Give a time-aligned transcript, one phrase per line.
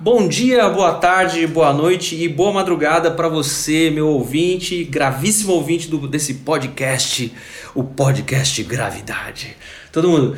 [0.00, 5.88] bom dia, boa tarde, boa noite e boa madrugada para você, meu ouvinte, gravíssimo ouvinte
[5.88, 7.32] do, desse podcast,
[7.74, 9.56] o podcast Gravidade.
[9.92, 10.36] Todo mundo.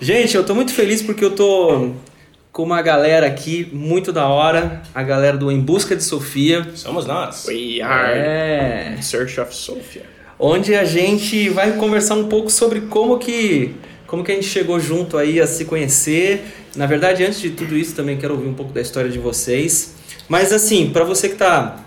[0.00, 1.90] Gente, eu tô muito feliz porque eu tô
[2.52, 6.66] com uma galera aqui muito da hora, a galera do Em Busca de Sofia.
[6.74, 7.46] Somos nós.
[7.46, 8.94] We are É.
[8.98, 10.02] in search of Sophia.
[10.38, 13.74] onde a gente vai conversar um pouco sobre como que
[14.06, 16.59] como que a gente chegou junto aí a se conhecer.
[16.74, 19.94] Na verdade, antes de tudo isso, também quero ouvir um pouco da história de vocês.
[20.28, 21.84] Mas assim, para você que está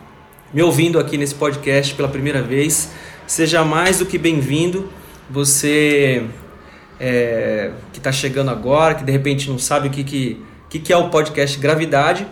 [0.54, 2.90] me ouvindo aqui nesse podcast pela primeira vez,
[3.26, 4.92] seja mais do que bem-vindo.
[5.30, 6.26] Você
[7.00, 10.94] é, que está chegando agora, que de repente não sabe o que, que, que, que
[10.94, 12.28] é o podcast Gravidade.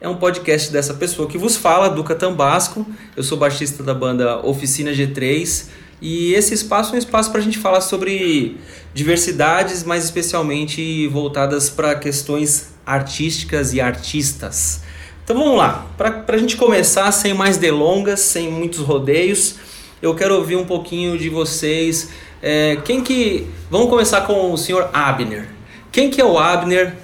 [0.00, 2.86] É um podcast dessa pessoa que vos fala, Duca Tambasco.
[3.16, 5.68] Eu sou baixista da banda Oficina G3.
[6.06, 8.58] E esse espaço é um espaço para a gente falar sobre
[8.92, 14.82] diversidades, mas especialmente voltadas para questões artísticas e artistas.
[15.24, 19.54] Então vamos lá, para a gente começar sem mais delongas, sem muitos rodeios,
[20.02, 22.10] eu quero ouvir um pouquinho de vocês.
[22.42, 23.46] É, quem que.
[23.70, 25.48] Vamos começar com o senhor Abner.
[25.90, 26.94] Quem que é o Abner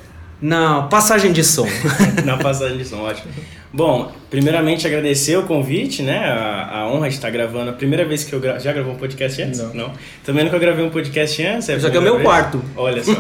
[0.42, 1.66] na passagem de som?
[2.26, 3.32] Na passagem de som, ótimo.
[3.72, 6.18] Bom, primeiramente agradecer o convite, né?
[6.18, 7.70] A, a honra de estar gravando.
[7.70, 8.58] A primeira vez que eu gra...
[8.58, 9.60] já gravou um podcast antes?
[9.72, 9.92] Não.
[10.24, 11.68] Também nunca gravei um podcast antes.
[11.68, 12.24] É Já que é o meu vez.
[12.24, 12.60] quarto.
[12.76, 13.12] Olha só.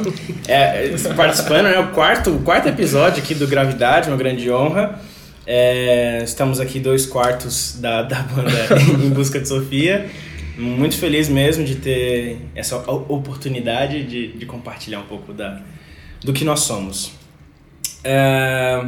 [0.48, 1.78] É, é, participando, né?
[1.78, 5.00] O quarto, o quarto episódio aqui do Gravidade, uma grande honra.
[5.46, 8.50] É, estamos aqui dois quartos da, da banda
[9.04, 10.10] Em Busca de Sofia.
[10.58, 15.60] Muito feliz mesmo de ter essa oportunidade de, de compartilhar um pouco da,
[16.24, 17.12] do que nós somos.
[18.02, 18.84] É,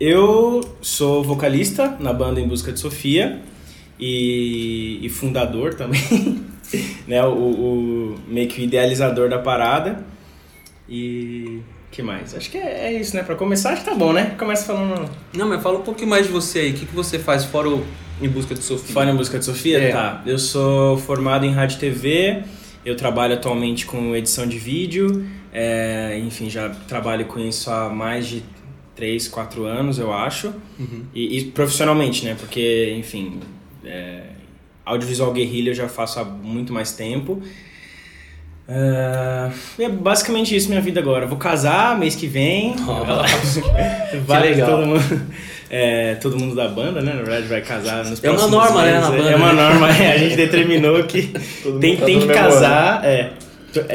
[0.00, 3.40] eu sou vocalista na banda Em Busca de Sofia
[3.98, 6.42] e, e fundador também,
[7.06, 7.24] né?
[7.24, 10.04] O, o- meio que o idealizador da parada.
[10.88, 12.34] E que mais?
[12.34, 13.22] Acho que é, é isso, né?
[13.22, 14.34] Pra começar, acho que tá bom, né?
[14.38, 16.70] Começa falando Não, mas fala um pouquinho mais de você aí.
[16.72, 17.84] O que, que você faz fora o
[18.20, 18.92] Em Busca de Sofia?
[18.92, 19.78] Fora em Busca de Sofia?
[19.78, 19.92] É.
[19.92, 20.22] Tá.
[20.26, 22.42] Eu sou formado em rádio e TV,
[22.84, 28.26] eu trabalho atualmente com edição de vídeo, é, enfim, já trabalho com isso há mais
[28.26, 28.42] de
[28.96, 30.52] 3, 4 anos, eu acho.
[30.78, 31.02] Uhum.
[31.14, 32.36] E, e profissionalmente, né?
[32.38, 33.40] Porque, enfim,
[33.84, 34.22] é,
[34.84, 37.42] audiovisual guerrilha eu já faço há muito mais tempo.
[38.66, 41.24] É, é basicamente isso minha vida agora.
[41.24, 42.74] Eu vou casar mês que vem.
[44.26, 44.70] Vai legal.
[44.70, 45.22] Todo mundo,
[45.68, 47.12] é, todo mundo da banda, né?
[47.12, 49.08] Na verdade, vai casar nos É uma norma, né, meses.
[49.08, 49.62] na É- banda, É uma né?
[49.62, 49.90] norma.
[49.90, 51.22] é, a gente determinou que
[51.80, 53.04] tem, mundo tem que casar.
[53.04, 53.32] É.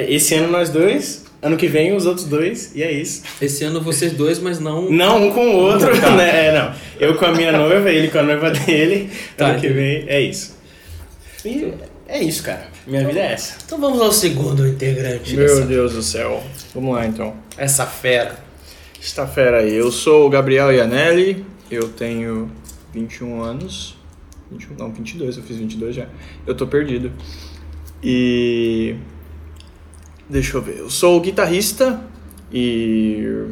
[0.09, 3.23] Esse ano nós dois, ano que vem os outros dois, e é isso.
[3.41, 4.89] Esse ano vocês dois, mas não.
[4.89, 6.15] Não um com o outro, Tá.
[6.15, 6.47] né?
[6.47, 6.73] É, não.
[6.99, 9.09] Eu com a minha noiva, ele com a noiva dele.
[9.37, 10.57] Tá, ano que vem, é isso.
[11.45, 11.73] E
[12.07, 12.67] é isso, cara.
[12.85, 13.57] Minha vida é essa.
[13.65, 16.43] Então vamos ao segundo integrante Meu dessa, Deus do céu.
[16.73, 17.35] Vamos lá então.
[17.57, 18.35] essa fera.
[19.01, 19.73] Esta fera aí.
[19.75, 21.45] Eu sou o Gabriel Ianelli.
[21.71, 22.51] Eu tenho
[22.93, 23.95] 21 anos.
[24.51, 25.37] 21, não, 22.
[25.37, 26.07] Eu fiz 22 já.
[26.47, 27.11] Eu tô perdido.
[28.03, 28.95] E.
[30.29, 30.77] Deixa eu ver.
[30.77, 32.01] Eu sou guitarrista
[32.53, 33.47] e.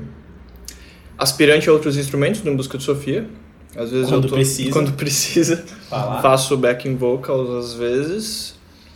[1.18, 3.28] aspirante a outros instrumentos no Busca de Sofia.
[3.76, 4.72] Às vezes Quando eu tô, precisa.
[4.72, 5.66] Quando precisa.
[5.90, 6.22] Falar.
[6.22, 8.56] Faço backing vocals às vezes.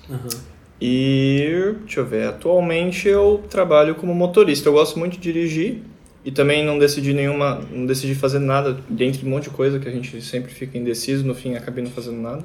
[0.10, 0.52] Aham.
[0.84, 4.68] E deixa eu ver, atualmente eu trabalho como motorista.
[4.68, 5.84] Eu gosto muito de dirigir
[6.26, 9.88] e também não decidi nenhuma, não decidi fazer nada dentre um monte de coisa que
[9.88, 12.44] a gente sempre fica indeciso, no fim acabei não fazendo nada.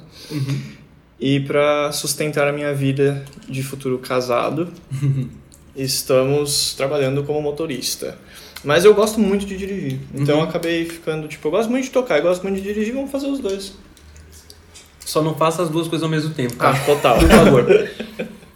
[1.19, 4.73] E para sustentar a minha vida de futuro casado,
[5.75, 8.19] estamos trabalhando como motorista.
[8.63, 10.01] Mas eu gosto muito de dirigir.
[10.15, 12.95] Então eu acabei ficando, tipo, eu gosto muito de tocar, eu gosto muito de dirigir,
[12.95, 13.75] vamos fazer os dois.
[15.01, 16.75] Só não faça as duas coisas ao mesmo tempo, tá?
[16.85, 17.19] total.
[17.19, 17.91] Por favor.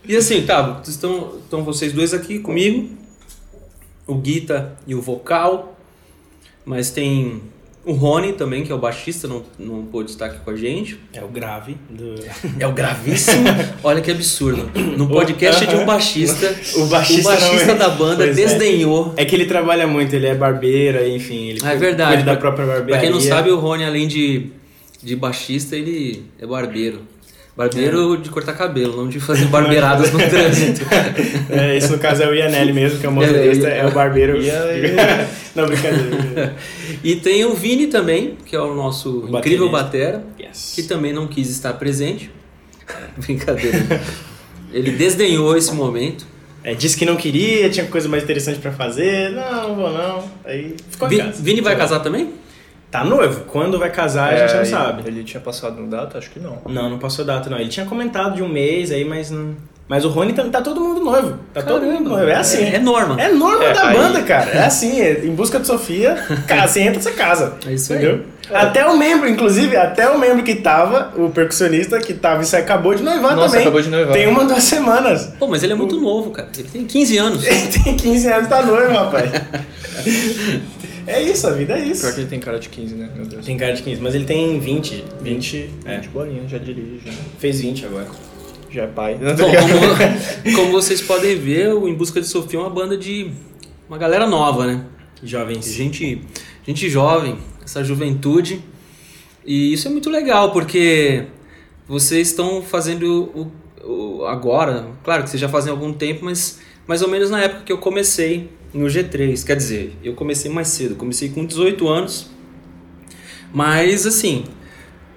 [0.04, 2.90] e assim, tá, estão, estão vocês dois aqui comigo,
[4.06, 5.78] o Guita e o vocal,
[6.64, 7.40] mas tem
[7.84, 10.98] o Rony também, que é o baixista, não, não pôde estar aqui com a gente.
[11.12, 12.14] É o grave do.
[12.58, 13.44] É o gravíssimo.
[13.82, 14.70] Olha que absurdo.
[14.96, 16.46] No podcast de um baixista,
[16.76, 18.44] O baixista, o baixista é- da banda Pois é.
[18.46, 19.14] desdenhou.
[19.16, 22.16] É que ele trabalha muito, ele é barbeiro, enfim, ele Ah, é verdade.
[22.16, 23.00] cuida da Pra- própria Pra barbearia.
[23.02, 24.48] quem não sabe, o Rony, além de,
[25.02, 27.00] de baixista, ele é barbeiro.
[27.60, 30.80] Barbeiro de cortar cabelo, não de fazer barbeiradas no trânsito.
[31.50, 33.90] É, esse no caso é o Ianelli mesmo, que é o motorista, É, é, o
[33.90, 34.40] barbeiro.
[34.40, 34.48] E
[35.54, 36.54] não, brincadeira.
[37.04, 40.72] E tem o Vini também, que é o nosso O incrível batera, Yes.
[40.74, 42.30] que também não quis estar presente.
[43.18, 44.00] Brincadeira.
[44.72, 46.24] Ele desdenhou esse momento.
[46.64, 49.30] É, disse que não queria, tinha coisa mais interessante pra fazer.
[49.32, 50.24] Não, não vou não.
[50.44, 51.42] Aí ficou em Vi- casa.
[51.42, 52.30] Vini vai casar também?
[52.90, 53.42] Tá noivo.
[53.46, 55.02] Quando vai casar, a gente É, não ele- sabe.
[55.06, 56.18] Ele tinha passado no data?
[56.18, 56.58] Acho que não.
[56.68, 57.58] Não, não passou data, não.
[57.58, 59.54] Ele tinha comentado de um mês aí, mas não,
[59.88, 61.34] Mas o Rony tá, tá todo mundo noivo.
[61.52, 61.92] Tá todo Caramba.
[61.98, 62.28] mundo noivo.
[62.28, 62.62] É assim.
[62.62, 63.20] É, é norma.
[63.20, 64.48] É norma É, da aí- banda, cara.
[64.50, 66.14] É assim, é em busca de Sofia,
[66.46, 67.54] cara, você entra, você casa.
[67.66, 67.98] É isso aí.
[67.98, 68.24] entendeu?
[68.52, 72.62] Até o membro, inclusive, até o membro que tava, o percussionista que tava, isso aí
[72.62, 73.62] acabou de noivar Nossa, também.
[73.62, 74.12] acabou de noivar.
[74.12, 75.32] Tem uma, duas semanas.
[75.38, 76.48] Pô, mas ele é muito novo, cara.
[76.56, 77.42] Ele tem 15 anos.
[77.46, 79.30] Ele tem 15 anos e tá noivo, rapaz.
[81.10, 82.02] É isso, a vida é isso.
[82.02, 83.10] Pior que ele tem cara de 15, né?
[83.14, 83.44] Meu Deus.
[83.44, 85.04] Tem cara de 15, mas ele tem 20.
[85.22, 85.96] 20, É.
[85.96, 88.06] 20 bolinhas, já dirige, já, Fez 20 agora.
[88.70, 89.18] já é pai.
[89.20, 89.50] Não, Bom,
[90.52, 93.30] como, como vocês podem ver, o Em Busca de Sofia é uma banda de
[93.88, 94.84] uma galera nova, né?
[95.22, 95.72] Jovens.
[95.72, 96.22] Gente,
[96.66, 98.62] gente jovem, essa juventude.
[99.44, 101.24] E isso é muito legal, porque
[101.88, 103.30] vocês estão fazendo
[103.84, 103.86] o,
[104.20, 107.40] o- agora, claro que vocês já fazem há algum tempo, mas mais ou menos na
[107.40, 109.44] época que eu comecei no G3.
[109.44, 112.30] Quer dizer, eu comecei mais cedo, comecei com 18 anos.
[113.52, 114.44] Mas assim,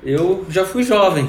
[0.05, 1.27] eu já fui jovem.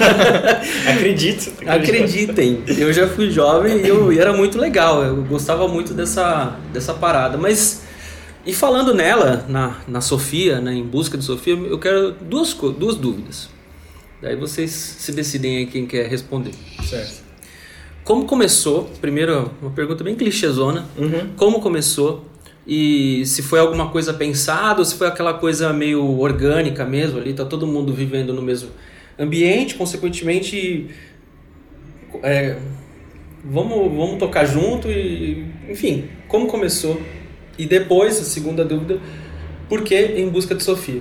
[0.86, 1.52] Acredito.
[1.66, 6.58] Acreditem, eu já fui jovem e, eu, e era muito legal, eu gostava muito dessa,
[6.72, 7.38] dessa parada.
[7.38, 7.82] Mas,
[8.44, 12.96] e falando nela, na, na Sofia, né, em busca de Sofia, eu quero duas, duas
[12.96, 13.48] dúvidas.
[14.20, 16.52] Daí vocês se decidem aí quem quer responder.
[16.84, 17.29] Certo.
[18.10, 18.90] Como começou?
[19.00, 20.84] Primeiro, uma pergunta bem clichêzona.
[20.98, 21.28] Uhum.
[21.36, 22.24] Como começou?
[22.66, 27.32] E se foi alguma coisa pensada ou se foi aquela coisa meio orgânica mesmo ali,
[27.32, 28.70] tá todo mundo vivendo no mesmo
[29.16, 30.88] ambiente, consequentemente
[32.24, 32.56] é,
[33.44, 37.00] vamos, vamos tocar junto e enfim, como começou?
[37.56, 38.98] E depois, a segunda dúvida,
[39.68, 41.00] por que em busca de Sofia?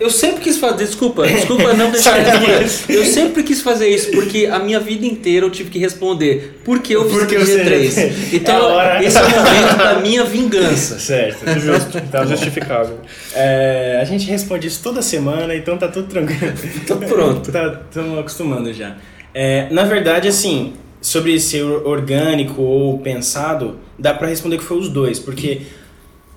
[0.00, 2.92] Eu sempre quis fazer, desculpa, desculpa não deixar de.
[2.94, 6.78] Eu sempre quis fazer isso, porque a minha vida inteira eu tive que responder por
[6.80, 7.98] que eu fiz Porque o você- G3.
[8.32, 9.04] É Então, hora.
[9.04, 10.98] esse é o momento da minha vingança.
[10.98, 11.44] Certo.
[11.58, 12.98] Justo, tá justificável.
[13.34, 16.52] É, a gente responde isso toda semana, então tá tudo tranquilo.
[16.86, 17.50] Tô pronto.
[17.50, 18.96] tá, estamos acostumando já.
[19.34, 24.88] É, na verdade, assim, sobre ser orgânico ou pensado, dá pra responder que foi os
[24.88, 25.62] dois, porque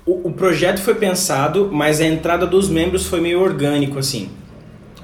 [0.04, 4.28] o, o projeto foi pensado, mas a entrada dos membros foi meio orgânico, assim.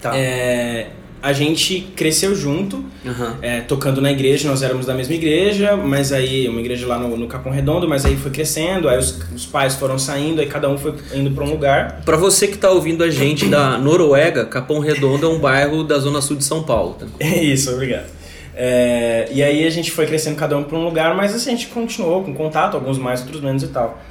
[0.01, 0.17] Tá.
[0.17, 0.89] É,
[1.21, 3.37] a gente cresceu junto, Aham.
[3.43, 7.17] é, tocando na igreja, nós éramos da mesma igreja, mas aí, uma igreja lá no,
[7.17, 10.69] no Capão Redondo, mas aí foi crescendo, aí os, os pais foram saindo, aí cada
[10.69, 12.03] um foi indo pra um lugar.
[12.05, 15.99] Pra você que tá ouvindo a gente da Noruega, Capão Redondo é um bairro da
[15.99, 16.95] zona sul de São Paulo.
[16.99, 17.07] Tá?
[17.19, 18.07] É isso, obrigado.
[18.55, 21.53] É, e aí a gente foi crescendo cada um pra um lugar, mas assim, a
[21.53, 24.03] gente continuou com contato, alguns mais, outros menos e tal.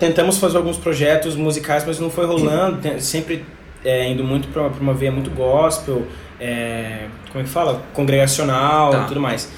[0.00, 3.44] Tentamos fazer alguns projetos musicais, mas não foi rolando, sempre
[3.84, 6.06] é, indo muito pra uma veia muito gospel,
[6.40, 7.82] é, como é que fala?
[7.92, 9.04] Congregacional Tá.
[9.04, 9.48] tudo mais.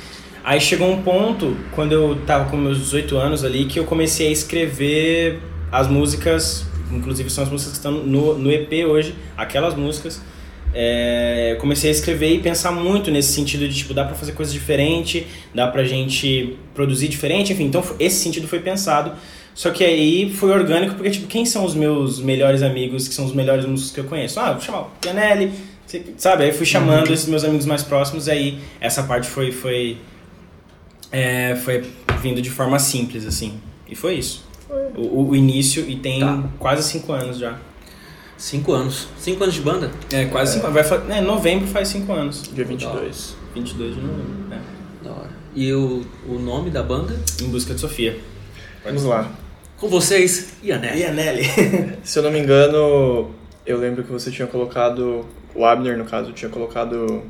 [0.44, 4.26] Aí chegou um ponto, quando eu tava com meus 18 anos ali, que eu comecei
[4.26, 5.38] a escrever
[5.70, 10.20] as músicas, inclusive são as músicas que estão no, no EP hoje, aquelas músicas.
[10.74, 14.52] É, comecei a escrever e pensar muito nesse sentido de, tipo, dá pra fazer coisas
[14.52, 15.24] diferentes,
[15.54, 19.12] dá pra gente produzir diferente, enfim, então esse sentido foi pensado.
[19.54, 23.24] Só que aí foi orgânico, porque, tipo, quem são os meus melhores amigos, que são
[23.26, 24.40] os melhores músicos que eu conheço?
[24.40, 25.52] Ah, vou chamar o Pianelli,
[26.16, 26.44] sabe?
[26.44, 29.98] Aí fui chamando esses meus amigos mais próximos, e aí essa parte foi, foi,
[31.10, 31.84] é, foi
[32.20, 33.54] vindo de forma simples, assim.
[33.88, 34.44] E foi isso.
[34.96, 36.42] O, o- o início, e tem Tá.
[36.58, 37.58] quase cinco anos já.
[38.38, 39.06] Cinco anos.
[39.18, 39.90] Cinco anos de banda?
[40.10, 40.88] É, quase cinco anos.
[40.88, 42.42] Vai, é, novembro faz cinco anos.
[42.52, 43.36] Dia 22.
[43.54, 44.60] 22 de novembro, né?
[45.04, 45.30] Da hora.
[45.54, 47.20] E o, o nome da banda?
[47.40, 48.18] Em busca de Sofia.
[48.84, 49.30] Vamos lá.
[49.82, 51.00] Com vocês, Ianelli.
[51.00, 51.44] E a Nelly?
[52.04, 53.32] Se eu não me engano,
[53.66, 55.26] eu lembro que você tinha colocado,
[55.56, 57.24] o Abner no caso, tinha colocado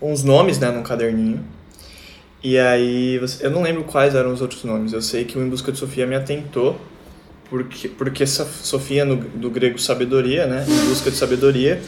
[0.00, 1.44] uns nomes, né, num caderninho.
[2.44, 4.92] E aí, você, eu não lembro quais eram os outros nomes.
[4.92, 6.80] Eu sei que o Em Busca de Sofia me atentou,
[7.50, 11.82] porque, porque essa Sofia no, do grego sabedoria, né, em busca de sabedoria.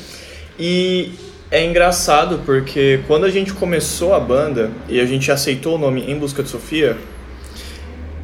[0.59, 1.13] E
[1.49, 6.11] é engraçado porque quando a gente começou a banda e a gente aceitou o nome
[6.11, 6.97] Em Busca de Sofia,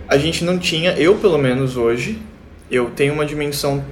[0.08, 2.18] a gente não tinha, eu pelo menos hoje,
[2.70, 3.84] eu tenho uma dimensão,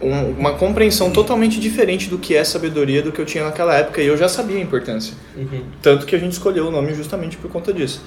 [0.00, 4.00] um- uma compreensão totalmente diferente do que é sabedoria do que eu tinha naquela época
[4.00, 5.14] e eu já sabia a importância.
[5.36, 5.62] Uhum.
[5.82, 8.02] Tanto que a gente escolheu o nome justamente por conta disso.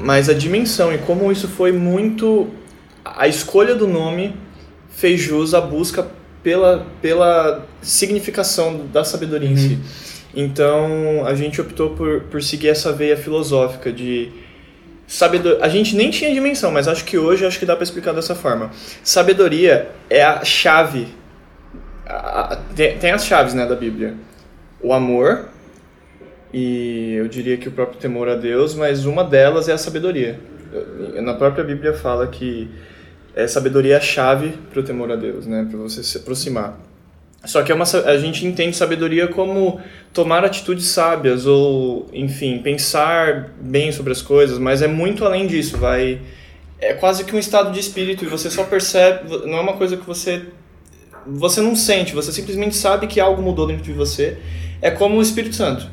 [0.00, 2.48] Mas a dimensão e como isso foi muito.
[3.04, 4.34] A escolha do nome
[4.90, 6.06] fez jus à busca
[6.42, 9.78] pela, pela significação da sabedoria em si.
[10.34, 14.30] Então a gente optou por, por seguir essa veia filosófica de.
[15.08, 15.64] Sabedoria.
[15.64, 18.34] A gente nem tinha dimensão, mas acho que hoje acho que dá para explicar dessa
[18.34, 18.70] forma.
[19.02, 21.08] Sabedoria é a chave.
[23.00, 24.14] tem as chaves né, da Bíblia:
[24.82, 25.46] o amor,
[26.52, 30.38] e eu diria que o próprio temor a Deus, mas uma delas é a sabedoria.
[31.22, 32.70] Na própria Bíblia fala que
[33.34, 35.66] é, sabedoria é a chave para o temor a Deus, né?
[35.70, 36.78] Para você se aproximar.
[37.48, 39.80] Só que é uma, a gente entende sabedoria como
[40.12, 45.78] tomar atitudes sábias ou, enfim, pensar bem sobre as coisas, mas é muito além disso,
[45.78, 46.20] vai
[46.78, 49.96] é quase que um estado de espírito e você só percebe, não é uma coisa
[49.96, 50.44] que você
[51.26, 54.38] você não sente, você simplesmente sabe que algo mudou dentro de você.
[54.80, 55.88] É como o Espírito Santo,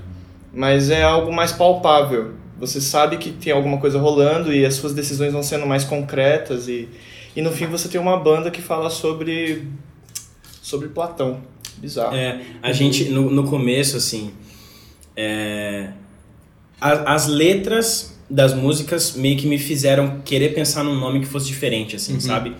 [0.53, 2.33] mas é algo mais palpável.
[2.59, 6.67] Você sabe que tem alguma coisa rolando e as suas decisões vão sendo mais concretas
[6.67, 6.89] e,
[7.33, 9.67] e no fim você tem uma banda que fala sobre
[10.65, 11.41] sobre Platão.
[11.77, 12.15] Bizarro.
[12.15, 14.31] É, a gente, no, no começo, assim,
[15.15, 15.89] é,
[16.81, 21.45] a, as letras das músicas meio que me fizeram querer pensar num nome que fosse
[21.45, 22.19] diferente, assim, uhum.
[22.19, 22.55] sabe?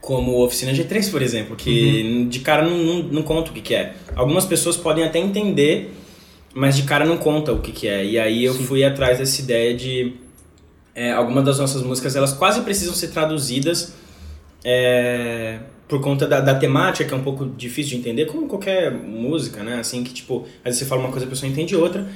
[0.00, 2.28] Como Oficina G3, por exemplo, que uhum.
[2.30, 3.94] de cara não, não, não conta o que, que é.
[4.14, 5.94] Algumas pessoas podem até entender,
[6.54, 8.06] mas de cara não conta o que, que é.
[8.06, 8.64] E aí eu Sim.
[8.64, 10.14] fui atrás dessa ideia de...
[10.94, 13.92] É, algumas das nossas músicas, elas quase precisam ser traduzidas...
[14.64, 18.90] É, por conta da, da, temática, que é um pouco difícil de entender, como qualquer
[18.90, 19.78] música, né?
[19.78, 22.06] Assim, que tipo, às vezes você fala uma coisa, a pessoa entende outra.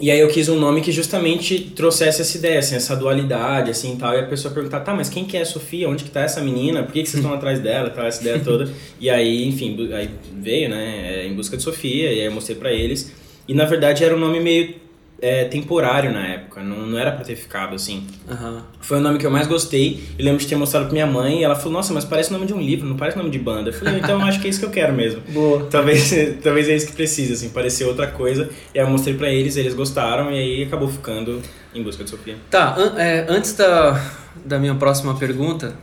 [0.00, 3.96] E aí eu quis um nome que justamente trouxesse essa ideia, assim, essa dualidade, assim,
[3.96, 4.14] tal.
[4.14, 5.88] E a pessoa perguntar, tá, mas quem que é a Sofia?
[5.88, 6.84] Onde que tá essa menina?
[6.84, 7.90] Por que, que vocês estão atrás dela?
[7.90, 8.72] Tal, essa ideia toda.
[9.00, 10.08] E aí, enfim, aí
[10.40, 13.12] veio, né, é, em busca de Sofia, e aí eu mostrei para eles.
[13.48, 14.76] E na verdade era um nome meio
[15.20, 18.06] é, temporário na época, não, não era pra ter ficado assim.
[18.28, 18.60] Uhum.
[18.80, 20.04] Foi o nome que eu mais gostei.
[20.16, 22.32] Eu lembro de ter mostrado pra minha mãe e ela falou: Nossa, mas parece o
[22.34, 23.70] nome de um livro, não parece o nome de banda.
[23.70, 25.20] Eu falei: Então acho que é isso que eu quero mesmo.
[25.30, 25.66] Boa.
[25.68, 28.48] Talvez, talvez é isso que precisa, assim, parecer outra coisa.
[28.72, 31.42] E aí eu mostrei pra eles, eles gostaram e aí acabou ficando
[31.74, 32.36] em busca de Sofia.
[32.48, 34.00] Tá, an é, antes da,
[34.44, 35.74] da minha próxima pergunta,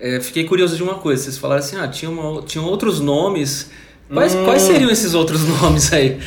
[0.00, 1.22] é, fiquei curioso de uma coisa.
[1.22, 2.10] Vocês falaram assim: Ah, tinha
[2.44, 3.70] tinham outros nomes.
[4.12, 4.44] Quais, hum.
[4.44, 6.18] quais seriam esses outros nomes aí?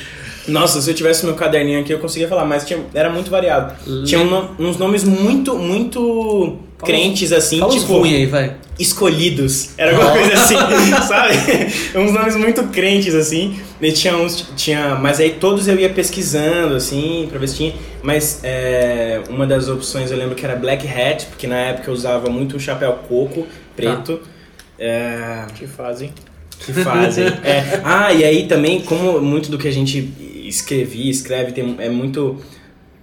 [0.48, 3.74] Nossa, se eu tivesse meu caderninho aqui eu conseguia falar, mas tinha, era muito variado.
[4.05, 7.98] Tinha um, uns nomes muito, muito crentes assim, fala tipo.
[7.98, 8.55] Ruim aí, vai.
[8.79, 9.69] Escolhidos.
[9.77, 10.55] Era alguma coisa assim,
[11.07, 11.36] sabe?
[11.95, 13.60] uns nomes muito crentes assim.
[13.79, 14.48] E tinha uns.
[14.55, 17.74] Tinha, mas aí todos eu ia pesquisando, assim, pra ver se tinha.
[18.01, 21.93] Mas é, uma das opções eu lembro que era Black Hat, porque na época eu
[21.93, 23.45] usava muito um chapéu coco
[23.75, 24.19] preto.
[24.24, 24.31] Ah.
[24.79, 25.45] É...
[25.53, 26.12] Que fazem.
[26.65, 27.27] Que fazem.
[27.43, 27.81] é.
[27.83, 32.38] Ah, e aí também, como muito do que a gente escrevi, escreve, tem, é muito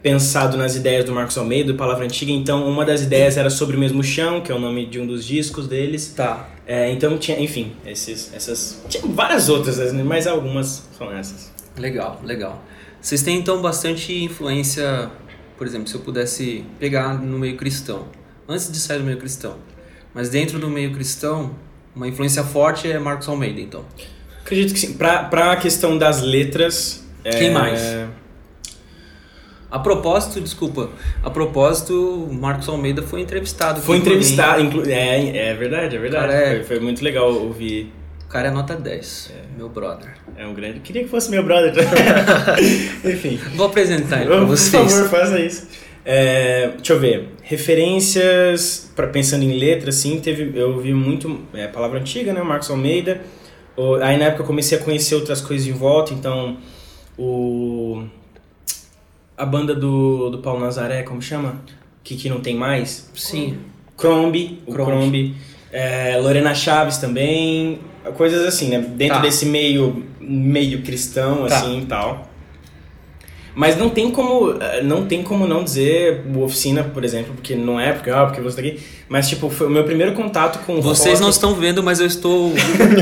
[0.03, 2.31] pensado nas ideias do Marcos Almeida, Palavra Antiga.
[2.31, 5.07] Então, uma das ideias era sobre o mesmo chão, que é o nome de um
[5.07, 6.13] dos discos deles.
[6.15, 6.49] Tá.
[6.67, 8.83] É, então, tinha, enfim, esses, essas.
[8.89, 11.53] Tinha várias outras, mas algumas são essas.
[11.77, 12.63] Legal, legal.
[13.01, 15.11] Vocês têm então bastante influência,
[15.57, 18.07] por exemplo, se eu pudesse pegar no meio cristão,
[18.49, 19.57] antes de sair do meio cristão,
[20.13, 21.55] mas dentro do meio cristão,
[21.95, 23.85] uma influência forte é Marcos Almeida, então.
[24.41, 24.95] Acredito que sim.
[24.95, 27.51] Pra, pra questão das letras, quem é...
[27.51, 28.09] mais?
[29.71, 30.89] A propósito, desculpa,
[31.23, 33.83] a propósito, Marcos Almeida foi entrevistado.
[33.83, 34.83] Foi entrevistado, inclu...
[34.89, 36.33] é, é verdade, é verdade.
[36.33, 36.57] É...
[36.57, 37.93] Foi, foi, muito legal ouvir.
[38.25, 39.59] O cara é nota 10, é.
[39.59, 40.15] meu brother.
[40.39, 40.81] É um grande.
[40.81, 41.75] Queria que fosse meu brother.
[43.05, 43.39] Enfim.
[43.57, 44.83] Vou apresentar ele pra vocês.
[44.83, 45.69] Por favor, faça isso.
[46.03, 47.29] É, deixa eu ver.
[47.43, 51.43] Referências, pra, pensando em letras, sim, teve, eu ouvi muito.
[51.53, 52.43] É, palavra antiga, né?
[52.43, 53.21] Marcos Almeida.
[54.03, 56.57] Aí na época eu comecei a conhecer outras coisas em volta, então
[57.19, 58.05] o
[59.37, 61.63] a banda do, do Paulo Nazaré, como chama?
[62.03, 63.11] Que, que não tem mais?
[63.15, 63.59] Sim.
[63.97, 65.35] Crombie, o Crombie.
[65.71, 67.79] É, Lorena Chaves também,
[68.17, 68.81] coisas assim, né?
[68.81, 69.23] Dentro tá.
[69.23, 71.57] desse meio, meio cristão, tá.
[71.57, 72.28] assim, e tal.
[73.59, 77.81] Mas não tem como eh, não tem como não dizer oficina, por exemplo, porque não
[77.81, 78.79] é porque, ah, porque você tá aqui.
[79.09, 81.23] Mas, tipo, foi o meu primeiro contato com Vocês rock.
[81.23, 82.53] não estão vendo, mas eu estou.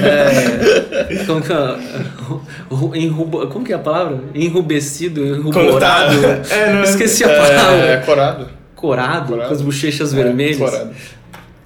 [0.03, 4.19] é, como, que é, enrubo, como que é a palavra?
[4.35, 6.25] Enrubescido, enruborado.
[6.51, 7.87] É, não, é- Esqueci a palavra.
[7.87, 8.49] É, corado.
[8.75, 9.49] Corado, corado.
[9.49, 10.57] com as bochechas é, vermelhas.
[10.57, 10.91] Corado.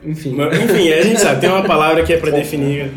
[0.05, 0.37] Enfim.
[0.65, 2.91] Enfim, a gente sabe, tem uma palavra que é para definir.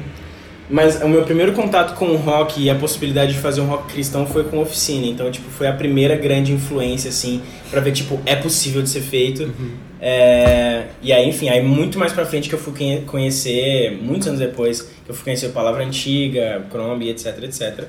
[0.74, 3.94] Mas o meu primeiro contato com o rock e a possibilidade de fazer um rock
[3.94, 5.06] cristão foi com oficina.
[5.06, 9.02] Então, tipo, foi a primeira grande influência, assim, para ver, tipo, é possível de ser
[9.02, 9.44] feito.
[9.44, 9.76] Uhum.
[10.02, 10.86] É...
[11.00, 12.74] E aí, enfim, aí muito mais pra frente que eu fui
[13.06, 17.86] conhecer, muitos anos depois, que eu fui conhecer Palavra Antiga, Crombie, etc, etc.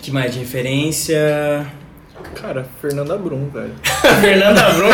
[0.00, 1.66] que mais de referência?
[2.36, 3.74] Cara, Fernanda Brum, velho.
[4.20, 4.90] Fernanda Brum?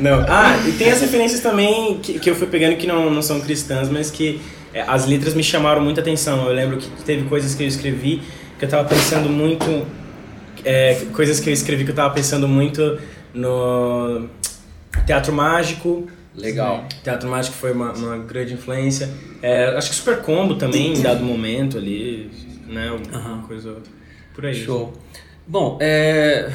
[0.00, 0.24] não.
[0.28, 3.40] Ah, e tem as referências também que, que eu fui pegando que não, não são
[3.40, 4.40] cristãs, mas que
[4.80, 6.46] as letras me chamaram muita atenção.
[6.46, 8.22] Eu lembro que teve coisas que eu escrevi
[8.58, 9.86] que eu tava pensando muito.
[10.64, 12.98] É, coisas que eu escrevi que eu tava pensando muito
[13.34, 14.28] no
[15.06, 16.06] Teatro Mágico.
[16.34, 16.86] Legal.
[17.02, 19.10] Teatro Mágico foi uma, uma grande influência.
[19.42, 22.30] É, acho que Super Combo também, em dado momento ali,
[22.66, 22.90] né?
[22.90, 23.42] Uma uhum.
[23.42, 23.76] coisa
[24.34, 24.54] por aí.
[24.54, 24.92] Show.
[25.46, 26.50] Bom, é,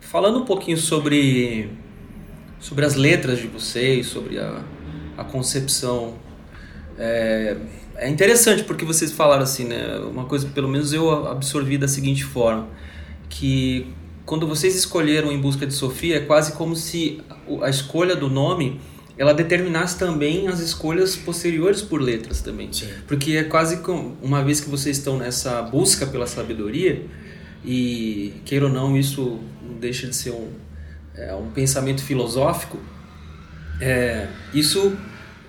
[0.00, 1.68] falando um pouquinho sobre,
[2.60, 4.62] sobre as letras de vocês, sobre a,
[5.18, 6.14] a concepção
[6.98, 7.56] É,
[7.96, 9.98] é interessante porque vocês falaram assim, né?
[9.98, 12.68] Uma coisa, pelo menos eu absorvi da seguinte forma,
[13.28, 13.86] que
[14.24, 17.20] quando vocês escolheram Em Busca de Sofia, é quase como se
[17.62, 18.80] a escolha do nome
[19.16, 22.72] ela determinasse também as escolhas posteriores por letras também.
[22.72, 22.88] Sim.
[23.06, 27.06] Porque é quase como, uma vez que vocês estão nessa busca pela sabedoria,
[27.64, 30.48] e queira ou não, isso não deixa de ser um,
[31.14, 32.78] é, um pensamento filosófico,
[33.80, 34.96] é, isso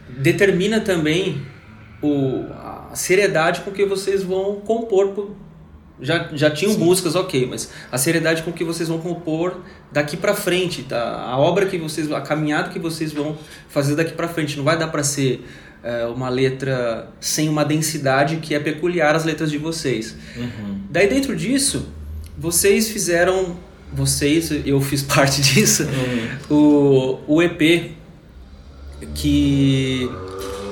[0.09, 1.41] determina também
[2.01, 5.35] o, a seriedade com que vocês vão compor por,
[6.01, 6.79] já, já tinham Sim.
[6.79, 11.21] músicas, ok, mas a seriedade com que vocês vão compor daqui para frente, tá?
[11.21, 13.37] A obra que vocês, a caminhada que vocês vão
[13.69, 15.45] fazer daqui para frente, não vai dar para ser
[15.83, 20.15] é, uma letra sem uma densidade que é peculiar às letras de vocês.
[20.35, 20.81] Uhum.
[20.89, 21.87] Daí dentro disso,
[22.37, 23.55] vocês fizeram,
[23.93, 27.19] vocês, eu fiz parte disso, uhum.
[27.27, 27.95] o, o EP
[29.13, 30.09] que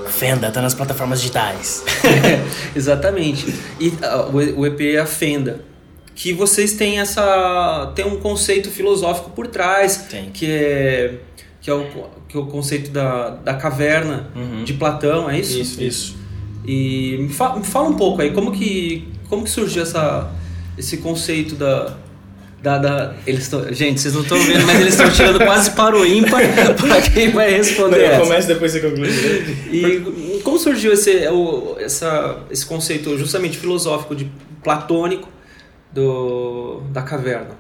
[0.09, 1.83] Fenda, tá nas plataformas digitais.
[2.75, 3.53] Exatamente.
[3.79, 5.61] E uh, o EP é a Fenda.
[6.15, 7.91] Que vocês têm essa.
[7.95, 10.05] tem um conceito filosófico por trás.
[10.09, 10.29] Tem.
[10.29, 11.19] Que é.
[11.59, 11.87] Que é o,
[12.27, 14.63] que é o conceito da, da caverna uhum.
[14.63, 15.59] de Platão, é isso?
[15.59, 16.17] Isso, isso.
[16.65, 20.29] E me fala, me fala um pouco aí, como que, como que surgiu essa,
[20.77, 21.95] esse conceito da,
[22.63, 25.97] da, da, eles tão, gente, vocês não estão vendo, mas eles estão tirando quase para
[25.97, 26.41] o ímpar
[26.79, 28.13] para quem vai responder.
[28.13, 29.09] Eu começo depois você conclui.
[29.69, 34.31] E como surgiu esse, o, essa, esse conceito justamente filosófico de
[34.63, 35.27] platônico
[35.91, 37.57] do, da caverna?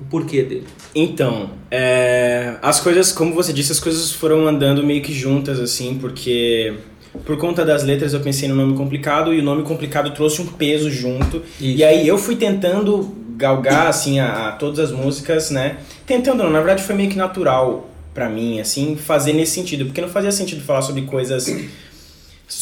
[0.00, 0.66] O porquê dele?
[0.92, 5.96] Então, é, as coisas, como você disse, as coisas foram andando meio que juntas, assim,
[6.00, 6.74] porque
[7.24, 10.46] por conta das letras eu pensei no nome complicado e o nome complicado trouxe um
[10.46, 11.36] peso junto.
[11.60, 11.78] Isso.
[11.78, 15.78] E aí eu fui tentando galgar assim a, a, todas as músicas, né?
[16.06, 20.00] Tentando, não, na verdade foi meio que natural para mim assim fazer nesse sentido, porque
[20.00, 21.48] não fazia sentido falar sobre coisas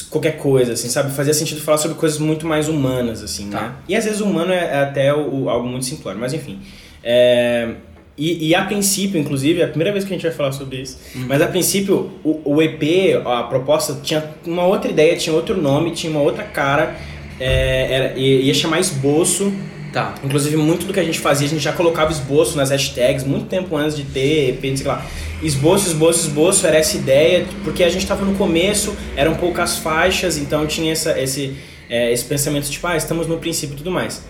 [0.08, 1.12] qualquer coisa, assim, sabe?
[1.12, 3.60] Fazia sentido falar sobre coisas muito mais humanas, assim, tá.
[3.60, 3.72] né?
[3.88, 6.60] E às vezes humano é, é até o, o, algo muito simplório, mas enfim.
[7.02, 7.74] É,
[8.16, 10.82] e, e, a princípio, inclusive, é a primeira vez que a gente vai falar sobre
[10.82, 11.24] isso, uhum.
[11.26, 15.92] mas a princípio o, o, EP, a proposta, tinha uma outra ideia, tinha outro nome,
[15.92, 16.94] tinha uma outra cara,
[17.40, 19.52] é, era, ia chamar Esboço,
[19.92, 20.14] Tá.
[20.24, 23.44] Inclusive, muito do que a gente fazia, a gente já colocava esboço nas hashtags, muito
[23.46, 25.06] tempo antes de ter EP, não sei lá.
[25.42, 30.38] Esboço, esboço, esboço, era essa ideia, porque a gente estava no começo, eram poucas faixas,
[30.38, 31.56] então tinha essa, esse,
[31.90, 34.24] é, esse pensamento tipo, ah, estamos no princípio e tudo mais.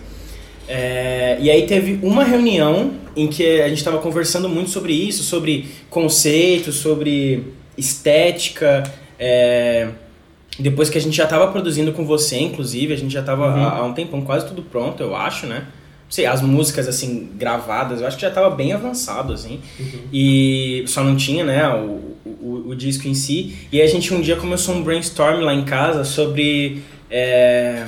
[0.67, 5.23] É, e aí teve uma reunião em que a gente estava conversando muito sobre isso,
[5.23, 8.83] sobre conceitos, sobre estética,
[9.17, 9.87] é,
[10.59, 13.63] depois que a gente já estava produzindo com você, inclusive, a gente já estava uhum.
[13.63, 15.67] há, há, um tempão quase tudo pronto, eu acho, né?
[16.05, 19.59] Não sei, as músicas, assim, gravadas, eu acho que já estava bem avançado, assim.
[19.79, 19.99] Uhum.
[20.11, 23.55] E só não tinha, né, o, o, o, disco em si.
[23.71, 26.83] E a gente um dia começou um brainstorm lá em casa sobre...
[27.09, 27.85] É,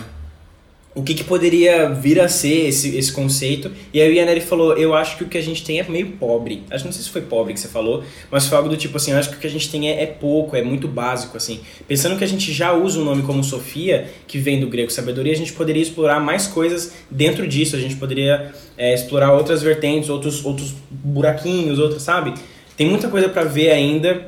[0.95, 3.69] o que, que poderia vir a ser esse, esse conceito.
[3.93, 6.11] E aí o Yaneri falou, eu acho que o que a gente tem é meio
[6.13, 6.63] pobre.
[6.71, 8.95] Acho que não sei se foi pobre que você falou, mas foi algo do tipo
[8.95, 11.35] assim, eu acho que o que a gente tem é, é pouco, é muito básico,
[11.35, 11.59] assim.
[11.85, 15.33] Pensando que a gente já usa um nome como Sofia, que vem do grego sabedoria,
[15.33, 20.09] a gente poderia explorar mais coisas dentro disso, a gente poderia é, explorar outras vertentes,
[20.09, 22.33] outros, outros buraquinhos, outros, sabe?
[22.77, 24.27] Tem muita coisa para ver ainda,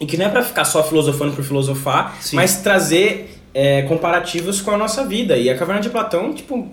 [0.00, 2.36] e que não é para ficar só filosofando por filosofar, Sim.
[2.36, 5.36] mas trazer é, comparativos com a nossa vida.
[5.36, 6.70] E a Caverna de Platão, tipo,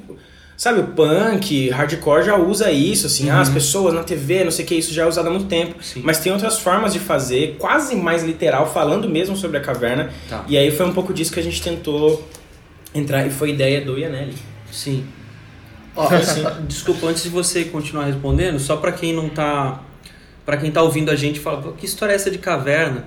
[0.57, 3.35] sabe, o punk, hardcore já usa isso, assim, uhum.
[3.35, 5.47] ah, as pessoas na TV, não sei o que, isso já é usado há muito
[5.47, 5.75] tempo.
[5.81, 6.01] Sim.
[6.03, 10.11] Mas tem outras formas de fazer, quase mais literal, falando mesmo sobre a caverna.
[10.29, 10.45] Tá.
[10.47, 12.27] E aí foi um pouco disso que a gente tentou
[12.93, 14.35] entrar, e foi ideia do Ianelli.
[14.71, 15.05] Sim.
[15.95, 16.09] Ó,
[16.67, 19.81] desculpa, antes de você continuar respondendo, só para quem não tá.
[20.45, 23.05] para quem tá ouvindo a gente, fala, que história é essa de caverna?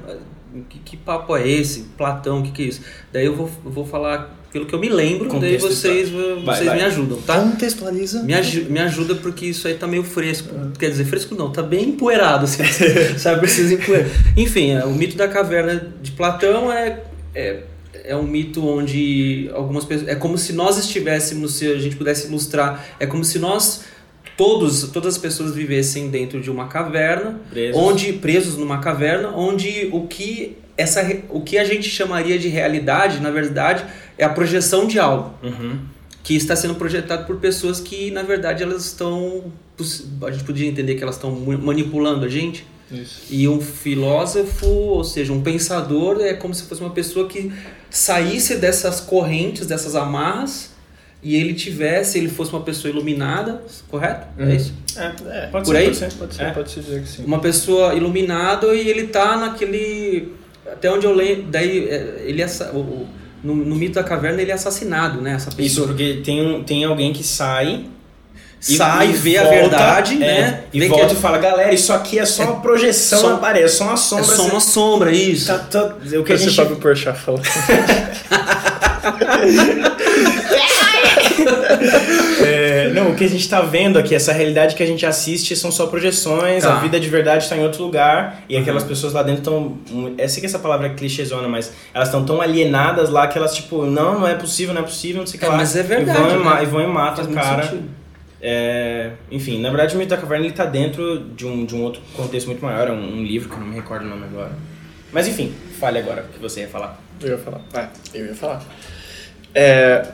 [0.64, 1.84] Que, que papo é esse?
[1.96, 2.80] Platão, o que, que é isso?
[3.12, 6.64] Daí eu vou, eu vou falar pelo que eu me lembro, daí vocês, vocês vai,
[6.64, 6.76] vai.
[6.76, 7.38] me ajudam, tá?
[7.38, 8.22] Contextualiza.
[8.22, 8.34] Me,
[8.70, 10.48] me ajuda porque isso aí tá meio fresco.
[10.78, 12.62] Quer dizer, fresco não, tá bem empoeirado, assim,
[13.18, 13.40] sabe?
[13.40, 14.08] Precisa empoeirar.
[14.36, 17.02] Enfim, é, o mito da caverna de Platão é,
[17.34, 17.60] é,
[18.04, 20.08] é um mito onde algumas pessoas.
[20.08, 23.84] É como se nós estivéssemos, se a gente pudesse ilustrar, é como se nós
[24.38, 27.76] todos, todas as pessoas vivessem dentro de uma caverna, presos.
[27.76, 33.20] onde presos numa caverna, onde o que essa o que a gente chamaria de realidade,
[33.20, 33.84] na verdade,
[34.16, 35.34] é a projeção de algo.
[35.42, 35.80] Uhum.
[36.22, 39.52] Que está sendo projetado por pessoas que, na verdade, elas estão.
[40.24, 42.64] A gente podia entender que elas estão manipulando a gente.
[42.92, 43.22] Isso.
[43.28, 47.52] E um filósofo, ou seja, um pensador, é como se fosse uma pessoa que
[47.90, 50.77] saísse dessas correntes, dessas amarras
[51.22, 54.26] e ele tivesse, ele fosse uma pessoa iluminada, correto?
[54.38, 54.48] Uhum.
[54.50, 54.72] É isso?
[54.96, 55.84] É, é pode Por ser, aí?
[55.86, 56.50] pode ser, pode ser, é.
[56.50, 57.24] pode ser dizer que sim.
[57.24, 60.32] Uma pessoa iluminada e ele tá naquele
[60.70, 63.08] até onde eu leio, daí é, ele assa- o- o-
[63.42, 65.32] no, no mito da caverna ele é assassinado, né?
[65.34, 67.84] Essa Isso, pessoa porque tem, um, tem alguém que sai
[68.60, 70.64] e- sai, e vê a volta, verdade, é, né?
[70.72, 73.64] E vê volta que e fala, galera, isso aqui é só uma projeção na parede,
[73.64, 74.24] é só uma é, sombra.
[74.24, 75.46] é só uma você- sombra, isso.
[75.46, 77.40] Tá, tá- o que a Esse gente Fábio Porchat falou.
[82.44, 85.54] É, não, o que a gente tá vendo aqui, essa realidade que a gente assiste
[85.56, 86.76] são só projeções, Tá.
[86.76, 89.78] a vida de verdade está em outro lugar e aquelas pessoas lá dentro estão.
[90.16, 93.54] Eu sei que essa palavra é clichêzona, mas elas estão tão alienadas lá que elas,
[93.54, 95.56] tipo, não, não é possível, não é possível, não sei o que É, lá.
[95.56, 96.62] mas é verdade, E vão, e, né?
[96.62, 97.62] e, vão e matam o cara.
[97.64, 97.88] sentido.
[98.40, 101.82] É, enfim, na verdade o mito da caverna ele tá dentro de um, de um
[101.82, 104.24] outro contexto muito maior, é um, um livro que eu não me recordo o nome
[104.32, 104.52] agora.
[105.12, 107.00] Mas enfim, fale agora o que você ia falar.
[107.20, 107.60] Eu ia falar.
[107.74, 108.62] Ah, eu ia falar.
[109.54, 110.06] É,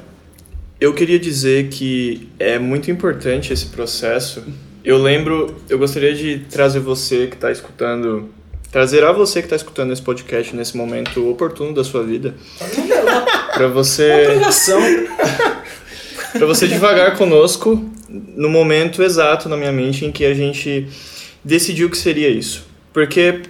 [0.84, 4.44] eu queria dizer que é muito importante esse processo.
[4.84, 8.28] Eu lembro, eu gostaria de trazer você que está escutando,
[8.70, 12.34] trazer a você que está escutando esse podcast nesse momento oportuno da sua vida,
[13.54, 14.38] para você,
[16.34, 20.86] para você devagar conosco no momento exato na minha mente em que a gente
[21.42, 23.40] decidiu que seria isso, porque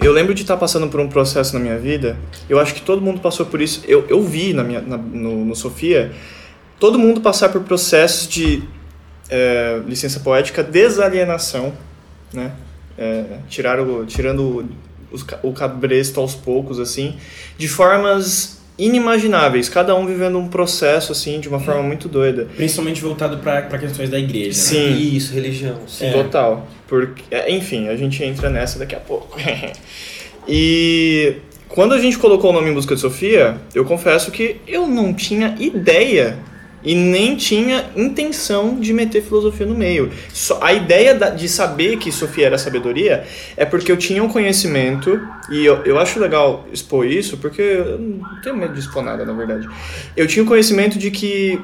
[0.00, 2.16] eu lembro de estar passando por um processo na minha vida,
[2.48, 3.82] eu acho que todo mundo passou por isso.
[3.86, 6.12] Eu, eu vi na minha, na- no, no Sofia
[6.78, 8.62] todo mundo passar por processos de
[9.28, 11.72] é, licença poética, desalienação,
[12.32, 12.52] né?
[12.96, 14.68] É, tirar o, tirando
[15.12, 17.16] o, o cabresto aos poucos, assim,
[17.56, 22.46] de formas inimagináveis, cada um vivendo um processo, assim, de uma forma muito doida.
[22.56, 24.48] Principalmente voltado para questões da igreja.
[24.48, 24.54] Né?
[24.54, 25.16] Sim.
[25.16, 25.78] Isso, religião.
[25.86, 26.06] Sim.
[26.06, 26.12] É.
[26.12, 26.66] Total.
[26.86, 29.36] Porque, é, enfim, a gente entra nessa daqui a pouco.
[30.46, 31.36] e
[31.68, 35.12] quando a gente colocou o nome em busca de Sofia, eu confesso que eu não
[35.12, 36.38] tinha ideia
[36.82, 40.10] e nem tinha intenção de meter filosofia no meio.
[40.32, 43.24] Só, a ideia da- de saber que Sofia era sabedoria
[43.56, 47.98] é porque eu tinha um conhecimento, e eu, eu acho legal expor isso, porque eu
[47.98, 49.68] não tenho medo de expor nada, na verdade.
[50.16, 51.60] Eu tinha o conhecimento de que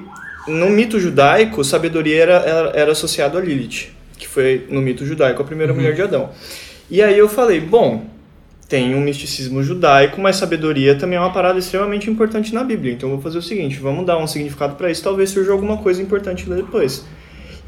[0.49, 5.41] no mito judaico, sabedoria era, era, era associado a Lilith, que foi no mito judaico
[5.41, 6.31] a primeira mulher de Adão.
[6.91, 8.05] E aí eu falei, bom,
[8.75, 12.93] tem um misticismo judaico, mas sabedoria também é uma parada extremamente importante na Bíblia.
[12.93, 15.77] Então eu vou fazer o seguinte, vamos dar um significado para isso, talvez surja alguma
[15.77, 17.05] coisa importante depois.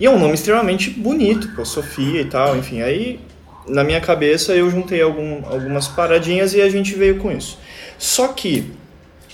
[0.00, 2.82] E é um nome extremamente bonito, pô, Sofia e tal, enfim.
[2.82, 3.20] Aí,
[3.68, 7.56] na minha cabeça, eu juntei algum, algumas paradinhas e a gente veio com isso.
[7.96, 8.72] Só que,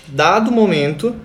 [0.08, 1.16] dado o momento,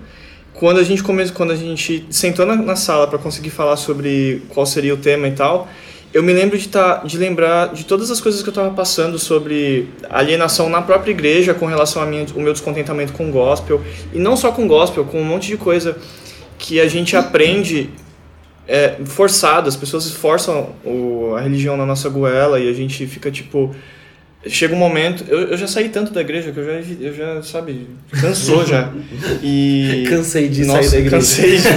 [0.54, 1.28] quando a gente come...
[1.28, 5.28] quando a gente sentou na, na sala para conseguir falar sobre qual seria o tema
[5.28, 5.68] e tal,
[6.12, 9.18] eu me lembro de, tá, de lembrar de todas as coisas que eu estava passando
[9.18, 13.82] sobre alienação na própria igreja com relação ao meu descontentamento com gospel.
[14.12, 15.98] E não só com gospel, com um monte de coisa
[16.58, 17.90] que a gente aprende
[18.66, 19.68] é, forçado.
[19.68, 23.74] As pessoas forçam o, a religião na nossa goela e a gente fica tipo.
[24.48, 25.24] Chega um momento.
[25.28, 27.86] Eu, eu já saí tanto da igreja que eu já, eu já sabe,
[28.20, 28.92] cansou já.
[29.42, 30.06] E.
[30.10, 31.16] Cansei de Nossa, sair da igreja.
[31.16, 31.68] Cansei de,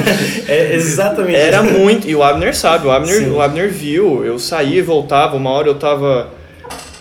[0.51, 2.07] É exatamente era muito.
[2.07, 3.31] E o Abner sabe, o Abner, Sim.
[3.31, 4.25] o Abner viu.
[4.25, 5.35] Eu saía e voltava.
[5.35, 6.29] Uma hora eu tava.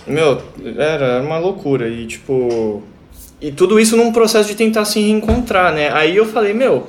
[0.07, 0.43] Meu,
[0.77, 1.89] era uma loucura.
[1.89, 2.83] E tipo.
[3.41, 5.91] E tudo isso num processo de tentar se reencontrar, né?
[5.93, 6.89] Aí eu falei, meu.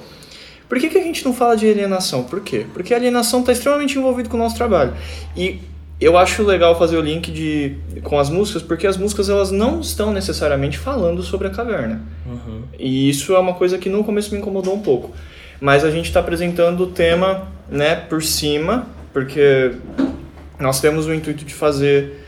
[0.67, 2.23] Por que, que a gente não fala de alienação?
[2.23, 2.65] Por quê?
[2.73, 4.93] Porque a alienação está extremamente envolvida com o nosso trabalho.
[5.35, 5.59] E
[6.01, 9.79] eu acho legal fazer o link de, com as músicas, porque as músicas elas não
[9.79, 12.01] estão necessariamente falando sobre a caverna.
[12.25, 12.63] Uhum.
[12.77, 15.11] E isso é uma coisa que no começo me incomodou um pouco.
[15.59, 19.73] Mas a gente está apresentando o tema né, por cima, porque
[20.59, 22.25] nós temos o intuito de fazer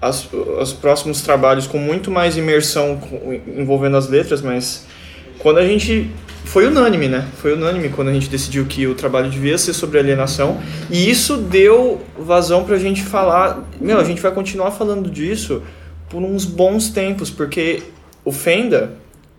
[0.00, 3.00] as, os próximos trabalhos com muito mais imersão
[3.46, 4.84] envolvendo as letras, mas
[5.38, 6.10] quando a gente.
[6.44, 7.26] Foi unânime, né?
[7.38, 10.60] Foi unânime quando a gente decidiu que o trabalho devia ser sobre alienação.
[10.90, 13.64] E isso deu vazão pra gente falar.
[13.80, 15.62] Meu, a gente vai continuar falando disso
[16.10, 17.82] por uns bons tempos, porque
[18.24, 18.92] o Fenda,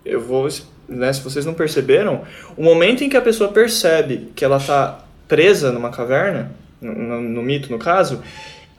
[0.04, 0.48] eu vou.
[0.90, 2.22] Né, se vocês não perceberam,
[2.58, 7.22] o momento em que a pessoa percebe que ela tá presa numa caverna, no, no-
[7.22, 8.22] no mito no caso,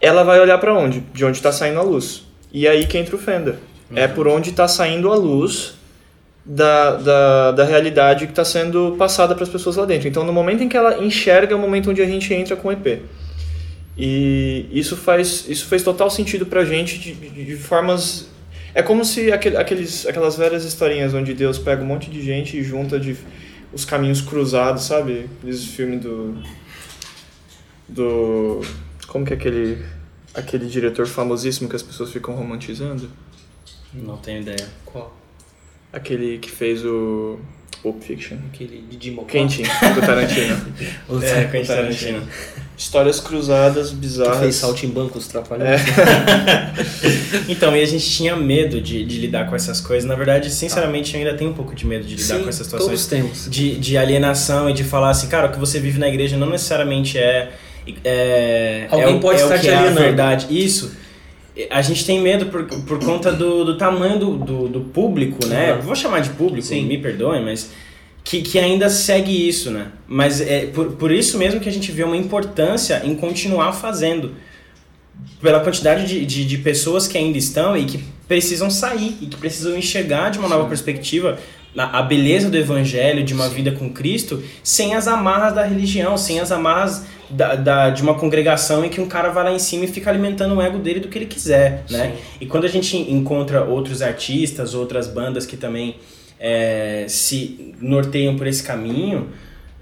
[0.00, 1.00] ela vai olhar pra onde?
[1.14, 2.24] De onde tá saindo a luz.
[2.52, 3.58] E aí que entra o Fenda.
[3.94, 5.74] É por onde tá saindo a luz
[6.44, 10.08] da, da, da realidade que está sendo passada para as pessoas lá dentro.
[10.08, 12.68] Então, no momento em que ela enxerga, é o momento onde a gente entra com
[12.68, 13.02] o EP.
[13.96, 18.28] E isso faz, isso fez total sentido pra gente de, de, de formas.
[18.74, 22.58] É como se aquele, aqueles, aquelas velhas historinhas onde Deus pega um monte de gente
[22.58, 23.16] e junta de
[23.72, 25.30] os caminhos cruzados, sabe?
[25.38, 26.42] Aqueles filmes do.
[27.88, 28.60] Do.
[29.06, 29.84] Como que é aquele.
[30.34, 33.08] Aquele diretor famosíssimo que as pessoas ficam romantizando?
[33.92, 34.68] Não tenho ideia.
[34.84, 35.23] Qual?
[35.94, 37.38] Aquele que fez o.
[37.82, 38.38] Pulp Fiction.
[38.50, 40.56] Aquele de Jim Quentin, do Tarantino.
[41.22, 42.22] É, Quentin Tarantino.
[42.78, 44.38] Histórias cruzadas, Que bizarras.
[44.40, 45.82] fez saltimbancos, trapalhões.
[47.48, 50.08] Então, e a gente tinha medo de, de lidar com essas coisas.
[50.08, 52.66] Na verdade, sinceramente, eu ainda tenho um pouco de medo de lidar Sim, com essas
[52.68, 53.06] todos situações.
[53.34, 53.50] temos.
[53.50, 56.48] de, de alienação e de falar assim, cara, o que você vive na igreja não
[56.48, 57.50] necessariamente é.
[58.02, 60.00] é Alguém é o- pode é o estar que te é a alienando.
[60.00, 60.46] verdade.
[60.50, 60.92] Isso.
[61.70, 65.74] A gente tem medo por, por conta do, do tamanho do, do, do público, né?
[65.74, 65.80] Uhum.
[65.82, 66.84] Vou chamar de público, Sim.
[66.84, 67.70] me perdoem, mas.
[68.24, 69.88] Que, que ainda segue isso, né?
[70.08, 74.32] Mas é por, por isso mesmo que a gente vê uma importância em continuar fazendo.
[75.40, 79.36] Pela quantidade de, de, de pessoas que ainda estão e que precisam sair e que
[79.36, 81.38] precisam enxergar de uma nova perspectiva
[81.76, 86.16] a a beleza do evangelho, de uma vida com Cristo, sem as amarras da religião,
[86.16, 89.58] sem as amarras da, da- de uma congregação em que um cara vai lá em
[89.58, 92.14] cima e fica alimentando o ego dele do que ele quiser, né?
[92.40, 95.96] E quando a gente encontra outros artistas, outras bandas que também
[96.38, 99.28] é, se norteiam por esse caminho,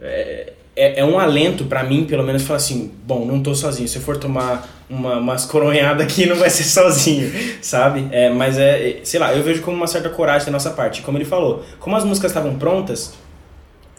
[0.00, 3.87] é, é, é um alento pra mim, pelo menos, falar assim, bom, não tô sozinho.
[3.88, 8.07] Se eu for tomar uma, umas coronhadas aqui, não vai ser sozinho, sabe?
[8.11, 11.02] É, mas é, é, sei lá, eu vejo como uma certa coragem da nossa parte.
[11.02, 13.12] Como ele falou, como as músicas estavam prontas,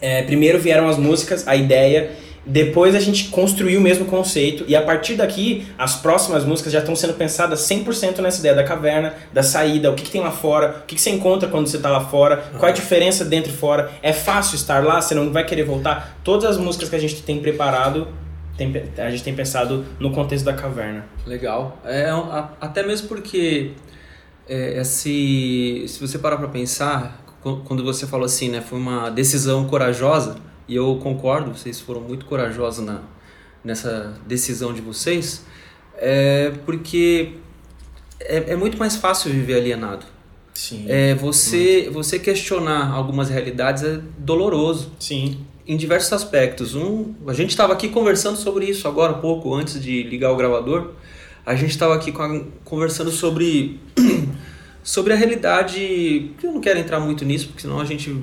[0.00, 2.10] é, primeiro vieram as músicas, a ideia,
[2.46, 6.80] depois a gente construiu o mesmo conceito e a partir daqui as próximas músicas já
[6.80, 10.30] estão sendo pensadas 100% nessa ideia da caverna, da saída, o que, que tem lá
[10.30, 13.24] fora, o que, que você encontra quando você está lá fora, qual é a diferença
[13.24, 16.18] dentro e fora, é fácil estar lá, você não vai querer voltar.
[16.22, 18.08] Todas as músicas que a gente tem preparado,
[18.58, 21.06] tem a gente tem pensado no contexto da caverna.
[21.26, 21.78] Legal.
[21.84, 23.70] É, a- até mesmo porque
[24.48, 29.10] é, esse, se você parar para pensar, qu- quando você falou assim, né, foi uma
[29.10, 30.36] decisão corajosa,
[30.68, 33.02] e eu concordo, vocês foram muito corajosos na,
[33.62, 35.44] nessa decisão de vocês,
[35.96, 37.32] é porque
[38.20, 40.06] é, é muito mais fácil viver alienado.
[40.54, 40.84] Sim.
[40.88, 45.38] É, você, você questionar algumas realidades é doloroso Sim.
[45.66, 46.74] em diversos aspectos.
[46.76, 50.92] Um, a gente estava aqui conversando sobre isso agora pouco, antes de ligar o gravador.
[51.44, 53.80] A gente estava aqui a- conversando sobre,
[54.82, 56.30] sobre a realidade.
[56.42, 58.16] Eu não quero entrar muito nisso, porque senão a gente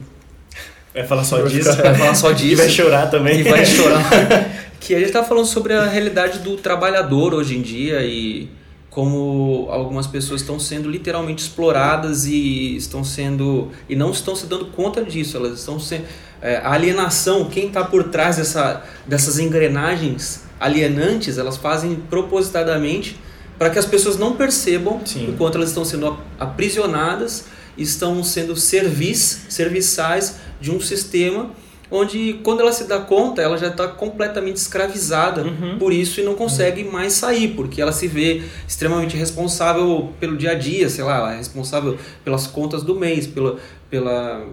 [0.93, 1.73] Vai falar só disso?
[1.77, 2.57] vai falar só E disso.
[2.57, 3.39] vai chorar também.
[3.39, 4.03] E vai chorar.
[4.79, 8.49] que a gente tá falando sobre a realidade do trabalhador hoje em dia e
[8.89, 14.65] como algumas pessoas estão sendo literalmente exploradas e estão sendo e não estão se dando
[14.65, 15.37] conta disso.
[15.37, 16.03] Elas estão sendo
[16.41, 17.45] é, a alienação.
[17.45, 23.17] Quem está por trás dessa, dessas engrenagens alienantes, elas fazem propositadamente
[23.57, 25.29] para que as pessoas não percebam Sim.
[25.29, 27.45] o quanto elas estão sendo ap- aprisionadas,
[27.81, 31.51] estão sendo servis, serviçais de um sistema
[31.93, 35.77] onde quando ela se dá conta, ela já está completamente escravizada Uhum.
[35.77, 40.51] por isso e não consegue mais sair, porque ela se vê extremamente responsável pelo dia
[40.51, 43.57] a dia, sei lá, ela é responsável pelas contas do mês, pela,
[43.89, 44.45] pela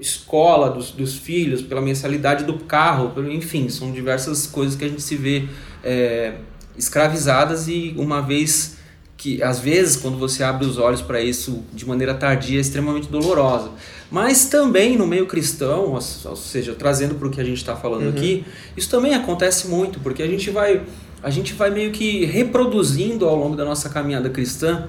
[0.00, 4.88] escola dos, dos filhos, pela mensalidade do carro, pelo, enfim, são diversas coisas que a
[4.88, 5.44] gente se vê
[5.84, 6.32] é,
[6.78, 8.78] escravizadas e uma vez
[9.22, 13.06] que às vezes quando você abre os olhos para isso de maneira tardia é extremamente
[13.08, 13.70] dolorosa.
[14.10, 18.08] Mas também no meio cristão, ou seja, trazendo para o que a gente está falando
[18.08, 18.44] aqui,
[18.76, 20.82] isso também acontece muito, porque a gente vai
[21.22, 24.88] a gente vai meio que reproduzindo ao longo da nossa caminhada cristã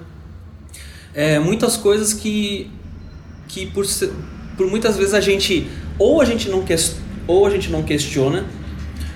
[1.13, 2.71] é, muitas coisas que
[3.49, 3.85] que por,
[4.55, 5.67] por muitas vezes a gente
[5.99, 6.95] ou a gente não ques-
[7.27, 8.45] ou a gente não questiona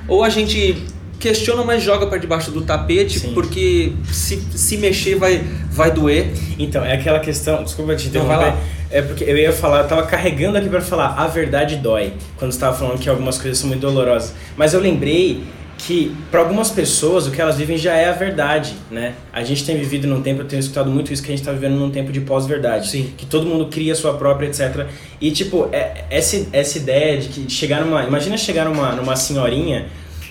[0.10, 0.84] ou a gente
[1.26, 3.34] questiona mas joga para debaixo do tapete Sim.
[3.34, 7.64] porque se, se mexer vai vai doer Então, é aquela questão.
[7.64, 8.54] Desculpa te interromper.
[8.92, 12.52] É porque eu ia falar, eu tava carregando aqui pra falar a verdade dói, quando
[12.52, 14.34] você tava falando que algumas coisas são muito dolorosas.
[14.56, 15.44] Mas eu lembrei
[15.78, 19.16] que para algumas pessoas o que elas vivem já é a verdade, né?
[19.34, 21.52] A gente tem vivido num tempo, eu tenho escutado muito isso que a gente tá
[21.52, 23.14] vivendo num tempo de pós-verdade, Sim.
[23.18, 24.88] que todo mundo cria a sua própria, etc.
[25.20, 29.88] E tipo, é, essa, essa ideia de que chegar numa, imagina chegar numa, numa senhorinha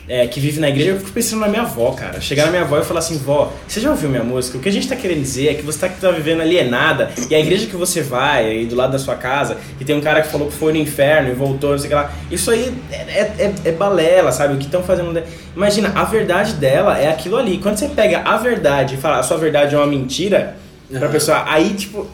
[0.09, 2.21] é, que vive na igreja, eu fico pensando na minha avó, cara.
[2.21, 4.59] Chegar na minha avó e falar assim, vó, você já ouviu minha música?
[4.59, 7.35] O que a gente tá querendo dizer é que você tá, tá vivendo alienada e
[7.35, 10.21] a igreja que você vai aí do lado da sua casa, que tem um cara
[10.23, 12.12] que falou que foi no inferno e voltou, não sei o que lá.
[12.31, 14.55] Isso aí é, é, é- é balela, sabe?
[14.55, 15.23] O que estão fazendo.
[15.57, 17.59] Imagina, a verdade dela é aquilo ali.
[17.59, 20.57] Quando você pega a verdade e fala a sua verdade é uma mentira
[20.90, 21.11] pra Aham.
[21.12, 22.07] pessoa, aí, tipo,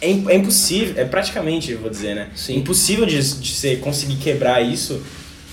[0.00, 2.28] é, é impossível, é praticamente, eu vou dizer, né?
[2.34, 2.56] Sim.
[2.56, 5.02] Impossível de, de você conseguir quebrar isso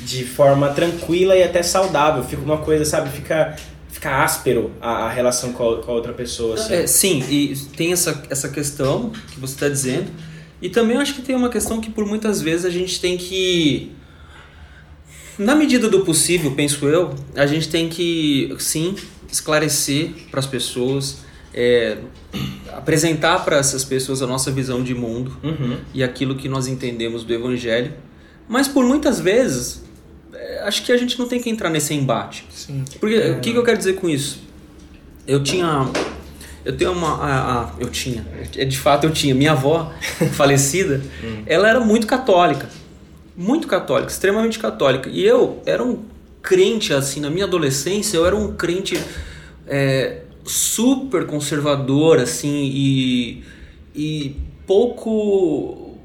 [0.06, 2.24] de forma tranquila e até saudável.
[2.24, 3.10] Fica uma coisa, sabe?
[3.10, 3.56] Fica,
[3.89, 6.56] fica áspero a, a relação com a, com a outra pessoa.
[6.56, 6.74] Assim.
[6.74, 10.12] É, sim, e tem essa, essa questão que você está dizendo.
[10.62, 13.18] E também eu acho que tem uma questão que por muitas vezes a gente tem
[13.18, 13.91] que.
[15.38, 18.96] Na medida do possível, penso eu, a gente tem que sim
[19.32, 21.18] esclarecer para as pessoas.
[21.54, 21.98] é,
[22.74, 25.78] apresentar para essas pessoas a nossa visão de mundo Uhum.
[25.94, 27.94] e aquilo que nós entendemos do Evangelho.
[28.48, 29.82] Mas por muitas vezes,
[30.67, 32.45] acho que a gente não tem que entrar nesse embate.
[32.49, 32.84] Sim.
[32.99, 34.39] Porque o que, que eu quero dizer com isso?
[35.28, 35.89] Eu tinha.
[36.63, 37.15] Eu tenho uma.
[37.23, 38.25] a- a- eu tinha.
[38.56, 39.34] é, De fato, eu tinha.
[39.36, 39.91] Minha avó,
[40.34, 41.01] falecida,
[41.45, 42.69] ela era muito católica.
[43.38, 45.10] Muito católica, extremamente católica.
[45.10, 45.99] E eu era um
[46.41, 48.97] crente, assim, na minha adolescência, eu era um crente
[49.67, 53.43] é, super conservador, assim, e.
[53.95, 54.36] E
[54.67, 55.97] pouco.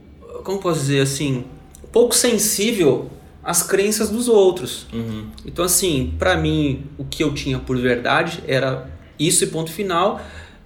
[0.44, 1.44] Como posso dizer assim?
[1.92, 3.10] Pouco sensível
[3.50, 4.86] às crenças dos outros.
[4.92, 5.26] Uhum.
[5.44, 10.20] Então, assim, pra mim, o que eu tinha por verdade era isso e ponto final.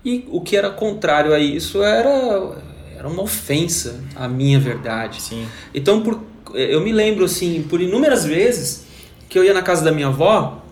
[0.04, 2.58] E o que era contrário a isso era,
[2.94, 5.22] era uma ofensa à minha verdade.
[5.22, 5.46] Sim.
[5.74, 8.84] Então, por, eu me lembro, assim, por inúmeras vezes
[9.30, 10.62] que eu ia na casa da minha avó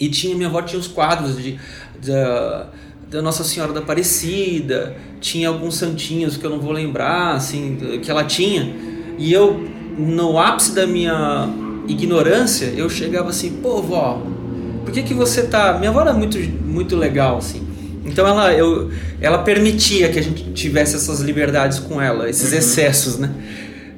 [0.00, 1.60] e tinha, minha avó tinha os quadros de,
[2.02, 2.68] da,
[3.10, 8.10] da Nossa Senhora da Aparecida, tinha alguns santinhos que eu não vou lembrar, assim, que
[8.10, 8.74] ela tinha.
[9.18, 11.48] E eu, no ápice da minha
[11.88, 14.22] ignorância, eu chegava assim, pô, vó,
[14.84, 15.78] por que que você tá...
[15.78, 17.66] Minha avó era muito, muito legal, assim.
[18.04, 23.18] Então ela, eu, ela permitia que a gente tivesse essas liberdades com ela, esses excessos,
[23.18, 23.34] né?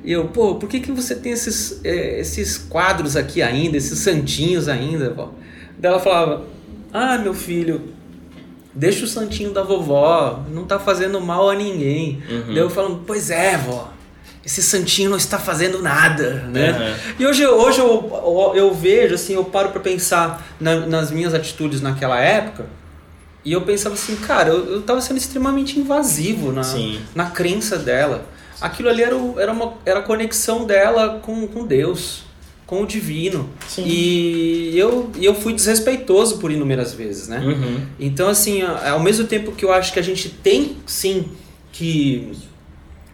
[0.03, 3.99] E eu, pô, por que, que você tem esses, eh, esses quadros aqui ainda, esses
[3.99, 5.35] santinhos ainda, vó?
[5.79, 6.45] Daí ela falava,
[6.91, 7.83] ah, meu filho,
[8.75, 12.23] deixa o santinho da vovó, não tá fazendo mal a ninguém.
[12.31, 12.47] Uhum.
[12.47, 13.93] Daí eu falando, pois é, vó,
[14.45, 16.71] esse santinho não está fazendo nada, né?
[16.73, 17.15] Uhum.
[17.19, 21.35] E hoje, hoje eu, eu, eu vejo, assim, eu paro pra pensar na- nas minhas
[21.35, 22.67] atitudes naquela época,
[23.45, 27.01] e eu pensava assim, cara, eu, eu tava sendo extremamente invasivo na, Sim.
[27.15, 28.27] na crença dela.
[28.61, 32.23] Aquilo ali era, era, uma, era a conexão dela com, com Deus,
[32.67, 33.49] com o divino.
[33.69, 33.85] Sim.
[33.87, 37.39] E eu, eu fui desrespeitoso por inúmeras vezes, né?
[37.39, 37.87] Uhum.
[38.01, 41.29] Então, assim, ao mesmo tempo que eu acho que a gente tem, sim,
[41.73, 42.33] que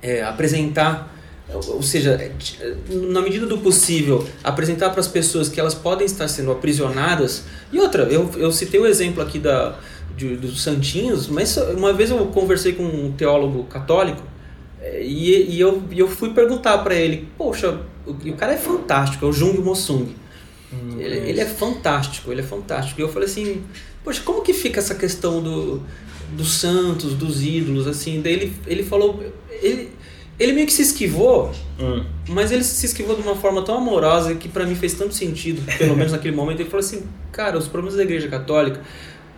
[0.03, 1.14] é, apresentar,
[1.55, 2.75] ou seja, é, t-
[3.11, 7.45] na medida do possível, apresentar para as pessoas que elas podem estar sendo aprisionadas.
[7.73, 9.79] E outra, eu, eu citei o exemplo aqui da,
[10.17, 14.23] de- dos santinhos, mas uma vez eu conversei com um teólogo católico
[14.81, 19.25] é, e, e eu, eu fui perguntar para ele, poxa, o, o cara é fantástico,
[19.25, 20.09] é o Jung Mosung.
[20.99, 23.01] Ele, ele é fantástico, ele é fantástico.
[23.01, 23.63] E eu falei assim,
[24.03, 25.81] poxa, como que fica essa questão do,
[26.37, 28.21] dos santos, dos ídolos, assim?
[28.21, 29.23] Daí ele, ele falou,
[29.63, 29.91] ele,
[30.39, 32.05] ele meio que se esquivou, Hum.
[32.29, 35.61] mas ele se esquivou de uma forma tão amorosa que pra mim fez tanto sentido,
[35.79, 36.61] pelo menos naquele momento.
[36.61, 38.81] Ele falou assim, cara, os problemas da igreja católica,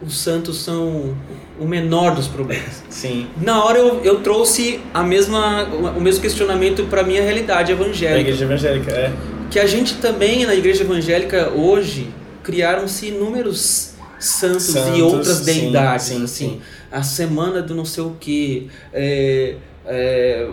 [0.03, 1.17] os santos são
[1.59, 2.83] o menor dos problemas.
[2.91, 3.27] Sim.
[3.41, 5.65] Na hora eu, eu trouxe a mesma,
[5.97, 9.13] o mesmo questionamento pra minha realidade Da evangélica igreja evangélica, é.
[9.51, 12.11] que a gente também na igreja evangélica hoje
[12.43, 16.61] criaram-se inúmeros santos, Santos, e outras sim, deidades sim, assim sim.
[16.93, 19.57] a semana do não sei o que é,
[19.87, 20.49] é,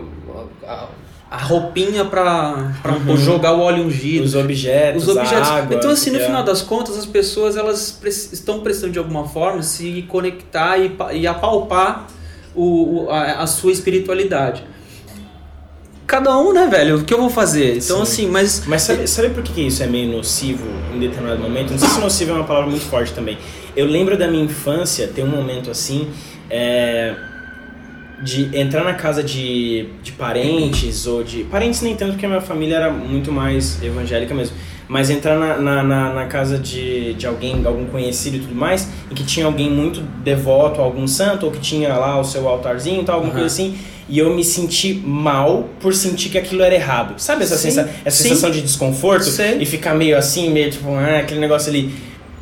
[0.68, 0.88] a,
[1.32, 2.72] a roupinha para
[3.08, 3.18] Uhum.
[3.18, 5.50] jogar o óleo ungido Os objetos, os objetos.
[5.50, 5.76] água.
[5.76, 6.26] então, assim, no é.
[6.26, 8.00] final das contas, as pessoas elas
[8.32, 12.08] estão precisando de alguma forma se conectar e, e apalpar
[12.56, 14.64] o, o- a, a sua espiritualidade.
[16.06, 16.98] Cada um, né, velho?
[16.98, 17.78] O que eu vou fazer?
[17.78, 18.24] Então, Sim.
[18.26, 18.64] assim, mas.
[18.68, 21.72] Mas sabe, sabe por que que isso é meio nocivo em determinado momento?
[21.72, 23.38] Não sei se nocivo é uma palavra muito forte também.
[23.76, 26.10] Eu lembro da minha infância, ter um momento assim,
[26.50, 27.16] é,
[28.22, 31.44] de entrar na casa de, de parentes, ou de.
[31.46, 34.56] Parentes nem tanto, porque a minha família era muito mais evangélica mesmo.
[34.88, 38.88] Mas entrar na, na, na, na casa de, de alguém, algum conhecido e tudo mais,
[39.10, 42.48] em que tinha alguém muito devoto a algum santo, ou que tinha lá o seu
[42.48, 43.42] altarzinho e tal, alguma Aham.
[43.42, 43.78] coisa assim,
[44.10, 47.16] e eu me senti mal por sentir que aquilo era errado.
[47.18, 48.30] Sabe essa, Sim, sensa essa sim.
[48.30, 49.24] sensação de desconforto?
[49.26, 49.58] Sei.
[49.62, 51.94] E ficar meio assim, meio tipo, ah, aquele negócio ali.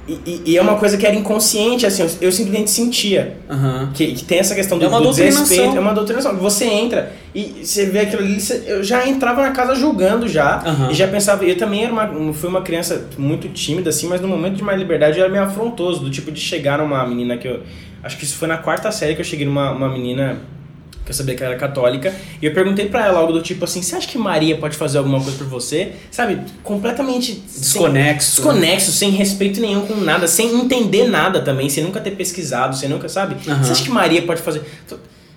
[0.07, 3.37] E, e- e é uma coisa que era inconsciente, assim, eu, simplesmente sentia.
[3.49, 3.91] Aham.
[3.93, 6.35] Que, que tem essa questão do, É uma do desrespeito, é uma doutrinação.
[6.37, 10.57] Você entra e você vê aquilo ali, você- eu já entrava na casa julgando já,
[10.65, 10.89] Aham.
[10.91, 14.27] e já pensava, eu também era uma, fui uma criança muito tímida, assim, mas no
[14.27, 17.47] momento de mais liberdade eu era meio afrontoso, do tipo de chegar numa menina que
[17.47, 17.61] eu,
[18.03, 20.39] acho que isso foi na quarta série que eu cheguei numa uma menina
[21.11, 23.63] que eu sabia que ela era católica, e eu perguntei pra ela algo do tipo
[23.65, 25.91] assim, você acha que Maria pode fazer alguma coisa por você?
[26.09, 28.35] Sabe, completamente sem- Desconexo.
[28.37, 32.87] desconexo, sem respeito nenhum com nada, sem entender nada também, sem nunca ter pesquisado, sem
[32.89, 33.35] nunca, sabe?
[33.47, 33.63] Aham.
[33.63, 34.61] Você acha que Maria pode fazer?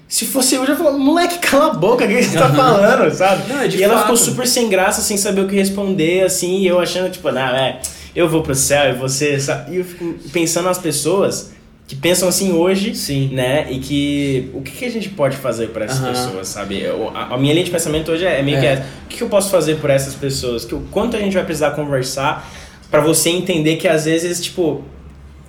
[0.06, 3.12] Se fosse eu, eu já falava, moleque, cala a boca, o que você tá falando,
[3.12, 3.52] sabe?
[3.52, 4.02] Não, é e ela fato.
[4.02, 7.40] ficou super sem graça, sem saber o que responder, assim, e eu achando, tipo, não,
[7.40, 7.80] é,
[8.14, 9.72] eu vou pro céu e você, sabe?
[9.74, 11.50] E eu fico pensando nas pessoas
[11.86, 13.28] que pensam assim hoje, Sim.
[13.32, 13.66] né?
[13.70, 16.80] E que o que, que a gente pode fazer por essas pessoas, sabe?
[16.80, 18.60] Eu- a, a minha linha de pensamento hoje é, é meio É.
[18.60, 18.82] que essa.
[18.82, 20.64] O que, que eu posso fazer por essas pessoas?
[20.64, 22.50] Que, o quanto a gente vai precisar conversar
[22.90, 24.82] pra você entender que às vezes, tipo,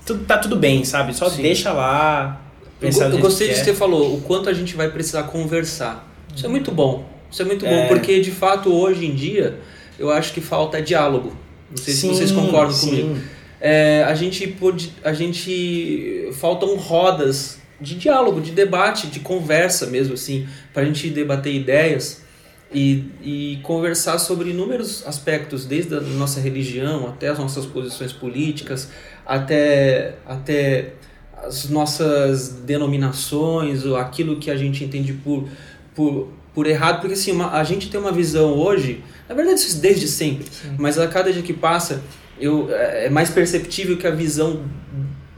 [0.06, 1.14] tudo, tá tudo bem, sabe?
[1.16, 1.42] Só Sim.
[1.42, 2.42] deixa lá.
[2.80, 3.58] pensar eu, eu gostei de é.
[3.60, 6.06] que você falou, o quanto a gente vai precisar conversar.
[6.36, 7.06] Isso é muito bom.
[7.32, 7.88] Isso é muito bom, É.
[7.88, 9.60] porque de fato hoje em dia
[9.98, 11.34] eu acho que falta diálogo.
[11.70, 12.90] Não sei se vocês concordam sim.
[12.90, 13.22] comigo.
[13.68, 20.14] É, a gente pode, a gente faltam rodas de diálogo, de debate, de conversa mesmo
[20.14, 22.22] assim, para a gente debater ideias
[22.72, 28.90] e, e conversar sobre inúmeros aspectos, desde a nossa religião até as nossas posições políticas,
[29.26, 30.94] até até
[31.44, 35.48] as nossas denominações, ou aquilo que a gente entende por,
[35.96, 39.80] por, por errado, porque assim, uma- a gente tem uma visão hoje, na verdade isso
[39.82, 40.46] desde sempre,
[40.78, 42.02] mas a cada dia que passa,
[42.40, 44.62] eu, é é mais perceptível que a visão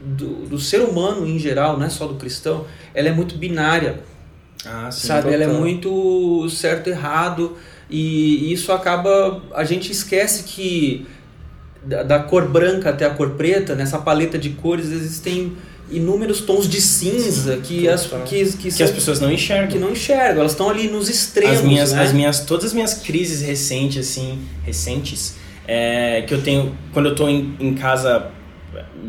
[0.00, 4.00] do, do ser humano em geral, não é só do cristão, ela é muito binária,
[4.64, 5.06] Ah, sim.
[5.06, 5.32] sabe?
[5.32, 7.56] Ela é muito certo e errado
[7.90, 11.06] e isso acaba a gente esquece que
[11.84, 15.52] da, da cor branca até a cor preta nessa paleta de cores existem
[15.90, 19.68] inúmeros tons de cinza que as que, que, Que são- as pessoas não enxergam.
[19.68, 22.02] que não enxergam elas estão ali nos extremos as minhas, né?
[22.02, 25.36] as minhas, todas as minhas crises recentes, assim, recentes,
[25.68, 28.26] é, que eu tenho quando eu tô em, em casa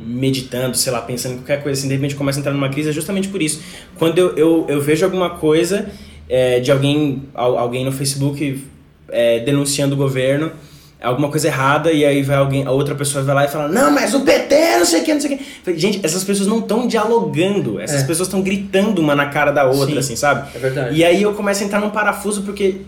[0.06, 2.70] meditando, sei lá, pensando em qualquer coisa assim, de repente eu começo a entrar numa
[2.70, 3.62] crise, é justamente por isso.
[3.98, 5.90] Quando eu, eu, eu vejo alguma coisa
[6.28, 8.64] é, de alguém, al- alguém no Facebook
[9.10, 10.52] é, denunciando o governo,
[11.02, 13.92] alguma coisa errada, e aí vai alguém, a outra pessoa vai lá e fala, não,
[13.92, 15.44] mas o PT, não sei o que, não sei o que.
[15.64, 18.06] Falei, Gente, essas pessoas não estão dialogando, essas É.
[18.08, 19.98] pessoas estão gritando uma na cara da outra, Sim.
[20.00, 20.50] assim, sabe?
[20.56, 22.82] é verdade E aí eu começo a entrar num parafuso porque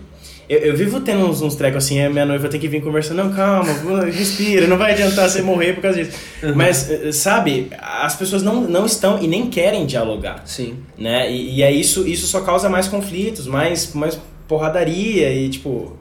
[0.52, 3.24] eu, eu vivo tendo uns, uns trecos assim, a minha noiva tem que vir conversando,
[3.24, 6.18] não, calma, respira, não vai adiantar você morrer por causa disso.
[6.54, 11.30] Mas, eh, sabe, as pessoas não, não estão e nem querem dialogar, sim né?
[11.32, 15.96] E, e aí isso, isso só causa mais conflitos, mais, mais porradaria e tipo...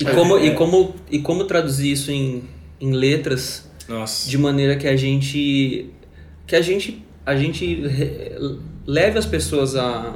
[0.00, 0.46] e como É.
[0.46, 2.42] e como e como traduzir isso em,
[2.80, 4.28] em letras Nossa.
[4.28, 5.90] de maneira que a gente
[6.46, 8.32] que a gente a gente re-
[8.86, 10.14] leve as pessoas a,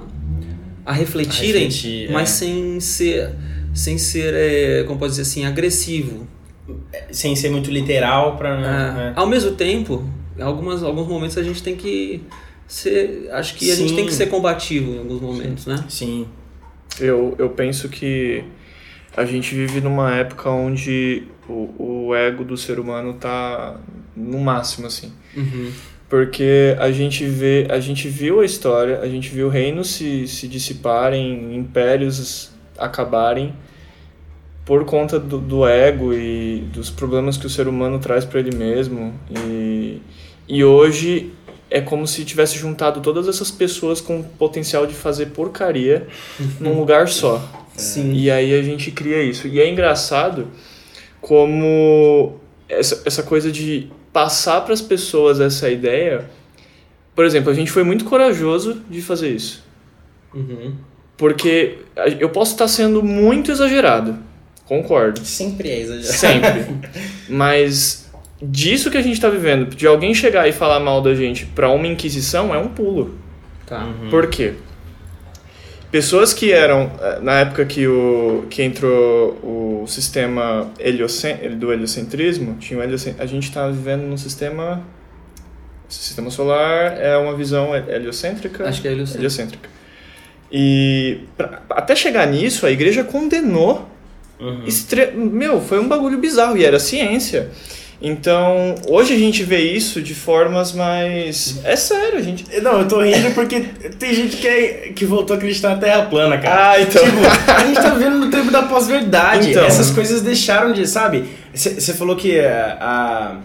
[0.84, 2.32] a refletirem, A refletir, mas é.
[2.46, 3.30] sem ser
[3.76, 6.26] sem ser é, como pode dizer assim agressivo.
[7.12, 8.48] Sem ser muito literal pra...
[8.48, 9.12] É, né?
[9.14, 12.22] Ao mesmo tempo, em algumas alguns momentos a gente tem que
[12.66, 13.96] ser, acho que a gente Sim.
[13.96, 15.84] tem que ser combativo em alguns momentos, né?
[15.88, 16.26] Sim.
[16.98, 18.42] Eu, eu penso que
[19.14, 23.78] a gente vive numa época onde o, o ego do ser humano tá
[24.16, 25.12] no máximo, assim.
[25.36, 25.70] Uhum.
[26.08, 30.48] Porque a gente vê, a gente viu a história, a gente viu reinos se, se
[30.48, 33.54] dissiparem, impérios acabarem
[34.66, 38.54] por conta do, do ego e dos problemas que o ser humano traz para ele
[38.54, 39.14] mesmo.
[39.30, 40.02] E,
[40.48, 41.32] e hoje
[41.70, 46.08] é como se tivesse juntado todas essas pessoas com potencial de fazer porcaria
[46.60, 47.40] num lugar só.
[47.76, 48.12] Sim.
[48.12, 49.46] E aí a gente cria isso.
[49.46, 50.48] E é engraçado
[51.20, 56.28] como essa, essa coisa de passar para as pessoas essa ideia.
[57.14, 59.64] Por exemplo, a gente foi muito corajoso de fazer isso.
[60.34, 60.74] Uhum.
[61.16, 61.78] Porque
[62.18, 64.18] eu posso estar sendo muito exagerado,
[64.66, 65.24] concordo.
[65.24, 66.18] Sempre é exagerado.
[66.18, 66.90] Sempre.
[67.28, 68.10] Mas
[68.42, 71.70] disso que a gente está vivendo, de alguém chegar e falar mal da gente para
[71.70, 73.18] uma inquisição, é um pulo.
[73.66, 73.84] Tá.
[73.84, 74.10] Uhum.
[74.10, 74.52] Por quê?
[75.90, 82.56] Pessoas que eram, eh, na época que, o, que entrou o sistema heliocen, do heliocentrismo,
[82.58, 84.82] tinha o heliocen, a gente está vivendo num sistema.
[85.88, 88.68] O sistema solar é uma visão heliocêntrica.
[88.68, 89.20] Acho que é heliocêntrica.
[89.22, 89.68] heliocêntrica.
[90.50, 93.88] E pra- até chegar nisso, a igreja condenou.
[94.40, 94.64] Uhum.
[94.66, 95.12] Estre...
[95.14, 97.50] Meu, foi um bagulho bizarro e era ciência.
[98.00, 101.58] Então, hoje a gente vê isso de formas mais.
[101.64, 102.44] É sério, a gente.
[102.60, 103.60] Não, eu tô rindo porque
[103.98, 106.72] tem gente que, é- que voltou a acreditar na Terra plana, cara.
[106.72, 107.02] Ah, então.
[107.02, 109.50] Tipo, a gente tá vivendo no tempo da pós-verdade.
[109.50, 109.64] Então.
[109.64, 111.24] Essas coisas deixaram de, sabe?
[111.54, 113.36] Você falou que a, a-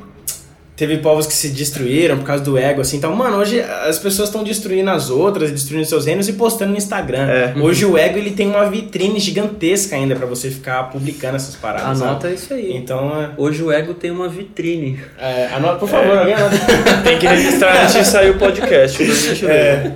[0.82, 2.98] teve povos que se destruíram por causa do ego, assim.
[2.98, 6.78] Então, mano, hoje as pessoas estão destruindo as outras, destruindo seus reinos e postando no
[6.78, 7.28] Instagram.
[7.30, 7.54] É.
[7.56, 12.02] Hoje o ego ele tem uma vitrine gigantesca ainda pra você ficar publicando essas paradas.
[12.02, 12.34] Anota sabe?
[12.34, 12.76] isso aí.
[12.76, 15.00] Então, é, Hoje o ego tem uma vitrine.
[15.20, 16.56] é, anota, por favor, alguém anota.
[17.06, 19.04] Tem que registrar antes de sair o podcast.
[19.46, 19.92] É.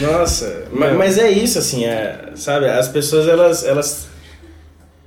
[0.00, 0.98] Nossa, ma- Meu.
[0.98, 2.68] mas é isso, assim, é, sabe?
[2.68, 4.06] As pessoas, elas, elas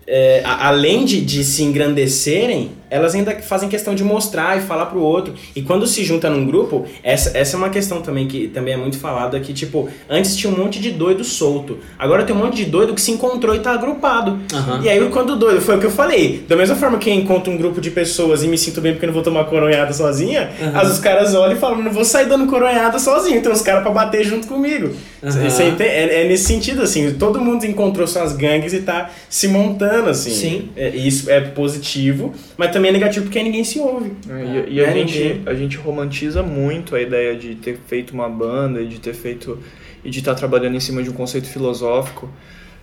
[0.06, 4.86] é, a- além de, de se engrandecerem, elas ainda fazem questão de mostrar e falar
[4.86, 5.34] pro outro.
[5.56, 8.78] E quando se junta num grupo, essa, essa é uma questão também que também é
[8.78, 11.80] muito falada, que tipo, antes tinha um monte de doido solto.
[11.98, 14.40] Agora tem um monte de doido que se encontrou e tá agrupado.
[14.54, 14.82] Aham.
[14.84, 17.52] E aí quando doido, foi o que eu falei, da mesma forma que eu encontro
[17.52, 20.52] um grupo de pessoas e me sinto bem porque eu não vou tomar coronhada sozinha,
[20.62, 20.80] Aham.
[20.80, 23.82] as os caras olham e falam, não vou sair dando coronhada sozinho, tem uns caras
[23.82, 24.92] pra bater junto comigo.
[25.24, 25.50] Aham.
[25.50, 25.90] Você entende?
[25.90, 30.30] É, é nesse sentido, assim, todo mundo encontrou suas gangues e tá se montando assim.
[30.32, 30.70] Sim.
[30.76, 34.12] É, isso é positivo, mas também é negativo porque ninguém se ouve.
[34.30, 37.78] É, e, e a, Né, gente, ninguém- a gente romantiza muito a ideia de ter
[37.88, 39.60] feito uma banda e de ter feito
[40.06, 42.30] e de estar trabalhando em cima de um conceito filosófico.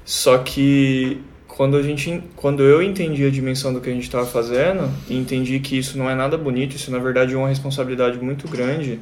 [0.05, 4.25] Só que quando a gente, quando eu entendi a dimensão do que a gente estava
[4.27, 8.19] fazendo e entendi que isso não é nada bonito, isso na verdade é uma responsabilidade
[8.19, 8.99] muito grande,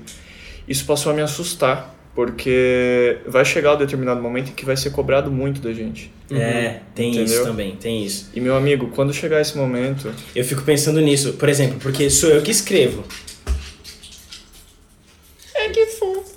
[0.66, 4.90] isso passou a me assustar, porque vai chegar um determinado momento em que vai ser
[4.90, 6.10] cobrado muito da gente.
[6.28, 7.44] É, tem isso Entendeu?
[7.44, 8.28] também, tem isso.
[8.34, 12.28] E meu amigo, quando chegar esse momento, Eu fico pensando nisso, por exemplo, porque sou
[12.28, 13.04] eu que escrevo.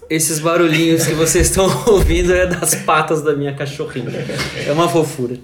[0.08, 4.24] Esses barulhinhos que vocês estão ouvindo é das patas da minha cachorrinha.
[4.68, 5.36] É uma fofura.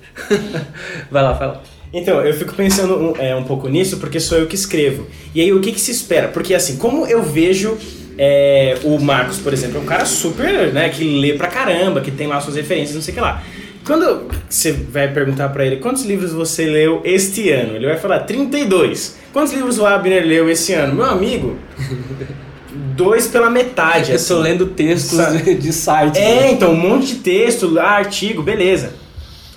[1.09, 1.63] Vai lá, vai lá.
[1.91, 5.07] Então, eu fico pensando um, é, um pouco nisso porque sou eu que escrevo.
[5.33, 6.27] E aí, o que, que se espera?
[6.27, 7.75] Porque, assim, como eu vejo
[8.17, 12.11] é, o Marcos, por exemplo, é um cara super, né, que lê pra caramba, que
[12.11, 13.43] tem lá suas referências, não sei o que lá.
[13.85, 18.19] Quando você vai perguntar pra ele quantos livros você leu este ano, ele vai falar
[18.19, 19.15] 32.
[19.31, 20.93] Quantos livros o Abner leu esse ano?
[20.93, 21.55] Meu amigo,
[22.97, 24.11] dois pela metade.
[24.11, 24.41] Eu tô assim.
[24.43, 25.53] lendo textos Sabe?
[25.55, 26.19] de, sites.
[26.19, 26.51] É, né?
[26.51, 28.93] então, um monte de texto, artigo, beleza.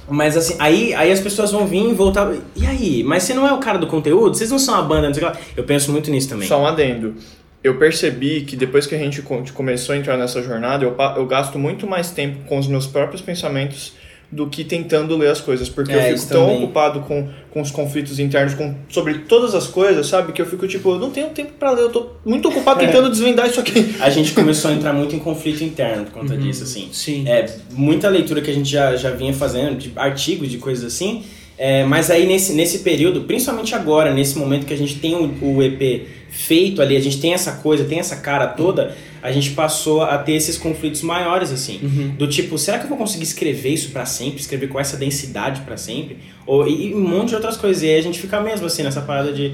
[0.08, 2.32] Mas assim, aí, aí as pessoas vão vir e voltar.
[2.54, 3.02] E aí?
[3.02, 4.36] Mas você não é o cara do conteúdo?
[4.36, 5.44] Vocês não são a banda, não sei o que lá.
[5.56, 6.46] Eu penso muito nisso também.
[6.46, 7.14] Só um adendo.
[7.62, 11.26] Eu percebi que depois que a gente co- começou a entrar nessa jornada, eu, eu
[11.26, 13.92] gasto muito mais tempo com os meus próprios pensamentos
[14.32, 15.68] do que tentando ler as coisas.
[15.68, 16.62] Porque É, eu fico tão também.
[16.64, 20.32] ocupado com, com os conflitos internos, com, sobre todas as coisas, sabe?
[20.32, 22.86] Que eu fico tipo, eu não tenho tempo pra ler, eu tô muito ocupado É.
[22.86, 23.96] tentando desvendar isso aqui.
[24.00, 26.88] A gente começou a entrar muito em conflito interno por conta disso, assim.
[26.92, 27.28] Sim.
[27.28, 31.24] É, muita leitura que a gente já, já vinha fazendo, de artigos, de coisas assim.
[31.62, 35.36] É, mas aí nesse, nesse período, principalmente agora, nesse momento que a gente tem o,
[35.56, 39.50] o EP feito ali, a gente tem essa coisa, tem essa cara toda, a gente
[39.50, 41.78] passou a ter esses conflitos maiores, assim.
[42.16, 44.40] Do tipo, será que eu vou conseguir escrever isso pra sempre?
[44.40, 46.16] Escrever com essa densidade pra sempre?
[46.46, 47.82] Ou, e, e um monte de outras coisas.
[47.82, 49.52] E aí a gente fica mesmo assim nessa parada de.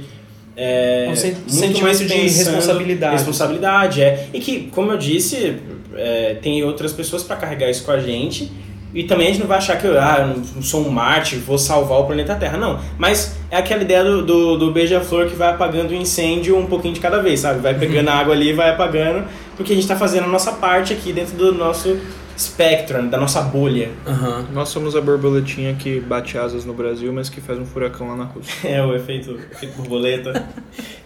[0.56, 2.04] É, Um sen- muito sentimento mais de
[2.44, 3.16] responsabilidade.
[3.16, 4.28] Responsabilidade, é.
[4.32, 5.56] E que, como eu disse,
[5.96, 8.50] é, tem outras pessoas pra carregar isso com a gente.
[8.96, 11.38] E também a gente não vai achar que eu, ah, eu não sou um mártir,
[11.38, 12.56] vou salvar o planeta Terra.
[12.56, 12.80] Não.
[12.96, 16.94] Mas é aquela ideia do, do, do beija-flor que vai apagando o incêndio um pouquinho
[16.94, 17.60] de cada vez, sabe?
[17.60, 20.50] Vai pegando a água ali e vai apagando, porque a gente tá fazendo a nossa
[20.50, 21.98] parte aqui dentro do nosso
[22.36, 23.90] spectrum, da nossa bolha.
[24.06, 24.46] Aham.
[24.52, 28.16] Nós somos a borboletinha que bate asas no Brasil, mas que faz um furacão lá
[28.16, 28.52] na Rússia.
[28.68, 30.46] É o efeito, efeito borboleta.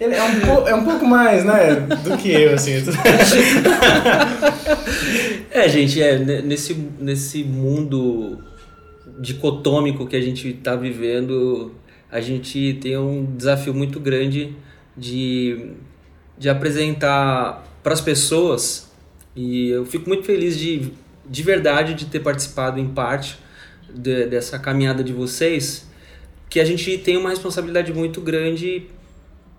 [0.00, 1.74] Ele é um, po- é um pouco mais, né,
[2.04, 2.72] do que eu, assim.
[5.52, 8.38] É, gente, é, ne- nesse, nesse mundo
[9.20, 11.72] dicotômico que a gente está vivendo,
[12.10, 14.54] a gente tem um desafio muito grande
[14.96, 15.72] de,
[16.38, 18.90] de apresentar para as pessoas,
[19.34, 20.92] e eu fico muito feliz de,
[21.30, 23.38] de verdade de ter participado em parte
[23.94, 25.86] de- dessa caminhada de vocês,
[26.50, 28.88] que a gente tem uma responsabilidade muito grande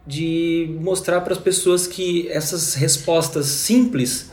[0.05, 4.29] de mostrar para as pessoas que essas respostas simples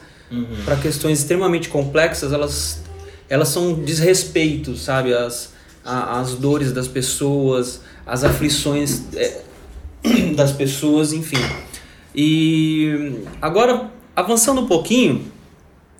[0.64, 2.82] para questões extremamente complexas, elas,
[3.30, 5.14] elas são desrespeitos, sabe?
[5.14, 5.52] As,
[5.84, 9.40] a- as dores das pessoas, as aflições é,
[10.36, 11.38] das pessoas, enfim.
[12.14, 15.30] E agora, avançando um pouquinho,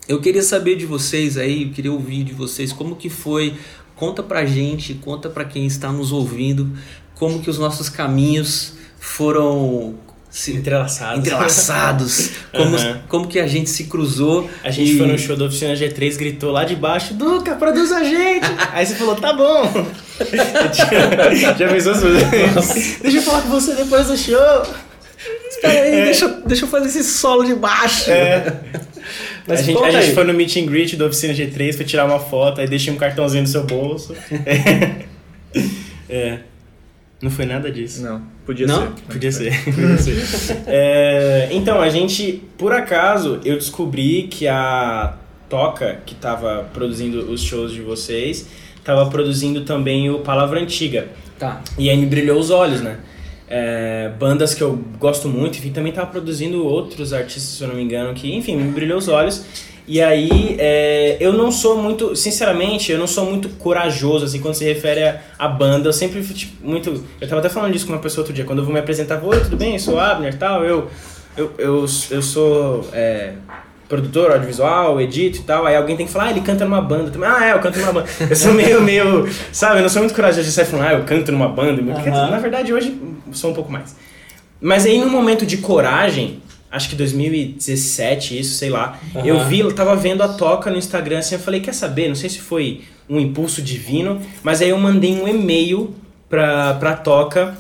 [0.09, 3.55] eu queria saber de vocês aí, eu queria ouvir de vocês como que foi,
[3.95, 6.73] conta pra gente, conta pra quem está nos ouvindo,
[7.15, 9.95] como que os nossos caminhos foram
[10.31, 11.19] se Entrelaçado.
[11.21, 13.01] entrelaçados, como, Aham.
[13.09, 14.49] como que a gente se cruzou.
[14.63, 17.91] A gente e- foi no show da Oficina G3, gritou lá de baixo, Duca, produz
[17.93, 18.45] a gente!
[18.73, 19.63] Aí você falou, tá bom!
[21.59, 21.95] Já pensou
[23.01, 24.63] Deixa eu falar com você depois do show!
[25.51, 28.11] Espera aí, deixa, eu- deixa eu fazer esse solo de baixo.
[28.11, 28.61] É.
[29.49, 32.05] Mas a gente, a gente foi no meet and greet da Oficina G3 pra tirar
[32.05, 34.15] uma foto, aí deixei um cartãozinho no seu bolso.
[36.11, 36.39] É.
[37.21, 38.03] Não foi nada disso.
[38.03, 38.83] Não, podia Não?
[38.97, 39.03] ser.
[39.13, 40.57] Podia ser, podia ser.
[40.67, 45.17] É, então, a gente, por acaso, eu descobri que a
[45.49, 48.47] Toca, que tava produzindo os shows de vocês,
[48.85, 51.09] tava produzindo também o Palavra Antiga.
[51.39, 51.61] Tá.
[51.77, 52.99] E aí me brilhou os olhos, né?
[53.51, 57.77] É, bandas que eu gosto muito, enfim, também tava produzindo outros artistas, se eu não
[57.77, 59.45] me engano, que, enfim, me brilhou os olhos.
[59.87, 64.55] E aí, é, eu não sou muito, sinceramente, eu não sou muito corajoso, assim, quando
[64.55, 65.89] se refere a, a banda.
[65.89, 67.03] Eu sempre fui, tipo, muito.
[67.19, 69.19] Eu tava até falando disso com uma pessoa outro dia, quando eu vou me apresentar,
[69.25, 69.73] oi, tudo bem?
[69.73, 70.91] Eu sou Abner tal, eu,
[71.35, 73.33] eu, eu, eu sou é,
[73.89, 75.67] produtor audiovisual, edito e tal.
[75.67, 77.29] Aí alguém tem que falar, ah, ele canta numa banda também.
[77.29, 78.09] Ah, é, eu canto numa banda.
[78.29, 81.05] Eu sou meio, meio, sabe, eu não sou muito corajoso de sair falando, ah, eu
[81.05, 81.81] canto numa banda.
[81.83, 82.97] Na verdade, hoje
[83.33, 83.97] sou um pouco mais.
[84.61, 89.27] Mas aí, no momento de coragem, acho que 2017, isso, sei lá, Aham.
[89.27, 92.09] eu vi, eu tava vendo a toca no Instagram assim, eu falei, quer saber?
[92.09, 95.95] Não sei se foi um impulso divino, mas aí eu mandei um e-mail
[96.29, 97.57] pra, pra toca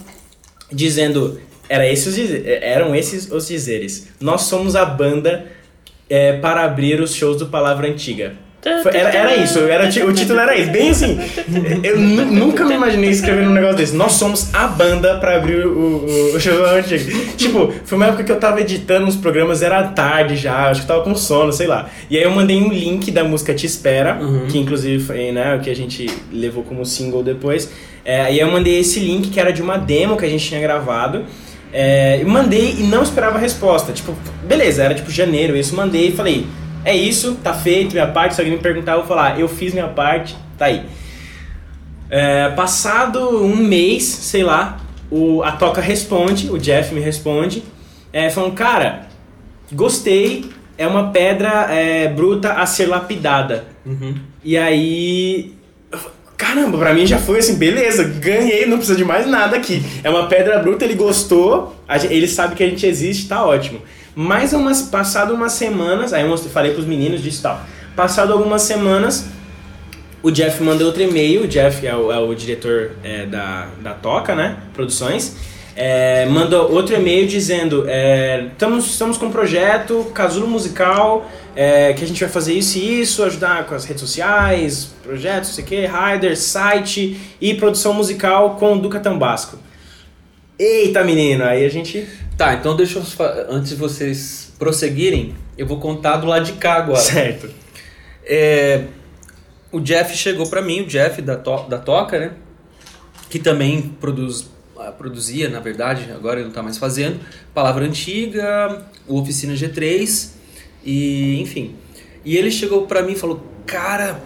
[0.71, 1.41] dizendo.
[1.71, 2.17] Era esses,
[2.63, 4.09] eram esses os dizeres.
[4.19, 5.47] Nós somos a banda
[6.09, 8.35] é, para abrir os shows do Palavra Antiga.
[8.99, 11.17] Era, era isso, era, o título era esse, bem assim.
[11.83, 13.95] Eu nu- nunca me imaginei escrevendo um negócio desse.
[13.95, 17.05] Nós somos a banda pra abrir o, o, o show do Palavra Antiga.
[17.37, 20.87] Tipo, foi uma época que eu tava editando uns programas, era tarde já, acho que
[20.89, 21.89] tava com sono, sei lá.
[22.11, 24.19] E aí eu mandei um link da música Te Espera,
[24.51, 27.71] que inclusive foi né, o que a gente levou como single depois.
[28.05, 30.45] É, e aí eu mandei esse link que era de uma demo que a gente
[30.47, 31.25] tinha gravado.
[31.73, 33.93] É, e mandei e não esperava a resposta.
[33.93, 34.15] Tipo,
[34.45, 36.47] beleza, era tipo janeiro, isso mandei e falei,
[36.85, 38.35] é isso, tá feito minha parte.
[38.35, 40.87] Se alguém me perguntar, eu vou falar, eu fiz minha parte, tá aí.
[42.11, 47.63] É, passado um mês, sei lá, o, a Toca responde, o Jeff me responde,
[48.13, 49.07] é, falando, cara,
[49.73, 53.67] gostei, é uma pedra é, bruta a ser lapidada.
[54.45, 55.58] E aí.
[56.39, 59.83] Caramba, pra mim já foi assim, beleza, ganhei, não precisa de mais nada aqui.
[60.05, 61.75] É uma pedra bruta, ele gostou,
[62.09, 63.83] ele sabe que a gente existe, tá ótimo.
[64.15, 67.61] Mais umas, passado umas semanas, aí eu falei pros meninos disso e tal.
[67.97, 69.27] Passado algumas semanas,
[70.23, 73.95] o Jeff mandou outro e-mail, o Jeff é o, é o diretor é, da, da
[73.95, 74.59] Toca, né?
[74.73, 75.37] Produções.
[75.75, 81.29] É, mandou outro e-mail dizendo: é, estamos, estamos com um projeto, casulo musical,
[81.61, 85.49] é, que a gente vai fazer isso e isso, ajudar com as redes sociais, projetos,
[85.49, 89.59] não sei o que, rider, site e produção musical com o Duca Tambasco.
[90.57, 92.09] Eita, menino, aí a gente.
[92.37, 93.05] Tá, então deixa eu.
[93.51, 97.01] Antes de vocês prosseguirem, eu vou contar do lado de cá agora.
[97.01, 97.51] Certo.
[98.25, 98.85] É,
[99.73, 102.33] o Jeff chegou pra mim, o Jeff da, to da Toca, né?
[103.29, 104.49] Que também produz,
[104.79, 107.19] ah, produzia, na verdade, agora ele não tá mais fazendo.
[107.53, 110.38] Palavra Antiga, o Oficina G3,
[110.85, 111.75] e enfim.
[112.25, 114.21] E ele chegou pra mim e falou: Cara,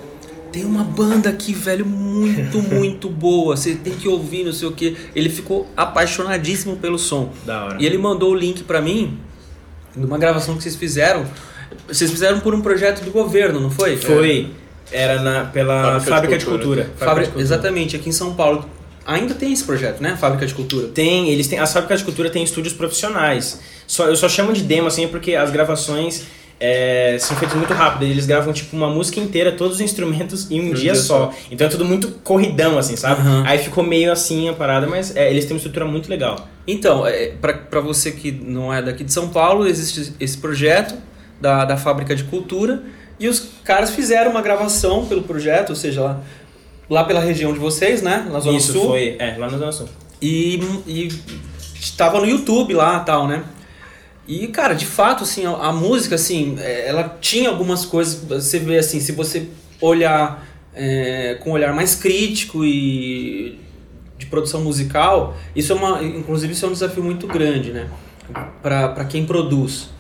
[0.51, 3.57] tem uma banda aqui, velho, muito, muito boa.
[3.57, 4.97] Você tem que ouvir, não sei o que.
[5.15, 7.31] Ele ficou apaixonadíssimo pelo som.
[7.47, 7.77] Da hora.
[7.81, 9.19] E ele mandou o link pra mim
[9.97, 11.25] de uma gravação que vocês fizeram.
[11.89, 13.97] Vocês fizeram por um projeto do governo, não foi?
[13.97, 14.51] Foi.
[14.91, 16.65] Era na, pela Fábrica de Fábrica de Cultura.
[16.65, 16.85] Cultura.
[16.85, 17.43] Fábrica- Fábrica de Cultura.
[17.45, 18.69] exatamente, aqui em São Paulo.
[19.07, 20.17] Ainda tem esse projeto, né?
[20.21, 20.89] Fábrica de Cultura.
[20.89, 21.59] Tem, eles têm.
[21.59, 23.59] As fábricas de cultura têm estúdios profissionais.
[23.87, 26.25] Só, eu só chamo de demo assim porque as gravações
[26.65, 28.05] é, são feitas muito rápido.
[28.05, 31.33] Eles gravam tipo uma música inteira, todos os instrumentos em um, dia, dia só.
[31.51, 33.21] Então é tudo muito corridão, assim, sabe?
[33.21, 33.43] Aham.
[33.45, 36.49] Aí ficou meio assim a parada, mas é, eles têm uma estrutura muito legal.
[36.65, 40.95] Então, é, pra pra você que não é daqui de São Paulo, existe esse projeto
[41.41, 42.81] da, da Fábrica de Cultura
[43.19, 46.21] e os caras fizeram uma gravação pelo projeto, ou seja, lá,
[46.89, 48.25] lá pela região de vocês, né?
[48.31, 48.87] Na Zona Isso Sul.
[48.91, 49.17] foi.
[49.19, 49.89] É, lá na Zona Sul.
[50.21, 51.09] E, e
[51.75, 53.43] estava no YouTube lá tal, né?
[54.27, 58.59] E, cara, de fato, assim, a, a música, assim, é, ela tinha algumas coisas, você
[58.59, 59.49] vê, assim, se você
[59.81, 63.59] olhar é, com um olhar mais crítico e
[64.17, 67.89] de produção musical, isso é uma, inclusive, isso é um desafio muito grande, né?
[68.63, 69.91] Pra quem produz.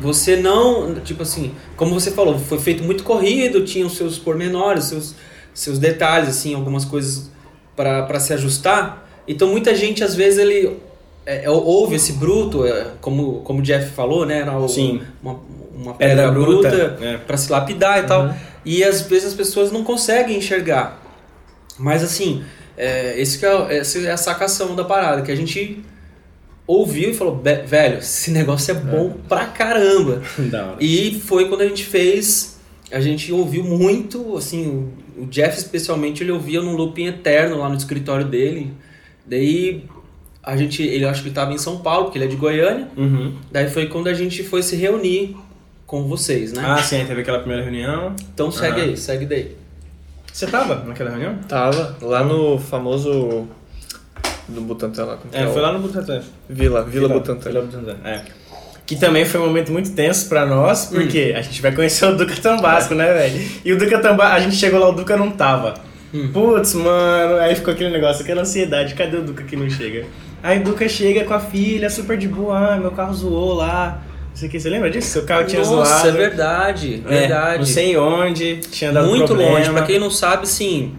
[0.00, 4.84] Você não, tipo assim, como você falou, foi feito muito corrido, tinha os seus pormenores,
[4.84, 5.14] seus,
[5.54, 7.30] seus detalhes, assim, algumas coisas
[7.76, 9.08] para se ajustar.
[9.26, 10.76] Então muita gente, às vezes, ele
[11.30, 14.38] é, é, ouve esse bruto, é, como, como o Jeff falou, né?
[14.40, 15.00] Era o- Sim.
[15.22, 15.40] Uma,
[15.74, 17.16] uma pedra, Pedra bruta, bruta, é.
[17.18, 18.34] para se lapidar e tal.
[18.64, 21.00] E às vezes as pessoas não conseguem enxergar.
[21.78, 22.42] Mas assim,
[22.76, 25.80] é, esse que é, essa é a sacação da parada, que a gente
[26.66, 30.22] ouviu e falou, "Be- velho, esse negócio é bom pra caramba.
[30.80, 32.58] E foi quando a gente fez,
[32.90, 37.68] a gente ouviu muito, assim, o, o Jeff especialmente, ele ouvia num looping eterno lá
[37.68, 38.72] no escritório dele.
[39.24, 39.84] Daí
[40.42, 42.88] a gente, ele acho que estava em São Paulo, porque ele é de Goiânia.
[42.96, 43.34] Uhum.
[43.50, 45.36] Daí foi quando a gente foi se reunir
[45.86, 46.62] com vocês, né?
[46.64, 48.14] Ah, sim, aí teve aquela primeira reunião.
[48.32, 48.84] então segue ah.
[48.84, 49.56] aí, segue daí.
[50.32, 51.36] Você tava naquela reunião?
[51.48, 53.48] Tava lá no famoso.
[54.48, 55.18] do Butantan lá.
[55.32, 56.22] É, o- foi lá no Butantan.
[56.48, 57.50] Vila, Vila, Butantan.
[57.50, 58.22] Vila Butantan, é.
[58.86, 62.16] Que também foi um momento muito tenso pra nós, porque a gente vai conhecer o
[62.16, 63.50] Duca Tambasco, né, velho?
[63.62, 65.74] E o Duca Tambasco, a gente chegou lá, o Duca não tava.
[66.32, 70.06] Putz, mano, aí ficou aquele negócio, aquela ansiedade, cadê o Duca que não chega?
[70.42, 74.02] Aí o Duca chega com a filha, super de boa, ah, meu carro zoou lá.
[74.38, 75.08] Que, você lembra disso?
[75.08, 76.08] Seu carro tinha Nossa, zoado.
[76.08, 77.58] é verdade, É, verdade.
[77.58, 79.58] Não sei onde, tinha dado Muito problema.
[79.58, 79.70] longe.
[79.72, 80.94] Pra quem não sabe, sim,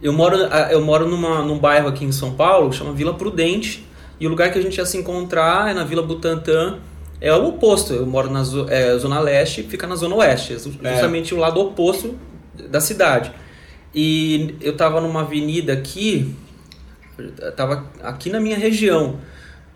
[0.00, 3.84] eu moro, eu moro numa, num bairro aqui em São Paulo, chama Vila Prudente,
[4.20, 6.78] e o lugar que a gente ia se encontrar é na Vila Butantã.
[7.20, 10.56] É o oposto, eu moro na é, Zona Leste, fica na Zona Oeste, é
[10.88, 10.92] É.
[10.92, 12.14] justamente o lado oposto
[12.70, 13.32] da cidade.
[13.92, 16.34] E eu tava numa avenida aqui,
[17.40, 19.18] eu tava aqui na minha região.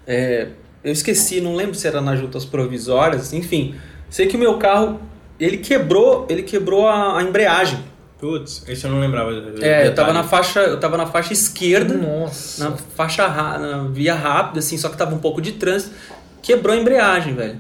[0.06, 0.48] É,
[0.82, 3.74] eu esqueci, não lembro se era nas juntas provisórias, enfim.
[4.10, 5.00] Sei que o meu carro,
[5.40, 7.78] ele quebrou, ele quebrou a, a embreagem.
[8.18, 9.30] Putz, esse eu não lembrava.
[9.60, 12.70] É, eu tava na faixa, eu tava na faixa esquerda, Nossa.
[12.70, 15.94] na faixa na via rápida, assim, só que tava um pouco de trânsito.
[16.40, 17.58] Quebrou a embreagem, velho.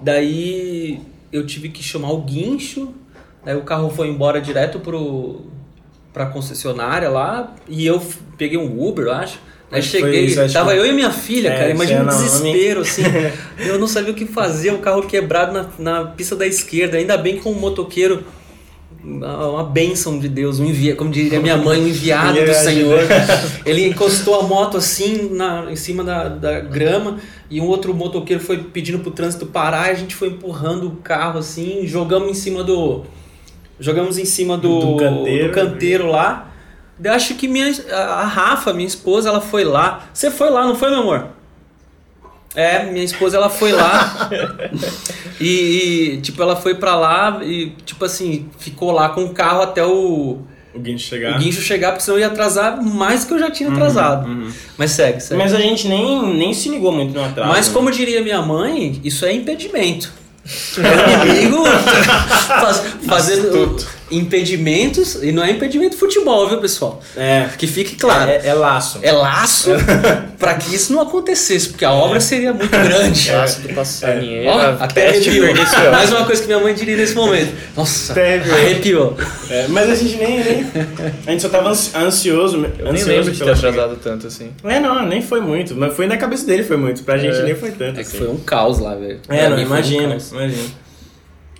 [0.00, 1.00] Daí
[1.32, 2.94] eu tive que chamar o guincho,
[3.44, 5.46] daí o carro foi embora direto pro,
[6.16, 8.00] pra concessionária lá, e eu
[8.38, 9.38] peguei um Uber, eu acho.
[9.70, 12.80] Aí cheguei, isso, tava que- eu e minha filha, É, cara, imagina o não- desespero,
[12.80, 13.02] assim.
[13.60, 16.96] Eu não sabia o que fazer, o carro quebrado na, na pista da esquerda.
[16.96, 18.22] Ainda bem que um motoqueiro,
[19.04, 22.54] uma bênção de Deus, um envia, como diria minha mãe, um enviado do.
[22.54, 23.00] Senhor.
[23.66, 27.18] Ele encostou a moto assim na, em cima da, da grama
[27.50, 29.88] e um outro motoqueiro foi pedindo pro trânsito parar.
[29.88, 33.04] E a gente foi empurrando o carro assim, jogamos em cima do.
[33.78, 35.48] Jogamos em cima do, Do canteiro.
[35.48, 36.50] do canteiro lá.
[37.02, 40.08] Eu acho que minha, a Rafa, minha esposa, ela foi lá.
[40.14, 41.26] Você foi lá, não foi, meu amor?
[42.54, 44.30] É, minha esposa, ela foi lá
[45.38, 49.60] e, e, tipo, ela foi pra lá e, tipo assim, ficou lá com o carro
[49.60, 50.38] até o,
[50.74, 51.36] O guincho chegar.
[51.36, 54.26] o guincho chegar, porque senão eu ia atrasar mais que eu já tinha atrasado.
[54.26, 54.50] Uhum.
[54.78, 55.38] Mas segue, segue.
[55.38, 57.50] Mas a gente nem, nem se ligou muito no atraso.
[57.50, 57.74] Mas né?
[57.74, 60.10] como diria minha mãe, isso é impedimento.
[60.78, 61.64] É inimigo
[62.60, 63.76] faz, fazendo
[64.10, 67.02] impedimentos, e não é impedimento futebol, viu, pessoal?
[67.16, 68.30] É, Que fique claro.
[68.30, 68.98] é, é laço.
[69.02, 69.70] É laço
[70.38, 73.30] pra que isso não acontecesse, porque a obra seria muito grande.
[73.32, 74.48] Ácido passarinheiro.
[74.50, 75.46] Ó, até arrepiou.
[75.90, 77.52] Mais uma coisa que minha mãe diria nesse momento.
[77.76, 78.56] Nossa, Até arrepiou.
[78.56, 79.16] arrepiou.
[79.50, 80.66] É, mas a gente nem, nem.
[81.26, 82.56] A gente só tava ansi- ansioso.
[82.56, 84.50] Eu nem ansioso lembro de ter atrasado tanto assim.
[84.64, 85.74] É, não, nem foi muito.
[85.74, 87.02] Mas foi na cabeça dele, foi muito.
[87.02, 87.42] Pra gente É.
[87.42, 87.98] nem foi tanto.
[88.00, 88.18] É que assim.
[88.18, 89.20] foi um caos lá, velho.
[89.28, 90.30] É, Pra não, um imagina, caos.
[90.32, 90.85] imagina.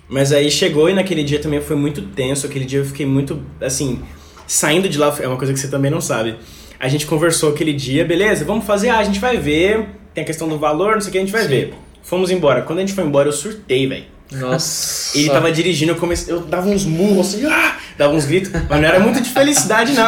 [0.09, 2.45] Mas aí chegou e naquele dia também foi muito tenso.
[2.47, 3.99] Aquele dia eu fiquei muito, assim,
[4.45, 6.35] saindo de lá, é uma coisa que você também não sabe.
[6.79, 9.85] A gente conversou aquele dia, beleza, vamos fazer, ah, a gente vai ver.
[10.13, 11.73] Tem a questão do valor, não sei o que, a gente vai ver.
[12.03, 12.61] Fomos embora.
[12.61, 14.05] Quando a gente foi embora, eu surtei, velho.
[14.31, 15.17] Nossa.
[15.17, 17.77] Ele tava dirigindo, eu comecei, eu dava uns murros assim, ah!
[17.97, 20.05] dava uns gritos, mas não era muito de felicidade não.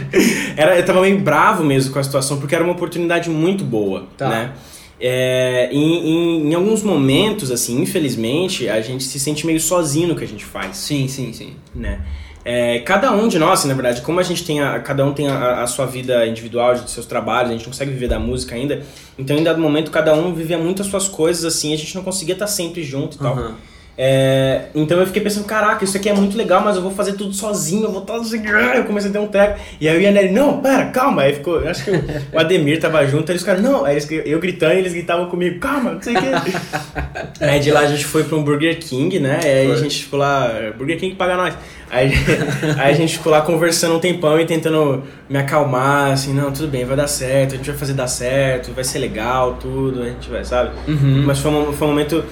[0.56, 4.08] Era, eu tava meio bravo mesmo com a situação, porque era uma oportunidade muito boa,
[4.16, 4.28] Tá.
[4.28, 4.52] né?
[5.00, 10.16] É, em, em, em alguns momentos, assim, infelizmente, a gente se sente meio sozinho no
[10.16, 11.54] que a gente faz, Sim, sim, sim.
[11.74, 12.00] né?
[12.44, 15.28] É, cada um de nós, na verdade, como a gente tem a, cada um tem
[15.28, 18.54] a, a sua vida individual, de seus trabalhos, a gente não consegue viver da música
[18.54, 18.82] ainda,
[19.18, 22.02] então em dado momento cada um vivia muito as suas coisas, assim, a gente não
[22.02, 23.52] conseguia estar sempre junto e tal.
[24.00, 27.14] É, então eu fiquei pensando, caraca, isso aqui é muito legal, mas eu vou fazer
[27.14, 29.58] tudo sozinho, eu vou estar assim, ah, eu comecei a ter um treco.
[29.80, 31.22] E aí o Yaneli, não, pera, calma.
[31.22, 34.38] Aí ficou, acho que o, Ademir tava junto, aí eles ficaram, não, aí eles, eu
[34.38, 37.42] gritando e eles gritavam comigo, calma, não sei o que.
[37.44, 39.40] aí de lá a gente foi pra um Burger King, né?
[39.42, 41.54] E aí a gente ficou lá, Burger King paga nós.
[41.90, 42.12] Aí,
[42.78, 46.68] aí a gente ficou lá conversando um tempão e tentando me acalmar, assim, não, tudo
[46.68, 50.06] bem, vai dar certo, a gente vai fazer dar certo, vai ser legal, tudo, a
[50.06, 50.70] gente vai, sabe?
[50.86, 51.24] Uhum.
[51.26, 52.24] Mas foi um, foi um momento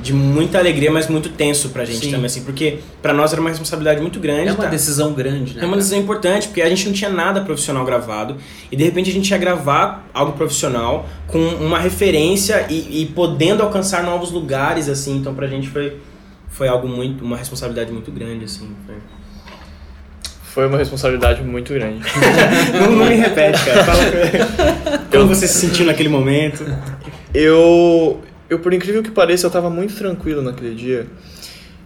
[0.00, 2.10] de muita alegria, mas muito tenso pra gente Sim.
[2.12, 4.48] também, assim, porque pra nós era uma responsabilidade muito grande.
[4.48, 4.70] É uma tá?
[4.70, 5.60] decisão grande, né?
[5.62, 5.76] É uma cara?
[5.78, 8.36] decisão importante, porque a gente não tinha nada profissional gravado,
[8.70, 13.62] e de repente a gente ia gravar algo profissional com uma referência e, e podendo
[13.62, 15.96] alcançar novos lugares, assim, então pra gente foi,
[16.48, 18.70] foi algo muito, uma responsabilidade muito grande, assim.
[18.86, 18.94] foi-
[20.44, 22.00] Foi uma responsabilidade muito grande.
[22.80, 24.02] não, não me repete, cara, fala
[25.10, 26.64] como você se sentiu naquele momento.
[27.34, 31.06] Eu, eu, por incrível que pareça, eu tava muito tranquilo naquele dia.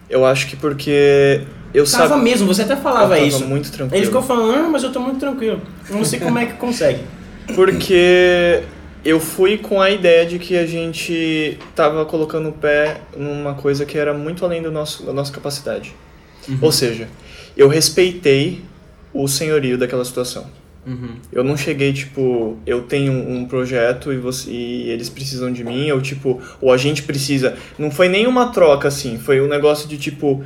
[0.09, 1.41] Eu acho que porque
[1.73, 2.23] eu Tava sabia.
[2.23, 3.45] mesmo, você até eu falava tava isso.
[3.45, 3.97] muito tranquilo.
[3.97, 5.61] Ele ficou falando, ah, mas eu tô muito tranquilo.
[5.89, 6.99] Eu não sei como é que consegue.
[7.55, 8.61] Porque
[9.03, 13.85] eu fui com a ideia de que a gente tava colocando o pé numa coisa
[13.85, 15.93] que era muito além do nosso, da nossa capacidade.
[16.61, 17.07] Ou seja,
[17.57, 18.61] eu respeitei
[19.13, 20.45] o senhorio daquela situação.
[20.85, 21.15] Uhum.
[21.31, 25.89] Eu não cheguei, tipo, eu tenho um projeto e, você, e eles precisam de mim,
[25.91, 27.55] ou tipo, ou a gente precisa.
[27.77, 30.43] Não foi nenhuma troca assim, foi um negócio de tipo.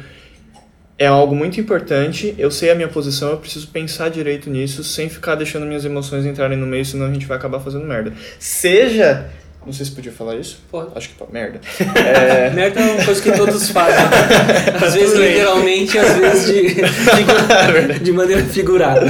[0.99, 5.07] É algo muito importante, eu sei a minha posição, eu preciso pensar direito nisso, sem
[5.07, 8.13] ficar deixando minhas emoções entrarem no meio, senão a gente vai acabar fazendo merda.
[8.39, 9.29] Seja.
[9.65, 10.59] Não sei se podia falar isso.
[10.71, 10.91] Pode.
[10.95, 11.33] Acho que pode.
[11.33, 11.59] Merda.
[11.95, 14.05] É, Merda é uma coisa que todos fazem.
[14.81, 16.75] Às vezes literalmente, às vezes de,
[17.93, 19.05] de, de maneira figurada.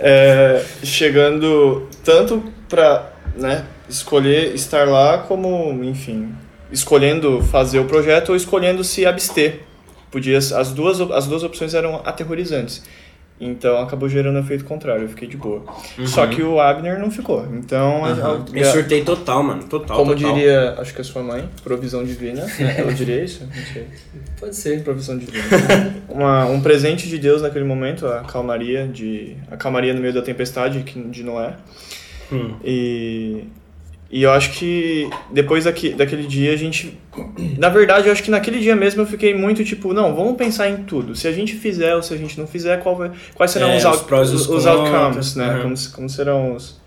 [0.00, 6.34] é, chegando tanto pra né, escolher estar lá, como, enfim,
[6.72, 9.60] escolhendo fazer o projeto ou escolhendo se abster.
[10.10, 12.82] Podia, as, duas, as duas opções eram aterrorizantes.
[13.46, 15.62] Então acabou gerando efeito contrário, eu fiquei de boa.
[16.06, 17.46] Só que o Abner não ficou.
[17.52, 18.04] Então, Uhum.
[18.04, 19.64] a- Eu surtei total, mano.
[19.64, 20.32] Total, como total.
[20.34, 22.44] diria, acho que a sua mãe, provisão divina.
[22.58, 22.74] né?
[22.78, 23.44] Ela diria isso?
[23.44, 23.86] Não sei.
[24.40, 24.82] Pode ser.
[24.82, 25.44] Provisão divina.
[26.08, 30.22] Uma, um presente de Deus naquele momento, a calmaria de a calmaria no meio da
[30.22, 31.54] tempestade que- de Noé.
[32.32, 32.54] Hum.
[32.64, 33.44] E
[34.16, 36.96] E eu acho que depois daqui, daquele dia a gente.
[37.58, 40.68] Na verdade, eu acho que naquele dia mesmo eu fiquei muito tipo, não, vamos pensar
[40.68, 41.16] em tudo.
[41.16, 43.76] Se a gente fizer ou se a gente não fizer, qual vai, quais serão É,
[43.76, 45.56] os, out- os os, os outcomes, né?
[45.56, 45.62] uhum.
[45.62, 46.80] Como, como serão os.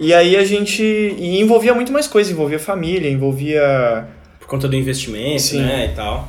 [0.00, 0.82] E aí a gente.
[0.82, 4.08] E envolvia muito mais coisa, envolvia família, envolvia.
[4.40, 5.60] Por conta do investimento, Sim.
[5.60, 6.26] né, e tal.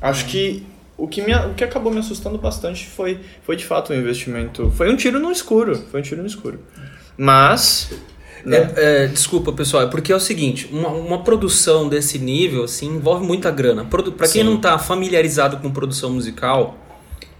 [0.00, 0.64] Acho que
[0.96, 4.68] o que, me, o que acabou me assustando bastante foi, foi de fato o investimento.
[4.76, 5.76] Foi um tiro no escuro.
[5.92, 6.58] Foi um tiro no escuro.
[7.16, 7.88] Mas.
[8.44, 8.72] Né?
[8.76, 12.86] É, é, desculpa, pessoal, é porque é o seguinte, uma, uma produção desse nível, assim,
[12.96, 13.84] envolve muita grana.
[13.84, 16.78] Pra quem não tá familiarizado com produção musical,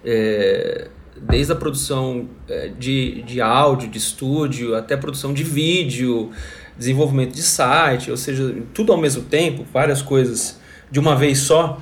[0.05, 6.31] é, desde a produção é, de, de áudio, de estúdio, até produção de vídeo,
[6.77, 10.59] desenvolvimento de site, ou seja, tudo ao mesmo tempo, várias coisas
[10.91, 11.81] de uma vez só,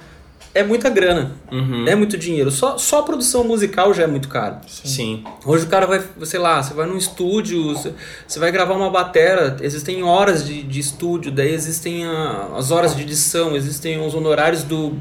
[0.55, 1.86] é muita grana, Uhum.
[1.86, 2.51] é muito dinheiro.
[2.51, 4.57] Só, só a produção musical já é muito caro.
[4.66, 5.22] Sim.
[5.44, 7.92] Hoje o cara vai, sei lá, você vai num estúdio, você-
[8.26, 12.96] você vai gravar uma batera, existem horas de, de estúdio, daí existem a- as horas
[12.96, 14.94] de edição, existem os honorários do,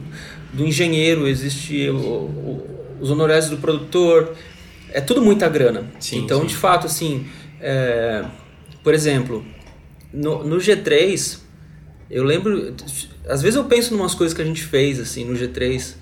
[0.54, 2.68] do engenheiro, existe o- o-
[3.02, 4.34] os honorários do produtor,
[4.92, 5.86] é tudo muita grana.
[6.00, 6.48] Sim, então, sim.
[6.48, 7.26] de fato, assim,
[7.62, 8.24] é,
[8.84, 9.44] por exemplo,
[10.14, 11.40] no, no G3,
[12.10, 12.74] eu lembro,
[13.28, 15.96] às vezes eu penso em umas coisas que a gente fez, assim, no G3,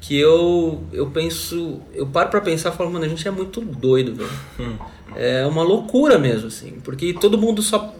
[0.00, 3.60] que eu, eu penso, eu paro pra pensar e falo, mano, a gente é muito
[3.60, 4.30] doido, velho.
[4.60, 4.76] Hum.
[5.16, 7.92] É uma loucura mesmo, assim, porque todo mundo só,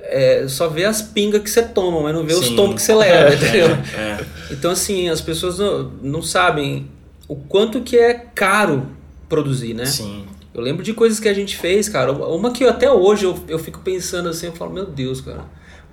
[0.00, 2.56] é, só vê as pingas que você toma, mas não vê os Sim.
[2.56, 3.68] tombos que você leva, entendeu?
[3.68, 4.24] É.
[4.50, 6.88] Então, assim, as pessoas não, não sabem
[7.28, 8.86] o quanto que é caro
[9.28, 9.84] produzir, né?
[9.86, 10.24] Sim.
[10.54, 12.12] Eu lembro de coisas que a gente fez, cara.
[12.12, 15.44] Uma que eu, até hoje eu, eu fico pensando assim, eu falo, meu Deus, cara,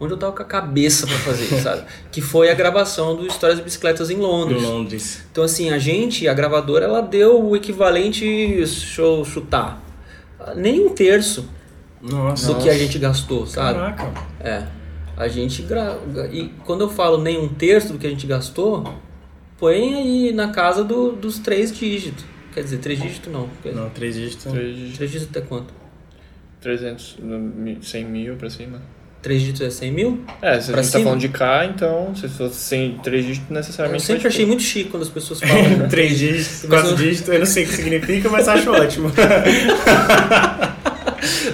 [0.02, 1.84] onde eu tava com a cabeça pra fazer isso, sabe?
[2.12, 4.64] Que foi a gravação do Histórias de Bicicletas em Em Londres.
[4.64, 5.24] Londres.
[5.32, 9.82] Então, assim, a gente, a gravadora, ela deu o equivalente, deixa eu chutar,
[10.56, 11.47] nem um terço
[12.02, 12.47] Nossa.
[12.54, 13.78] do que a gente gastou, sabe?
[13.80, 14.12] Caraca.
[14.39, 14.64] É.
[15.16, 15.99] A gente gra...
[16.32, 18.91] E quando eu falo nem um terço do que a gente gastou,
[19.60, 22.26] põe aí na casa do, dos três dígitos.
[22.56, 23.47] Quer dizer, três dígitos não.
[23.62, 24.52] Quer- Não, três dígitos.
[24.52, 25.74] Três dígitos até quanto?
[26.60, 28.82] 300, no mi- 100 mil pra cima.
[29.22, 30.19] Três dígitos é 100 mil?
[30.41, 31.03] É, se a Pra gente tá cima?
[31.03, 34.03] falando de cá, então, se fosse sem três dígitos, Eu necessariamente.
[34.03, 35.78] sempre vai achei muito chique quando as pessoas falam.
[35.78, 35.88] né?
[35.91, 39.11] Três dígitos, quatro eu- dígitos, eu não sei o que significa, mas acho ótimo.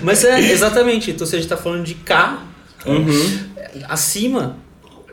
[0.02, 1.12] Mas é, exatamente.
[1.12, 2.44] Então, se a gente tá falando de K,
[2.86, 3.40] Uhum.
[3.90, 4.56] acima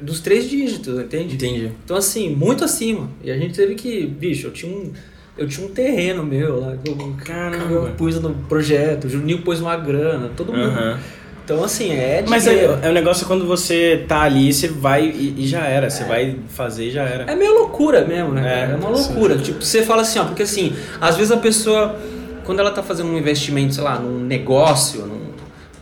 [0.00, 1.34] dos três dígitos, entende?
[1.34, 1.72] Entendi.
[1.84, 3.10] Então, assim, muito acima.
[3.22, 4.92] E a gente teve que, bicho, eu tinha um,
[5.36, 6.76] eu tinha um terreno meu lá.
[6.76, 7.64] que Eu, Caramba.
[7.72, 10.66] eu pus no projeto, o Juninho pôs uma grana, todo mundo.
[10.68, 11.00] Aham.
[11.44, 15.42] Então, assim, é Mas é, é um negócio quando você tá ali, você vai e,
[15.44, 15.90] e já era.
[15.90, 17.30] Você vai fazer e já era.
[17.30, 18.70] É meio loucura mesmo, né?
[18.70, 18.72] É?
[18.72, 19.36] É, uma loucura.
[19.36, 21.98] Tipo, você fala assim, ó, porque assim, às vezes a pessoa,
[22.44, 25.32] quando ela tá fazendo um investimento, sei lá, num negócio num,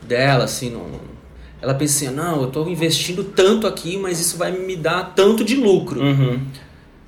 [0.06, 0.98] dela, assim, num,
[1.60, 5.44] ela pensa assim, não, eu tô investindo tanto aqui, mas isso vai me dar tanto
[5.44, 6.02] de lucro.
[6.02, 6.40] Uhum.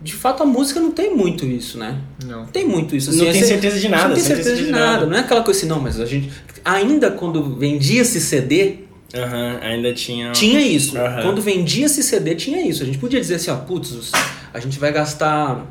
[0.00, 1.98] De fato, a música não tem muito isso, né?
[2.24, 2.40] Não.
[2.40, 3.10] Não tem muito isso.
[3.10, 5.06] Não assim, tem é- certeza de nada, Não tem você certeza de nada.
[5.06, 6.30] Não é aquela coisa assim, não, mas a gente.
[6.64, 8.76] Ainda quando vendia-se CD,
[9.14, 10.32] Aham, ainda tinha.
[10.32, 10.96] tinha isso.
[10.98, 11.22] Aham.
[11.22, 12.82] Quando vendia-se CD, tinha isso.
[12.82, 14.10] A gente podia dizer assim, ó, putz,
[14.52, 15.66] a gente vai gastar.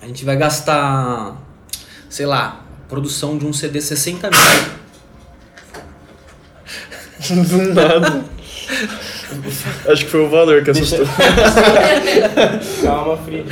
[0.00, 1.36] A gente vai gastar.
[2.08, 4.38] Sei lá, produção de um CD 60 mil.
[7.46, 8.24] Do nada.
[9.88, 11.06] Acho que foi o valor que assustou.
[12.82, 13.44] Calma, frio.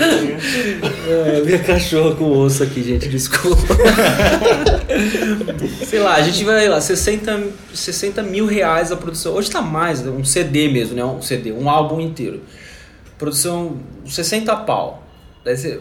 [1.08, 3.62] É, minha cachorra com osso aqui, gente, desculpa.
[5.86, 9.34] Sei lá, a gente vai lá, 60, 60 mil reais a produção.
[9.34, 11.04] Hoje tá mais, um CD mesmo, né?
[11.04, 12.42] Um CD, um álbum inteiro.
[13.18, 15.06] Produção 60 pau.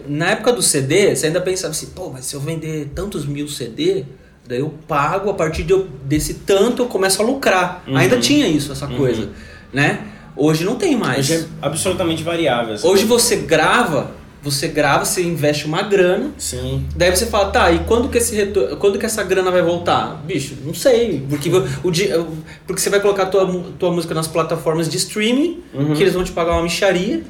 [0.08, 3.46] Na época do CD, você ainda pensava assim, pô, mas se eu vender tantos mil
[3.46, 4.04] CD,
[4.46, 7.84] daí eu pago, a partir de desse tanto eu começo a lucrar.
[7.86, 7.96] Uhum.
[7.96, 9.28] Ainda tinha isso, essa coisa,
[9.72, 10.00] né?
[10.36, 11.30] Hoje não tem mais.
[11.30, 12.74] Hoje é absolutamente variável.
[12.74, 12.86] assim.
[12.86, 14.10] Hoje você grava,
[14.42, 16.86] você grava, você investe uma grana, Sim.
[16.96, 20.22] daí você fala, tá, e quando que esse retor- quando que essa grana vai voltar?
[20.26, 21.50] Bicho, não sei, porque
[21.84, 22.08] o di-
[22.66, 23.46] porque você vai colocar tua
[23.78, 25.94] tua música nas plataformas de streaming, Uhum.
[25.94, 27.22] que eles vão te pagar uma micharia.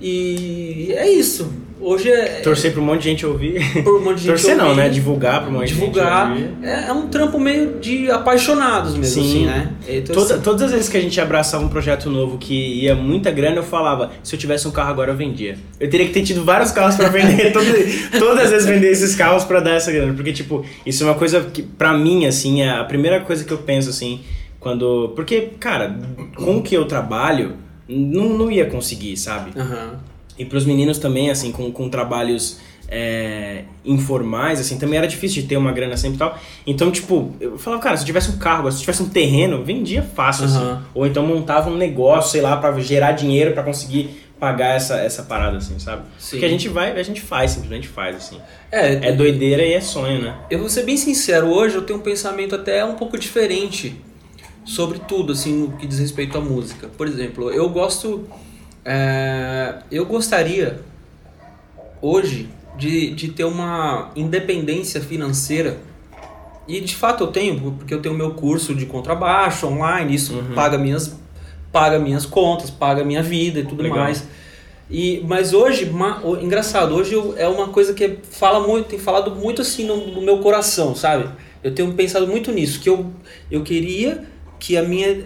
[0.00, 1.52] E é isso.
[1.80, 3.60] Hoje é Torcer pra um monte de gente ouvir.
[3.82, 4.88] por um monte de gente Torcer não, ouvir, né?
[4.88, 6.32] Divulgar pra um monte divulgar.
[6.34, 6.66] de gente ouvir.
[6.66, 9.28] É, é um trampo meio de apaixonados mesmo, Sim.
[9.28, 9.72] assim, né?
[9.86, 12.94] Então, Toda- assim, todas as vezes que a gente abraçava um projeto novo que ia
[12.94, 15.58] muita grana, eu falava, se eu tivesse um carro agora eu vendia.
[15.78, 19.14] Eu teria que ter tido vários carros pra vender, todo- todas as vezes vender esses
[19.14, 20.14] carros pra dar essa grana.
[20.14, 23.52] Porque, tipo, isso é uma coisa que, pra mim, assim, é a primeira coisa que
[23.52, 24.20] eu penso, assim,
[24.58, 25.12] quando...
[25.14, 25.98] Porque, cara,
[26.34, 27.56] com o que eu trabalho,
[27.88, 29.50] não, não ia conseguir, sabe?
[29.58, 29.98] aham.
[30.38, 32.58] E pros meninos também, assim, com, com trabalhos
[32.88, 36.38] é, informais, assim, também era difícil de ter uma grana sempre e tal.
[36.66, 40.46] Então, tipo, eu falava, cara, se tivesse um carro, se tivesse um terreno, vendia fácil,
[40.46, 40.72] Uhum.
[40.72, 40.82] assim.
[40.94, 45.22] Ou então montava um negócio, sei lá, pra gerar dinheiro pra conseguir pagar essa, essa
[45.22, 46.02] parada, assim, sabe?
[46.18, 46.30] Sim.
[46.32, 48.38] Porque a gente vai, a gente faz, simplesmente faz, assim.
[48.72, 50.36] É, É doideira e é sonho, né?
[50.50, 53.94] Eu vou ser bem sincero, hoje eu tenho um pensamento até um pouco diferente
[54.64, 56.88] sobre tudo, assim, no que diz respeito à música.
[56.96, 58.26] Por exemplo, eu gosto.
[58.84, 60.80] é, eu gostaria
[62.00, 65.78] hoje de, de ter uma independência financeira.
[66.66, 70.78] E de fato eu tenho, porque eu tenho meu curso de contrabaixo online, isso paga
[70.78, 71.14] minhas
[71.70, 73.98] paga minhas contas, paga minha vida e tudo Legal.
[73.98, 74.24] mais.
[74.88, 78.98] E, mas hoje, ma- o- engraçado, hoje eu- é uma coisa que fala muito, tem
[78.98, 81.28] falado muito assim no, no meu coração, sabe?
[81.64, 83.10] Eu tenho pensado muito nisso, que eu,
[83.50, 84.24] eu queria
[84.64, 85.22] que a minha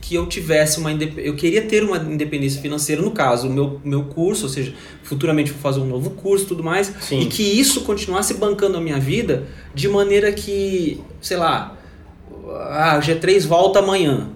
[0.00, 4.04] que eu tivesse uma eu queria ter uma independência financeira no caso o meu, meu
[4.04, 4.72] curso ou seja
[5.02, 7.22] futuramente vou fazer um novo curso e tudo mais Sim.
[7.22, 11.76] e que isso continuasse bancando a minha vida de maneira que sei lá
[12.50, 14.28] ah, o G3 volta amanhã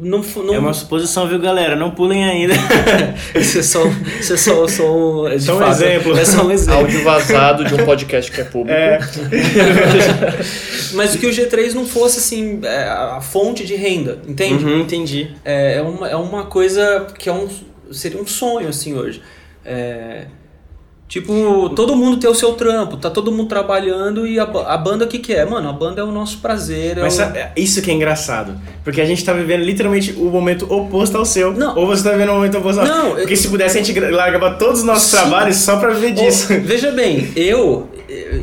[0.00, 1.74] não, fu- não É uma suposição, viu, galera?
[1.76, 2.54] Não pulem ainda.
[3.34, 3.82] isso é só,
[4.20, 6.16] isso é só, só um, Só um fato, exemplo.
[6.18, 6.80] É só um exemplo.
[6.80, 8.78] Áudio vazado de um podcast que é público.
[8.78, 8.98] É.
[10.94, 14.64] Mas que o G3 não fosse assim é, a fonte de renda, entende?
[14.64, 15.32] Uhum, entendi.
[15.44, 17.48] É, é, uma, é uma coisa que é um,
[17.90, 19.20] seria um sonho assim hoje.
[19.64, 20.26] É,
[21.08, 25.06] tipo, todo mundo tem o seu trampo, tá todo mundo trabalhando e a, a banda
[25.06, 25.44] o que, que é?
[25.44, 26.98] Mano, a banda é o nosso prazer.
[26.98, 28.54] É Mas o- sabe, isso que é engraçado.
[28.84, 31.52] Porque a gente tá vivendo literalmente o momento oposto ao seu.
[31.54, 31.76] Não.
[31.76, 33.98] Ou você tá vivendo o momento oposto ao Não, Porque eu- se pudesse, a gente
[33.98, 35.16] largava todos os nossos Sim.
[35.16, 36.48] trabalhos só pra viver disso.
[36.60, 37.88] Veja bem, eu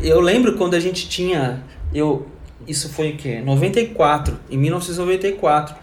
[0.04, 1.64] eu lembro quando a gente tinha
[1.94, 2.26] eu
[2.68, 3.42] isso foi o quê?
[3.46, 5.76] 94, em 1994.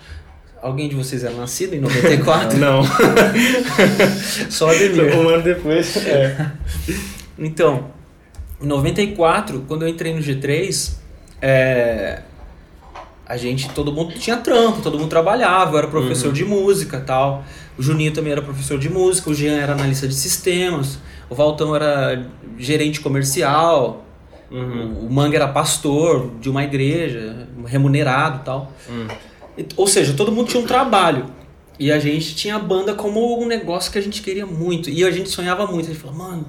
[0.63, 2.57] Alguém de vocês era nascido em 94?
[2.59, 2.83] Não.
[4.49, 5.17] Só o Ademir.
[5.19, 5.97] um ano depois.
[6.07, 6.51] É.
[7.39, 7.87] Então,
[8.63, 10.93] em 94, quando eu entrei no G3,
[11.41, 12.21] é,
[13.27, 17.43] a gente, todo mundo tinha trampo, todo mundo trabalhava, eu era professor de música tal.
[17.77, 20.99] O Juninho também era professor de música, o Jean era analista de sistemas,
[21.29, 22.27] o Valtão era
[22.59, 24.05] gerente comercial,
[24.51, 25.07] Uhum.
[25.09, 28.71] o Manga era pastor de uma igreja, remunerado e tal.
[28.89, 29.07] Hum.
[29.77, 31.27] Ou seja, todo mundo tinha um trabalho.
[31.79, 34.89] E a gente tinha a banda como um negócio que a gente queria muito.
[34.89, 35.91] E a gente sonhava muito.
[35.91, 36.47] A gente falava, mano,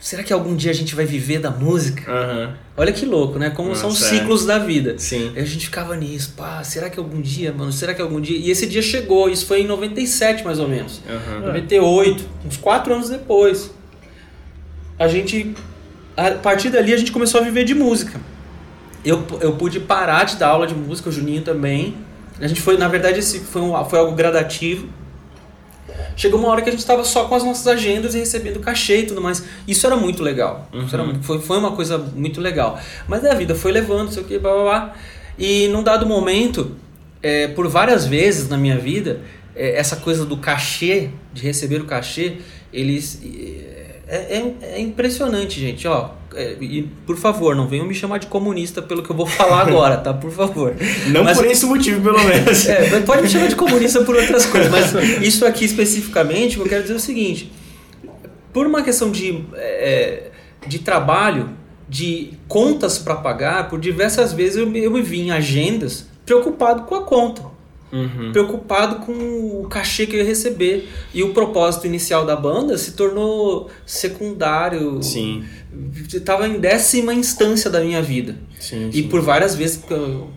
[0.00, 2.10] será que algum dia a gente vai viver da música?
[2.10, 2.54] Aham.
[2.76, 3.50] Olha que louco, né?
[3.50, 4.08] Como são os é.
[4.08, 4.98] ciclos da vida.
[4.98, 5.32] Sim.
[5.34, 7.72] E a gente ficava nisso, pá, será que algum dia, mano?
[7.72, 8.36] Será que algum dia?
[8.36, 11.00] E esse dia chegou, isso foi em 97 mais ou menos.
[11.08, 11.46] Aham.
[11.46, 13.70] 98, uns quatro anos depois.
[14.98, 15.54] A gente.
[16.16, 18.20] A partir dali a gente começou a viver de música.
[19.06, 21.96] Eu, eu pude parar de dar aula de música, o Juninho também.
[22.40, 24.88] A gente foi, na verdade, esse foi, um, foi algo gradativo.
[26.16, 29.02] Chegou uma hora que a gente estava só com as nossas agendas e recebendo cachê
[29.02, 29.44] e tudo mais.
[29.68, 30.68] Isso era muito legal.
[30.72, 32.80] Isso era foi, foi uma coisa muito legal.
[33.06, 34.94] Mas a vida foi levando, sei o que, blá blá blá.
[35.38, 36.72] E num dado momento,
[37.22, 39.20] é, por várias vezes na minha vida,
[39.54, 42.38] é, essa coisa do cachê, de receber o cachê,
[42.72, 43.20] eles.
[44.08, 45.86] É, é- é impressionante, gente.
[45.88, 49.26] Ó, é, e por favor, não venham me chamar de comunista pelo que eu vou
[49.26, 50.14] falar agora, tá?
[50.14, 50.74] Por favor.
[51.08, 52.66] Não Mas- por esse motivo, pelo menos.
[52.68, 54.92] é, pode me chamar de comunista por outras coisas, mas
[55.22, 57.50] isso aqui especificamente, eu quero dizer o seguinte:
[58.52, 60.30] por uma questão de, é,
[60.66, 61.50] de trabalho,
[61.88, 66.82] de contas para pagar, por diversas vezes eu me, eu me vi em agendas preocupado
[66.82, 67.55] com a conta
[67.92, 68.32] Uhum.
[68.32, 70.88] preocupado com o cachê que eu ia receber.
[71.14, 75.02] E o propósito inicial da banda se tornou secundário.
[75.02, 75.44] Sim.
[76.12, 78.34] Estava em décima instância da minha vida.
[78.58, 79.08] Sim, E sim.
[79.08, 79.82] por várias vezes,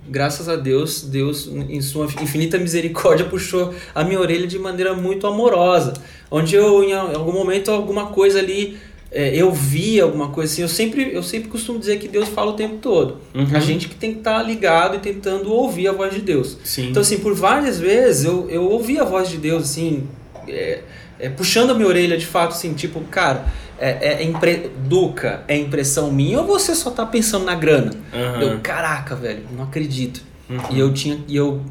[0.08, 5.26] graças a Deus, Deus, em sua infinita misericórdia, puxou a minha orelha de maneira muito
[5.26, 5.94] amorosa.
[6.30, 8.78] Onde eu, em algum momento, alguma coisa ali,
[9.12, 10.62] é, eu vi alguma coisa assim.
[10.62, 13.18] Eu sempre, eu sempre costumo dizer que Deus fala o tempo todo.
[13.34, 13.48] Uhum.
[13.54, 16.58] A gente que tem que estar ligado e tentando ouvir a voz de Deus.
[16.64, 16.90] Sim.
[16.90, 20.08] Então, assim, por várias vezes eu, eu ouvi a voz de Deus, assim,
[20.48, 20.82] é,
[21.20, 23.46] é, puxando a minha orelha de fato, assim, tipo, cara,
[23.80, 24.70] é, é impre...
[24.86, 27.92] Duca, é impressão minha ou você só tá pensando na grana?
[28.14, 28.42] Aham.
[28.42, 30.22] Eu, caraca, velho, não acredito.
[30.50, 30.60] Uhum.
[30.72, 31.62] E eu tinha, e eu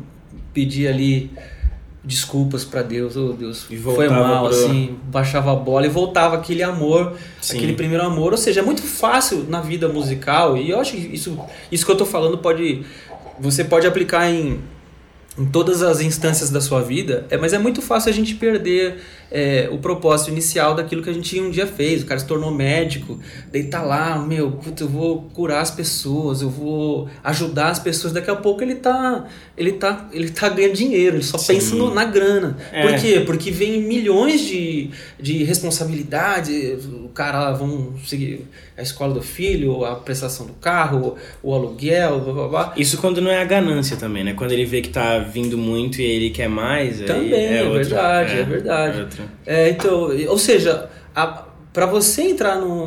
[0.52, 1.30] pedi ali
[2.04, 6.62] desculpas pra Deus, oh Deus, foi mal, pro- assim, baixava a bola e voltava aquele
[6.62, 7.56] amor, Sim.
[7.56, 8.32] aquele primeiro amor.
[8.32, 11.38] Ou seja, é muito fácil na vida musical e eu acho que isso,
[11.70, 12.84] isso que eu tô falando pode,
[13.38, 14.60] você pode aplicar em
[15.36, 19.00] em todas as instâncias da sua vida, é, mas é muito fácil a gente perder
[19.30, 22.02] é, o propósito inicial daquilo que a gente um dia fez.
[22.02, 23.18] O cara se tornou médico,
[23.52, 28.12] daí tá lá, meu, putz, eu vou curar as pessoas, eu vou ajudar as pessoas.
[28.12, 29.26] Daqui a pouco ele tá,
[29.56, 31.54] ele tá, ele tá ganhando dinheiro, ele só Sim.
[31.54, 32.56] pensa no- na grana.
[32.72, 32.82] É.
[32.82, 33.20] Por quê?
[33.26, 36.84] Porque vem milhões de, de responsabilidades.
[36.86, 42.20] O cara, lá, vamos seguir a escola do filho, a prestação do carro, o aluguel,
[42.20, 42.72] blá blá blá.
[42.76, 44.34] Isso quando não é a ganância também, né?
[44.34, 47.00] Quando ele vê que tá vindo muito e ele quer mais.
[47.00, 49.06] Também, é outra- verdade, é verdade.
[49.22, 49.34] Outra.
[49.46, 50.88] É, então, ou seja,
[51.72, 52.86] para você entrar num,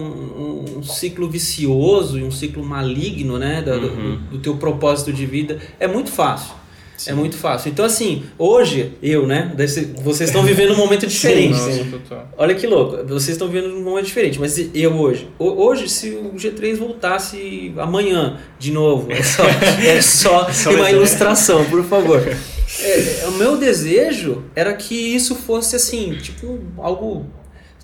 [0.75, 4.19] num ciclo vicioso e um ciclo maligno, né, da- do- Uhum.
[4.31, 6.59] do, teu propósito de vida, é muito fácil.
[7.07, 7.69] É muito fácil.
[7.71, 11.53] Então, assim, hoje, eu, né, desse- vocês estão vivendo um momento diferente.
[11.53, 11.91] Nossa, sim.
[12.37, 16.09] Olha que louco, vocês estão vivendo um momento diferente, mas eu hoje, ho- hoje se
[16.11, 19.43] o G3 voltasse amanhã de novo, é só,
[19.83, 22.21] é só, Só uma ilustração, por favor.
[22.79, 27.25] É, o meu desejo era que isso fosse assim, tipo algo,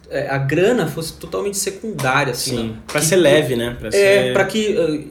[0.10, 2.64] é, a grana fosse totalmente secundária, assim, Sim.
[2.70, 2.76] né?
[2.88, 3.76] Pra Que- ser leve, né?
[3.80, 4.34] Pra É, ser...
[4.34, 4.60] pra que,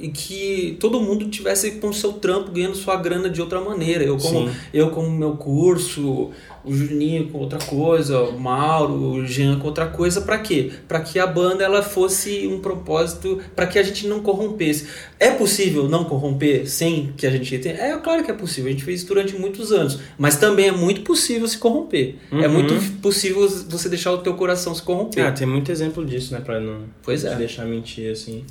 [0.00, 4.02] e que todo mundo tivesse com seu trampo ganhando sua grana de outra maneira.
[4.04, 4.56] Eu como, Sim.
[4.72, 6.30] eu como meu curso,
[6.66, 10.70] o Juninho com outra coisa, o Mauro, o Jean com outra coisa, pra quê?
[10.88, 14.86] Pra que a banda ela fosse um propósito, pra que a gente não corrompesse.
[15.18, 17.76] É possível não corromper sem que a gente tenha?
[17.76, 20.72] É claro que é possível, a gente fez isso durante muitos anos, mas também é
[20.72, 22.16] muito possível se corromper.
[22.32, 22.52] É Uhum.
[22.52, 25.24] muito possível você deixar o teu coração se corromper.
[25.24, 26.40] Ah, tem muito exemplo disso, né?
[26.44, 27.34] Pra não Pois é.
[27.36, 28.44] deixar mentir, assim.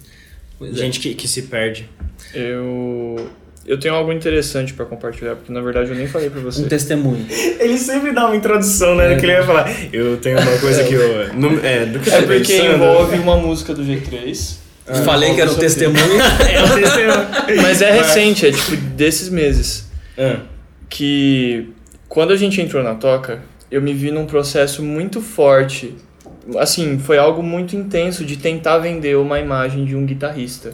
[0.58, 0.78] Pois é.
[0.78, 1.90] Gente que, que se perde.
[2.34, 3.28] Eu,
[3.66, 6.62] eu tenho algo interessante pra compartilhar, porque na verdade eu nem falei pra você.
[6.62, 7.26] um testemunho.
[7.60, 9.14] Ele sempre dá uma introdução, né?
[9.14, 9.16] É.
[9.18, 9.72] Que ele vai falar.
[9.92, 11.34] Eu tenho uma coisa que eu.
[11.36, 12.76] no- é, do que eu É porque pensando.
[12.76, 14.58] envolve uma música do G3.
[15.04, 15.98] Falei que era um testemunho.
[16.48, 17.62] É um testemunho.
[17.62, 19.90] Mas é recente, é tipo desses meses.
[20.18, 20.38] Ah,
[20.90, 21.70] Que
[22.08, 23.42] quando a gente entrou na toca,
[23.72, 25.96] eu me vi num processo muito forte.
[26.60, 30.74] Assim, foi algo muito intenso de tentar vender uma imagem de um guitarrista.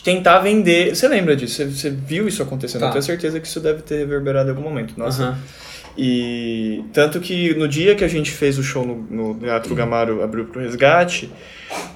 [0.00, 0.96] De tentar vender.
[0.96, 1.56] Você lembra disso?
[1.56, 2.80] Você, você viu isso acontecendo?
[2.80, 2.86] Tá.
[2.86, 4.94] Eu tenho certeza que isso deve ter reverberado em algum momento.
[4.96, 5.38] Nossa, Aham.
[5.98, 10.22] E tanto que no dia que a gente fez o show no, no Teatro Gamaro
[10.22, 11.30] abriu pro resgate,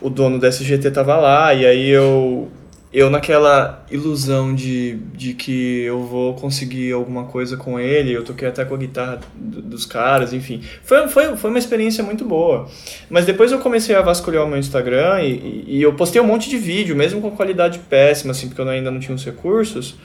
[0.00, 2.50] o dono da SGT tava lá, e aí eu
[2.97, 8.47] eu naquela ilusão de, de que eu vou conseguir alguma coisa com ele, eu toquei
[8.47, 10.62] até com a guitarra do- dos caras, enfim.
[10.84, 12.68] Foi, foi, foi uma experiência muito boa.
[13.11, 16.24] Mas depois eu comecei a vasculhar o meu Instagram e, e- e eu postei um
[16.24, 19.97] monte de vídeo, mesmo com qualidade péssima, assim, porque eu ainda não tinha os recursos.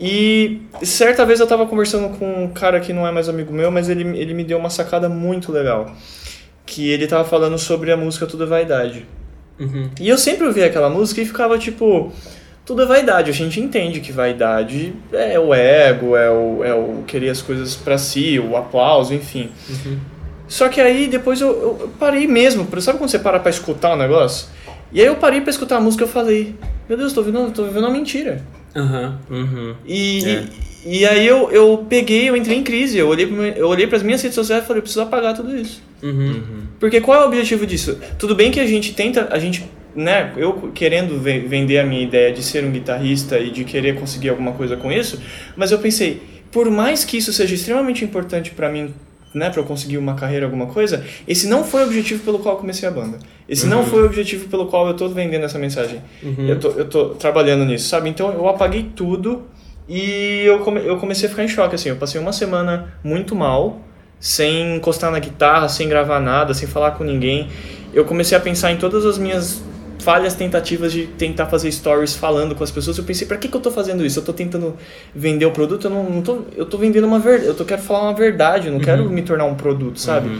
[0.00, 3.70] E certa vez eu tava conversando com um cara que não é mais amigo meu,
[3.70, 5.94] mas ele, ele me deu uma sacada muito legal.
[6.66, 9.06] Que ele tava falando sobre a música Tudo é Vaidade.
[9.58, 9.88] Uhum.
[10.00, 12.12] E eu sempre ouvia aquela música e ficava tipo,
[12.66, 13.30] tudo é vaidade.
[13.30, 17.74] A gente entende que vaidade é o ego, é o, é o querer as coisas
[17.74, 19.50] pra si, o aplauso, enfim.
[19.68, 19.98] Uhum.
[20.48, 22.66] Só que aí depois eu, eu- parei mesmo.
[22.80, 24.48] Sabe quando você para pra escutar o negócio?
[24.92, 26.54] E aí eu parei pra escutar a música e eu falei,
[26.88, 28.42] meu Deus, tô vivendo, tô vivendo uma mentira.
[28.76, 29.18] Aham.
[29.30, 29.74] uhum.
[29.86, 30.44] E, É.
[30.84, 32.98] e, e aí eu, eu peguei, eu entrei em crise.
[32.98, 35.56] Eu olhei, meu- eu olhei pras minhas redes sociais e falei, eu preciso apagar tudo
[35.56, 35.80] isso.
[36.04, 36.42] Uhum.
[36.78, 37.98] Porque qual é o objetivo disso?
[38.18, 39.64] Tudo bem que a gente tenta, a gente,
[39.96, 43.94] né, eu querendo ve- vender a minha ideia de ser um guitarrista e de querer
[43.98, 45.20] conseguir alguma coisa com isso,
[45.56, 48.92] mas eu pensei, por mais que isso seja extremamente importante pra mim,
[49.34, 52.54] né, para eu conseguir uma carreira, alguma coisa, esse não foi o objetivo pelo qual
[52.54, 53.18] eu comecei a banda.
[53.48, 56.00] Esse não foi o objetivo pelo qual eu tô vendendo essa mensagem.
[56.22, 56.48] Uhum.
[56.48, 58.08] Eu, tô, eu tô trabalhando nisso, sabe?
[58.08, 59.42] Então eu apaguei tudo
[59.88, 61.88] e eu, come, eu comecei a ficar em choque, assim.
[61.88, 63.80] Eu passei uma semana muito mal,
[64.20, 67.48] sem encostar na guitarra, sem gravar nada, sem falar com ninguém.
[67.92, 69.62] Eu comecei a pensar em todas as minhas
[70.00, 72.98] falhas tentativas de tentar fazer stories falando com as pessoas.
[72.98, 74.18] Eu pensei, pra que, que eu tô fazendo isso?
[74.18, 74.76] Eu tô tentando
[75.14, 76.42] vender o produto, eu não, não tô.
[76.56, 77.48] Eu tô vendendo uma verdade.
[77.48, 80.38] Eu tô, quero falar uma verdade, eu não quero me tornar um produto, sabe?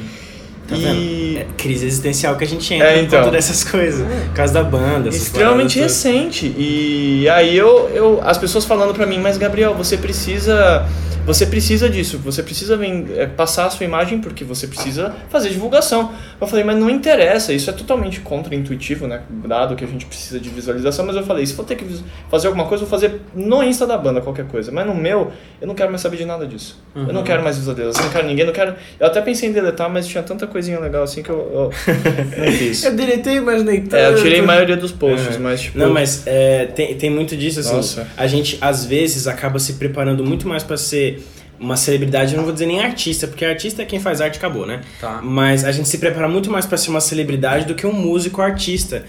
[0.69, 1.37] Tá e?
[1.39, 3.19] É crise existencial que a gente entra É, por então.
[3.21, 4.07] conta dessas coisas.
[4.07, 5.09] Por causa da banda.
[5.09, 6.55] essas extremamente recente.
[6.57, 10.87] E aí eu, eu as pessoas falando pra mim, mas Gabriel, você precisa
[11.25, 12.79] você precisa disso, você precisa
[13.17, 16.13] é, passar a sua imagem porque você precisa fazer divulgação.
[16.41, 19.23] Eu falei, mas não interessa, isso é totalmente contra-intuitivo, né?
[19.47, 21.85] Dado que a gente precisa de visualização, mas eu falei, se for ter que
[22.31, 25.67] fazer alguma coisa, vou fazer no Insta da banda qualquer coisa, mas no meu, eu
[25.67, 26.83] não quero mais saber de nada disso.
[26.95, 27.25] Eu não Uhum.
[27.25, 28.75] quero mais visualização, eu não quero ninguém, não quero.
[29.01, 31.71] Eu até pensei em deletar, mas tinha tanta coisinha legal assim que eu, eu
[32.45, 32.85] não fiz.
[32.85, 33.97] Eu deletei, mas nem tanto.
[33.97, 35.39] É, eu tirei a maioria dos posts, É.
[35.39, 35.79] mas tipo.
[35.79, 37.75] Não, mas é, tem, tem muito disso, assim.
[37.77, 38.07] Nossa.
[38.17, 41.14] A gente, às vezes, acaba se preparando muito mais pra ser
[41.59, 44.67] uma celebridade, eu não vou dizer nem artista, porque artista é quem faz arte acabou,
[44.67, 44.81] né?
[45.01, 45.21] Tá.
[45.23, 48.43] Mas a gente se prepara muito mais para ser uma celebridade do que um músico
[48.43, 49.05] artista.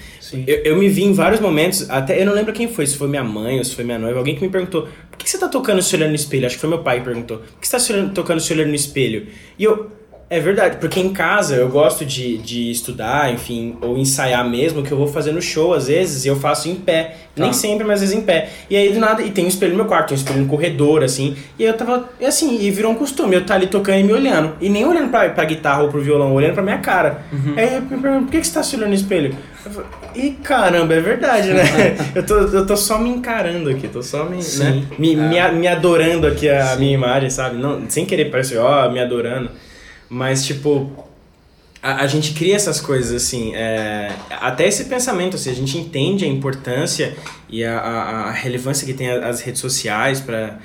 [0.47, 3.07] Eu, eu me vi em vários momentos, até eu não lembro quem foi, se foi
[3.07, 5.47] minha mãe ou se foi minha noiva, alguém que me perguntou: por que você tá
[5.47, 6.45] tocando se olhando no espelho?
[6.45, 8.53] Acho que foi meu pai que perguntou: por que você tá se olhando- tocando se
[8.53, 9.27] olhando no espelho?
[9.57, 9.91] E eu.
[10.27, 14.91] É verdade, porque em casa eu gosto de, de estudar, enfim, ou ensaiar mesmo, que
[14.91, 17.17] eu vou fazer no show às vezes, e eu faço em pé.
[17.37, 18.49] Nem sempre, mas às vezes em pé.
[18.67, 20.47] E aí do nada, e tem um espelho no meu quarto, tem um espelho no
[20.47, 21.35] corredor, assim.
[21.59, 24.13] E eu tava, e assim, e virou um costume, eu tá ali tocando e me
[24.13, 24.53] olhando.
[24.59, 27.21] E nem olhando pra, pra guitarra ou pro violão, olhando pra minha cara.
[27.55, 29.35] Aí eu me pergunto, por que, que você tá se olhando no espelho?
[29.63, 31.63] Eu falo, Ih, caramba, é verdade, né?
[32.15, 34.63] eu, tô, eu tô só me encarando aqui, tô só me, Sim.
[34.63, 34.83] né?
[34.97, 37.57] me, me, a- me adorando aqui a minha imagem, sabe?
[37.57, 39.51] Não, sem querer parecer, ó, me adorando.
[40.09, 40.91] Mas, tipo,
[41.81, 46.25] a, a gente cria essas coisas assim, é, até esse pensamento, assim, a gente entende
[46.25, 47.15] a importância
[47.47, 50.59] e a, a, a relevância que tem as redes sociais para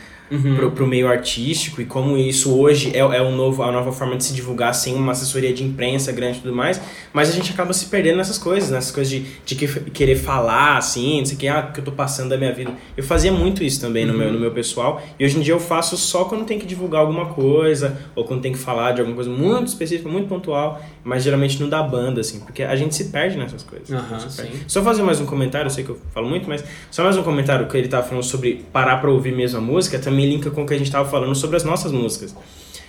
[0.56, 4.16] pro, pro meio artístico e como isso hoje é, é um novo, a nova forma
[4.16, 6.80] de se divulgar sem uma assessoria de imprensa grande e tudo mais,
[7.12, 10.76] mas a gente acaba se perdendo nessas coisas, nessas coisas de, de que- querer falar
[10.76, 12.70] assim, não sei o que, ah, que eu tô passando da minha vida.
[12.96, 15.60] Eu fazia muito isso também no, meu, no meu pessoal e hoje em dia eu
[15.60, 19.16] faço só quando tem que divulgar alguma coisa ou quando tem que falar de alguma
[19.16, 23.04] coisa muito específica, muito pontual, mas geralmente não dá banda, assim, porque a gente se
[23.06, 23.88] perde nessas coisas.
[24.28, 24.50] Sim.
[24.66, 27.22] Só fazer mais um comentário, eu sei que eu falo muito, mas só mais um
[27.22, 30.62] comentário que ele tava falando sobre parar pra ouvir mesmo a música, também linka com
[30.62, 32.34] o que a gente tava falando sobre as nossas músicas.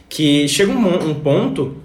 [0.10, 1.78] Que chega um, um ponto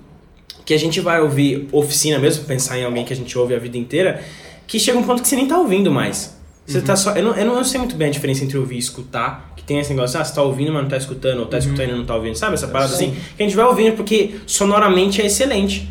[0.64, 3.58] que a gente vai ouvir oficina mesmo, pensar em alguém que a gente ouve a
[3.58, 4.20] vida inteira,
[4.66, 6.36] que chega um ponto que você nem tá ouvindo mais.
[6.66, 7.12] Você tá só.
[7.12, 9.78] Eu não, eu não sei muito bem a diferença entre ouvir e escutar, que tem
[9.78, 12.04] esse negócio, ah, você tá ouvindo, mas não tá escutando, ou tá escutando e não
[12.04, 12.54] tá ouvindo, sabe?
[12.54, 13.10] Essa parada Sim.
[13.10, 15.88] assim, que a gente vai ouvindo porque sonoramente é excelente.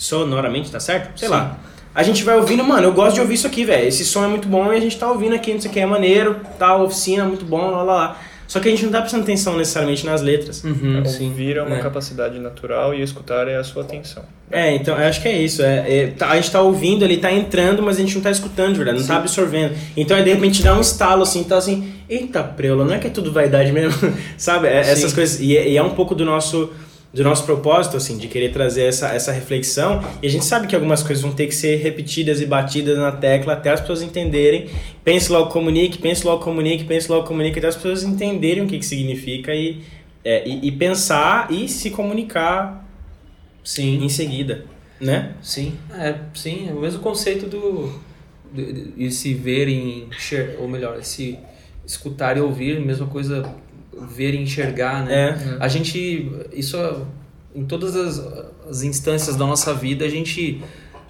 [0.00, 1.18] Sonoramente, tá certo?
[1.18, 1.34] Sei Sim.
[1.34, 1.58] lá.
[1.94, 3.86] A gente vai ouvindo, mano, eu gosto de ouvir isso aqui, velho.
[3.86, 5.80] Esse som é muito bom e a gente tá ouvindo aqui, não sei o que,
[5.80, 8.20] é maneiro, tal, oficina, muito bom, lá, lá, lá.
[8.48, 10.64] Só que a gente não tá prestando atenção necessariamente nas letras.
[10.64, 11.28] Uhum, sim.
[11.28, 11.80] Ouvir é uma É.
[11.80, 14.24] capacidade natural e escutar é a sua atenção.
[14.50, 15.62] É, então, eu acho que é isso.
[15.62, 18.30] É, é, tá- a gente tá ouvindo, ele tá entrando, mas a gente não tá
[18.30, 19.74] escutando de verdade, não tá absorvendo.
[19.96, 23.06] Então, aí, de repente, dá um estalo assim, tá assim, eita, preula, não é que
[23.06, 23.96] é tudo vaidade mesmo,
[24.36, 24.66] sabe?
[24.66, 25.14] É, essas Sim.
[25.14, 25.40] coisas.
[25.40, 26.70] E, é- e é um pouco do nosso,
[27.12, 30.02] do nosso propósito, assim, de querer trazer essa, essa reflexão.
[30.22, 33.10] E a gente sabe que algumas coisas vão ter que ser repetidas e batidas na
[33.10, 34.70] tecla até as pessoas entenderem.
[35.04, 38.78] Pense logo, comunique, pense logo, comunique, pense logo, comunique, até as pessoas entenderem o que,
[38.78, 39.80] que significa e,
[40.24, 42.88] é, e, e pensar e se comunicar
[43.64, 44.04] Sim.
[44.04, 44.64] em seguida,
[45.00, 45.34] né?
[45.42, 47.92] Sim, é, sim, é o mesmo conceito do
[48.52, 51.38] de, de se ver e enxergar, ou melhor, se
[51.86, 53.54] escutar e ouvir, mesma coisa
[54.10, 55.30] ver e enxergar, né?
[55.30, 55.56] É.
[55.64, 56.76] A gente, isso
[57.54, 58.18] em todas as,
[58.68, 60.62] as instâncias da nossa vida, a gente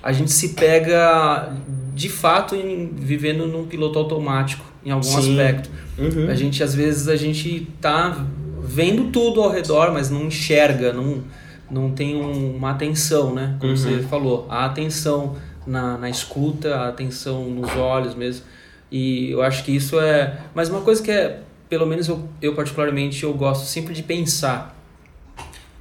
[0.02, 1.52] a gente se pega
[1.94, 5.18] de fato em, vivendo num piloto automático em algum Sim.
[5.38, 5.70] aspecto.
[5.98, 6.28] Uhum.
[6.30, 8.24] A gente às vezes a gente tá
[8.62, 11.22] vendo tudo ao redor, mas não enxerga, não,
[11.70, 13.56] não tem um- uma atenção, né?
[13.60, 13.76] Como Uhum.
[13.76, 15.36] você falou, a atenção
[15.66, 18.46] na, na escuta, a atenção nos olhos mesmo.
[18.90, 20.38] E eu acho que isso é.
[20.54, 21.40] Mas uma coisa que é,
[21.70, 24.76] pelo menos eu, eu particularmente, eu gosto sempre de pensar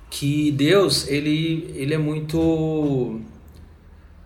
[0.09, 3.19] que Deus, ele, ele é muito.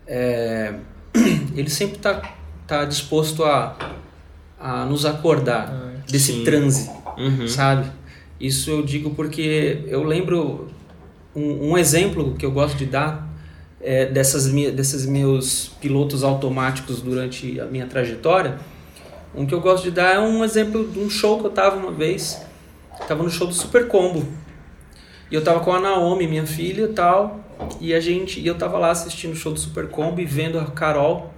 [0.06, 0.74] é,
[1.56, 2.22] ele sempre está
[2.66, 3.76] tá disposto a,
[4.58, 6.44] a nos acordar desse sim.
[6.44, 7.46] transe, Uhum.
[7.46, 7.90] sabe?
[8.40, 10.68] Isso eu digo porque eu lembro
[11.34, 13.28] um, um exemplo que eu gosto de dar
[13.80, 18.58] é, dessas mi- desses meus pilotos automáticos durante a minha trajetória.
[19.36, 21.76] Um que eu gosto de dar é um exemplo de um show que eu tava
[21.76, 22.40] uma vez.
[23.08, 24.24] Tava no show do Super Combo.
[25.30, 27.40] E eu tava com a Naomi, minha filha e tal.
[27.80, 30.58] E a gente, e eu tava lá assistindo o show do Super Combo e vendo
[30.58, 31.32] a Carol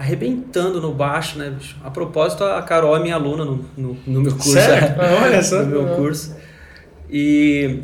[0.00, 1.76] arrebentando no baixo, né, bicho?
[1.84, 4.52] A propósito, a Carol é minha aluna no, no, no meu curso.
[4.52, 4.98] Sério?
[4.98, 5.22] é.
[5.22, 5.62] Olha só.
[5.62, 6.34] No meu curso.
[7.10, 7.80] E,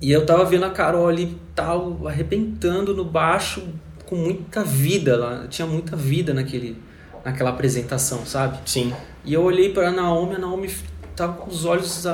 [0.00, 3.66] e eu tava vendo a Carol ali tal, arrebentando no baixo
[4.06, 5.46] com muita vida lá.
[5.48, 6.76] Tinha muita vida naquele,
[7.24, 8.58] naquela apresentação, sabe?
[8.64, 8.92] Sim.
[9.24, 10.70] E eu olhei para a Naomi, a Naomi
[11.14, 12.06] tava com os olhos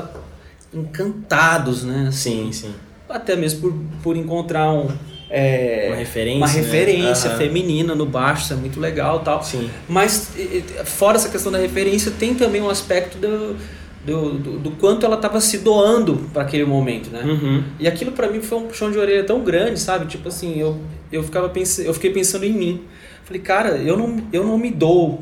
[0.73, 2.09] encantados, né?
[2.11, 2.73] Sim, sim.
[3.07, 4.89] Até mesmo por, por encontrar um,
[5.29, 6.37] é, Uma referência.
[6.37, 6.53] uma né?
[6.53, 7.37] referência Aham.
[7.37, 9.43] feminina no baixo, isso é muito legal tal.
[9.43, 9.69] Sim.
[9.87, 10.31] Mas,
[10.85, 13.55] fora essa questão da referência, tem também um aspecto do,
[14.05, 17.23] do, do, do quanto ela estava se doando para aquele momento, né?
[17.23, 17.63] Uhum.
[17.79, 20.05] E aquilo para mim foi um puxão de orelha tão grande, sabe?
[20.05, 20.79] Tipo assim, eu,
[21.11, 21.79] eu, ficava pens...
[21.79, 22.81] eu fiquei pensando em mim.
[23.25, 25.21] Falei, cara, eu não, eu não me dou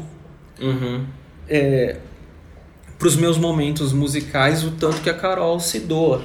[0.62, 1.04] Uhum.
[1.50, 1.98] é,
[3.00, 6.24] para os meus momentos musicais o tanto que a Carol se doa,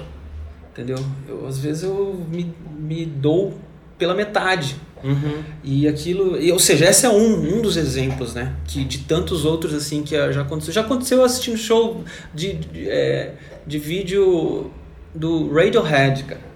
[0.70, 0.98] entendeu?
[1.26, 3.59] Eu, às vezes eu me, me dou
[3.96, 5.42] pela metade Uhum.
[5.62, 8.55] E aquilo, e, ou seja, esse é um, um dos exemplos, né?
[8.66, 10.72] Que de tantos outros assim que já aconteceu.
[10.72, 13.34] Já aconteceu assistindo show de, de, é,
[13.66, 14.70] de vídeo
[15.14, 16.47] do Radiohead, cara.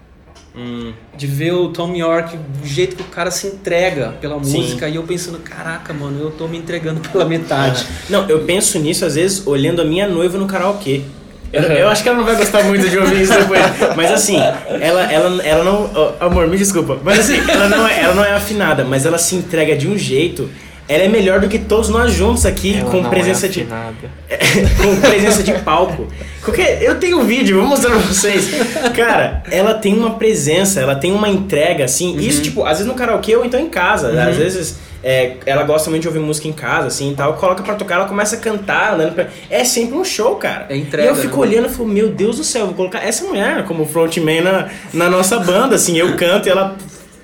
[0.55, 0.93] Hum.
[1.17, 4.93] De ver o Tom York, do jeito que o cara se entrega pela música, Sim.
[4.93, 7.85] e eu pensando, caraca, mano, eu tô me entregando pela metade.
[7.89, 8.05] Ah.
[8.09, 11.01] Não, eu penso nisso às vezes olhando a minha noiva no karaokê.
[11.51, 13.61] Eu, eu, acho que ela não vai gostar muito de ouvir isso depois.
[13.95, 15.87] Mas assim, ela, ela, ela não.
[15.93, 16.97] Oh, amor, me desculpa.
[17.03, 19.95] Mas assim, ela não, é, ela não é afinada, mas ela se entrega de um
[19.95, 20.49] jeito
[20.87, 23.65] ela é melhor do que todos nós juntos aqui ela com presença é de
[24.81, 26.07] com presença de palco.
[26.43, 28.49] Porque eu tenho um vídeo, vou mostrar pra vocês.
[28.95, 32.13] Cara, ela tem uma presença, ela tem uma entrega assim.
[32.13, 32.19] Uhum.
[32.19, 34.21] Isso tipo, às vezes no karaokê ou então em casa, uhum.
[34.21, 37.61] às vezes é, ela gosta muito de ouvir música em casa, assim e tal, coloca
[37.61, 39.27] pra tocar, ela começa a cantar, andando pra...
[39.49, 40.67] É sempre um show, cara.
[40.69, 41.47] É entrega, e eu fico né?
[41.47, 45.09] olhando e falo, meu Deus do céu, vou colocar essa mulher como frontman na, na
[45.09, 46.77] nossa banda, assim, eu canto e ela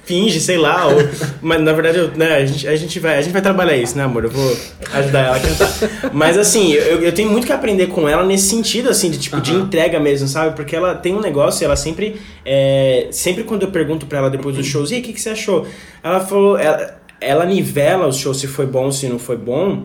[0.10, 0.96] finge, sei lá, ou,
[1.40, 3.96] mas na verdade eu, né, a, gente, a, gente vai, a gente vai trabalhar isso,
[3.96, 4.24] né, amor?
[4.24, 4.58] Eu vou
[4.92, 6.12] ajudar ela a cantar.
[6.12, 9.36] Mas assim, eu, eu tenho muito que aprender com ela nesse sentido, assim, de tipo,
[9.36, 9.44] uh -huh.
[9.44, 10.56] de entrega mesmo, sabe?
[10.56, 14.56] Porque ela tem um negócio, ela sempre, é, sempre quando eu pergunto pra ela depois
[14.56, 15.68] dos shows, e aí, o que, que você achou?
[16.02, 19.84] Ela falou, ela, ela nivela o show se foi bom, se não foi bom,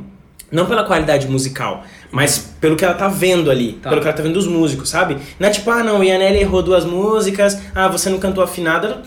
[0.50, 3.90] não pela qualidade musical, mas pelo que ela tá vendo ali, tá.
[3.90, 5.18] pelo que ela tá vendo dos músicos, sabe?
[5.38, 9.02] Não é tipo, ah não, o Ianelli errou duas músicas, ah, você não cantou afinado.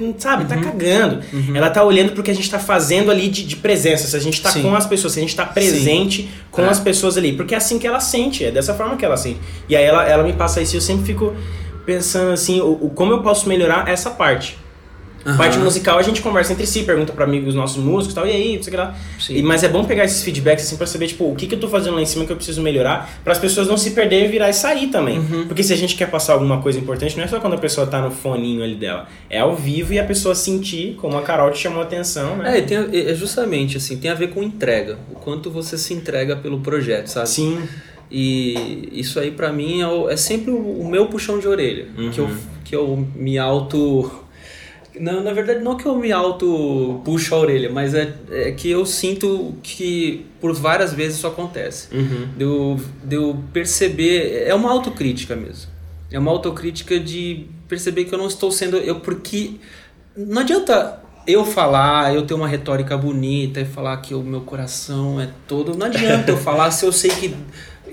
[0.00, 0.62] Ela sabe, tá uhum.
[0.62, 1.22] tá cagando.
[1.32, 1.56] Uhum.
[1.56, 4.20] Ela tá olhando pro que a gente tá fazendo ali de, de presença, se a
[4.20, 4.62] gente tá Sim.
[4.62, 6.28] com as pessoas, se a gente tá presente Sim.
[6.50, 6.68] com é.
[6.68, 7.32] as pessoas ali.
[7.32, 9.40] Porque é assim que ela sente, é dessa forma que ela sente.
[9.68, 11.34] E aí ela, ela me passa isso e eu sempre fico
[11.84, 14.58] pensando assim, o, o como eu posso melhorar essa parte.
[15.24, 15.36] Uhum.
[15.36, 18.30] Parte musical a gente conversa entre si, pergunta para amigos nossos músicos e tal, e
[18.30, 18.96] aí, não sei o que lá.
[19.30, 21.60] E, mas é bom pegar esses feedbacks assim pra saber, tipo, o que, que eu
[21.60, 24.30] tô fazendo lá em cima que eu preciso melhorar, para as pessoas não se perderem,
[24.30, 25.18] virar e sair também.
[25.18, 25.46] Uhum.
[25.46, 27.86] Porque se a gente quer passar alguma coisa importante, não é só quando a pessoa
[27.86, 31.50] tá no foninho ali dela, é ao vivo e a pessoa sentir, como a Carol
[31.50, 32.58] te chamou a atenção, né?
[32.58, 36.36] É, tem, é justamente assim, tem a ver com entrega, o quanto você se entrega
[36.36, 37.28] pelo projeto, sabe?
[37.28, 37.68] Sim.
[38.10, 42.10] E isso aí para mim é, é, sempre o, meu puxão de orelha, uhum.
[42.10, 42.30] que, eu,
[42.64, 44.10] que eu me auto
[45.00, 48.70] não, na verdade, não que eu me auto puxo a orelha, mas é, é que
[48.70, 51.94] eu sinto que por várias vezes isso acontece.
[51.94, 52.28] Uhum.
[52.36, 54.44] De, eu, de eu perceber.
[54.46, 55.70] É uma autocrítica mesmo.
[56.10, 58.76] É uma autocrítica de perceber que eu não estou sendo.
[58.78, 59.52] eu Porque
[60.16, 65.20] não adianta eu falar, eu ter uma retórica bonita e falar que o meu coração
[65.20, 65.76] é todo.
[65.76, 67.36] Não adianta eu falar se eu sei que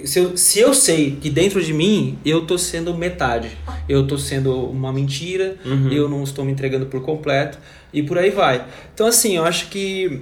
[0.03, 3.49] se eu, se eu sei que dentro de mim eu tô sendo metade,
[3.87, 5.91] eu tô sendo uma mentira, uhum.
[5.91, 7.57] eu não estou me entregando por completo
[7.93, 8.65] e por aí vai.
[8.93, 10.21] Então assim, eu acho que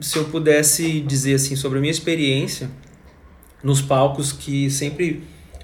[0.00, 2.70] se eu pudesse dizer assim sobre a minha experiência
[3.62, 5.22] nos palcos que sempre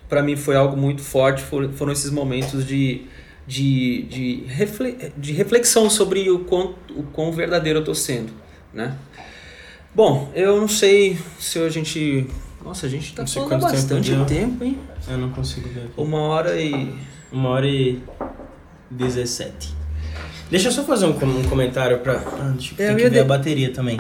[0.09, 3.03] para mim foi algo muito forte, foram, esses momentos de
[3.47, 4.45] de, de,
[5.17, 8.31] de reflexão sobre o quão, o quão verdadeiro eu tô sendo,
[8.75, 8.95] né?
[9.95, 12.27] Bom, eu não sei se a gente
[12.69, 14.79] nossa, a gente tá falando bastante tempo, tempo, hein?
[15.09, 15.89] Eu não consigo ver.
[15.97, 16.95] Uma hora e.
[17.33, 17.99] Uma hora e.
[18.91, 19.75] 17.
[20.51, 22.15] Deixa eu só fazer um, um comentário pra.
[22.15, 23.19] Ah, deixa eu, eu que ver de...
[23.21, 23.97] a bateria também.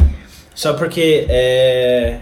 [0.54, 2.20] Só porque é.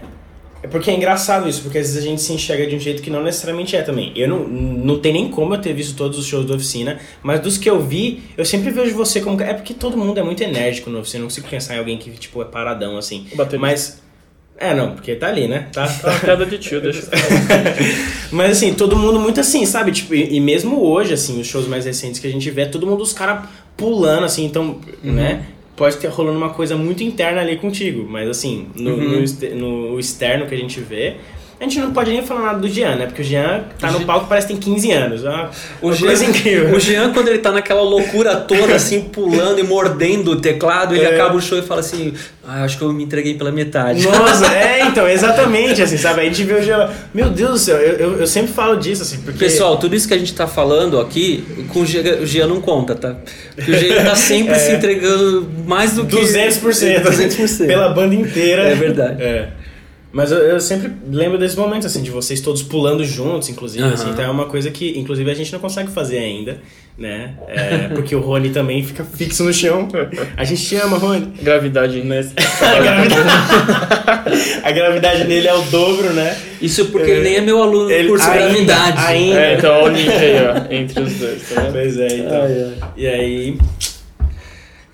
[0.63, 3.01] É porque é engraçado isso, porque às vezes a gente se enxerga de um jeito
[3.01, 4.11] que não necessariamente é também.
[4.15, 7.41] Eu não, não tem nem como eu ter visto todos os shows da oficina, mas
[7.41, 9.41] dos que eu vi, eu sempre vejo você como.
[9.41, 12.09] É porque todo mundo é muito enérgico na oficina, não consigo pensar em alguém que,
[12.11, 13.27] tipo, é paradão assim.
[13.59, 14.06] Mas.
[14.59, 15.67] É, não, porque tá ali, né?
[15.71, 17.07] Tá, tá uma queda de tio, deixa
[18.31, 19.91] Mas assim, todo mundo muito assim, sabe?
[19.91, 22.87] Tipo, e, e, mesmo hoje, assim, os shows mais recentes que a gente vê, todo
[22.87, 25.13] mundo, os caras pulando, assim, então, uhum.
[25.13, 25.45] né?
[25.75, 29.25] Pode ter rolando uma coisa muito interna ali contigo, mas assim, no, uhum.
[29.53, 31.17] no, no externo que a gente vê,
[31.59, 33.07] a gente não pode nem falar nada do Jean, né?
[33.07, 35.23] Porque o Jean tá no palco parece que tem 15 anos.
[35.23, 35.49] Uma,
[35.81, 36.75] o Jean, coisa incrível.
[36.75, 41.05] O Jean, quando ele tá naquela loucura toda, assim, pulando e mordendo o teclado, ele
[41.05, 41.15] é.
[41.15, 42.13] acaba o show e fala assim:
[42.47, 44.03] ah, acho que eu me entreguei pela metade.
[44.03, 46.21] Nossa, é, então, exatamente, assim, sabe?
[46.21, 46.91] A gente vê o Jean.
[47.11, 49.39] Meu Deus do céu, eu, eu, eu, sempre falo disso, assim, porque.
[49.39, 51.43] Pessoal, tudo isso que a gente tá falando aqui,
[51.73, 53.15] com o Jean, o Jean não conta, tá?
[53.55, 54.59] Porque o Jean tá sempre é.
[54.59, 56.15] se entregando mais do que.
[56.15, 57.01] 200%.
[57.01, 57.65] 200%.
[57.65, 58.61] Pela banda inteira.
[58.61, 59.23] É verdade.
[59.23, 59.49] É.
[60.17, 63.93] Mas eu, eu, sempre lembro desses momentos, assim, de vocês todos pulando juntos, inclusive, uhum.
[63.93, 66.57] assim, então é uma coisa que, inclusive, a gente não consegue fazer ainda,
[66.97, 67.35] né?
[67.47, 69.87] É, porque o Rony também fica fixo no chão.
[70.35, 71.33] A gente te ama, Rony.
[71.39, 72.01] Gravidade.
[72.01, 72.27] Né?
[72.35, 73.21] a, gravidade...
[74.63, 76.35] a gravidade nele é o dobro, né?
[76.59, 78.97] Isso porque é, ele nem é meu aluno ele, curso ainda, gravidade.
[78.97, 79.39] Ainda.
[79.39, 81.73] É, então olha o link aí, ó, entre os dois, tá vendo?
[81.73, 82.41] Pois é, então.
[82.41, 82.89] Ai, ai.
[82.97, 83.57] E aí...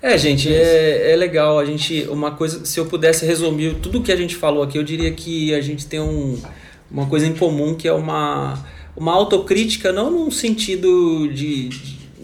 [0.04, 1.58] É, gente, é, é legal.
[1.58, 4.82] A gente, uma coisa, se eu pudesse resumir tudo que a gente falou aqui, eu
[4.82, 6.38] diria que a gente tem um,
[6.90, 8.62] uma coisa em comum que é uma,
[8.94, 11.70] uma autocrítica, não num sentido de,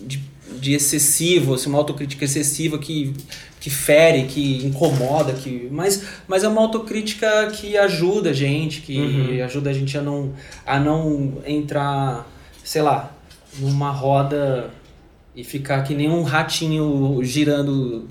[0.06, 0.22] de,
[0.60, 3.14] de excessivo, assim, uma autocrítica excessiva que,
[3.58, 8.98] que fere, que incomoda, que mas, mas é uma autocrítica que ajuda a gente, que
[8.98, 9.42] Uhum.
[9.42, 10.34] ajuda a gente a não,
[10.66, 12.30] a não entrar,
[12.62, 13.16] sei lá,
[13.58, 14.70] numa roda
[15.34, 18.08] e ficar que nem um ratinho girando,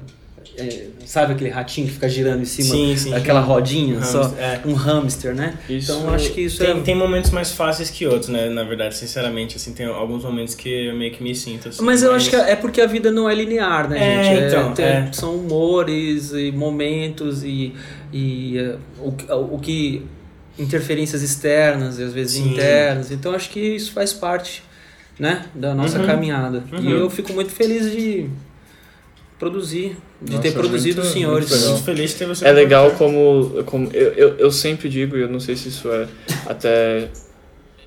[0.57, 3.09] é, sabe aquele ratinho que fica girando em cima Sim, sim.
[3.11, 4.61] daquela rodinha, Um só hamster, é.
[4.65, 5.57] um hamster, né?
[5.69, 8.49] Isso- então acho que isso Tem, é tem momentos mais fáceis que outros, né?
[8.49, 11.83] Na verdade, sinceramente, assim, tem alguns momentos que eu meio que me sinto assim.
[11.83, 14.47] Mas eu acho que é porque a vida não é linear, né, É, gente?
[14.47, 15.09] então, tem- é.
[15.11, 17.73] São humores e momentos e,
[18.13, 20.03] e é, o, que- o que.
[20.57, 22.51] interferências externas e às vezes Sim.
[22.51, 23.11] internas.
[23.11, 24.61] Então acho que isso faz parte,
[25.19, 26.05] né, da nossa Uhum.
[26.05, 26.63] caminhada.
[26.71, 26.89] E Uhum.
[26.91, 28.29] eu fico muito feliz de
[29.37, 31.49] produzir, de Nossa, ter produzido muito- os senhores.
[31.49, 31.65] muito.
[31.69, 35.21] Muito feliz de ter você É legal como, como eu, eu, eu sempre digo, e
[35.21, 36.07] eu não sei se isso é
[36.45, 37.09] até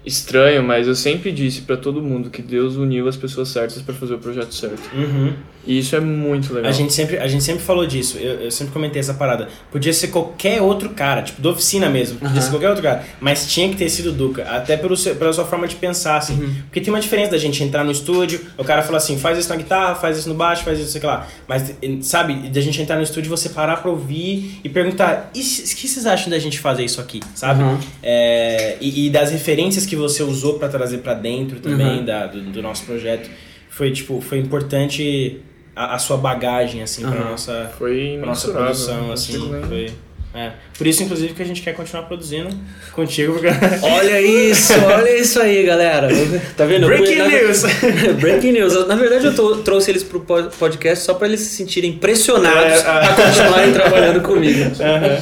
[0.05, 3.95] estranho, mas eu sempre disse pra todo mundo que Deus uniu as pessoas certas pra
[3.95, 4.91] fazer o projeto certo.
[4.95, 5.33] Uhum.
[5.67, 6.69] E isso é muito legal.
[6.69, 9.49] A gente, sempre, a gente sempre falou disso, eu, eu sempre comentei essa parada.
[9.71, 12.19] Podia ser qualquer outro cara, tipo, da oficina mesmo.
[12.19, 12.41] Podia Aham.
[12.41, 13.05] ser qualquer outro cara.
[13.21, 14.43] Mas tinha que ter sido Duca.
[14.43, 16.35] Até pelo seu, pela sua forma de pensar, assim.
[16.35, 16.55] Uhum.
[16.65, 19.49] Porque tem uma diferença da gente entrar no estúdio, o cara fala assim, faz isso
[19.49, 21.29] na guitarra, faz isso no baixo, faz isso, sei lá.
[21.47, 21.73] Mas,
[22.03, 25.89] sabe, da gente entrar no estúdio, você parar pra ouvir e perguntar, e o que
[25.89, 27.63] vocês acham da gente fazer isso aqui, sabe?
[27.63, 27.79] Uhum.
[28.03, 32.05] É, e, e das referências que você usou pra trazer pra dentro também Uhum.
[32.05, 33.29] da, do, do nosso projeto.
[33.71, 35.39] Foi, tipo, foi importante
[35.75, 37.31] a, a sua bagagem, assim, Uhum.
[37.31, 39.39] nossa, Foi pra nossa produção, não assim.
[39.69, 39.91] Foi,
[40.35, 40.53] é.
[40.79, 42.49] Por isso, inclusive, que a gente quer continuar produzindo
[42.93, 43.49] contigo, porque...
[43.85, 46.09] Olha isso, olha isso aí, galera.
[46.57, 46.87] Tá vendo?
[46.87, 47.63] Breaking Na- news!
[48.19, 48.87] Breaking news.
[48.89, 52.81] Na verdade, eu tô- trouxe eles pro po- podcast só pra eles se sentirem pressionados
[52.81, 53.01] É, ah.
[53.11, 54.71] a continuarem trabalhando comigo.
[54.81, 55.21] Aham.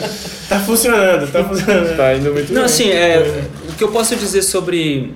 [0.49, 1.97] Tá funcionando, tá funcionando.
[1.97, 2.65] Tá indo muito Não, bem.
[2.65, 3.43] assim, é,
[3.81, 5.15] que eu posso dizer sobre.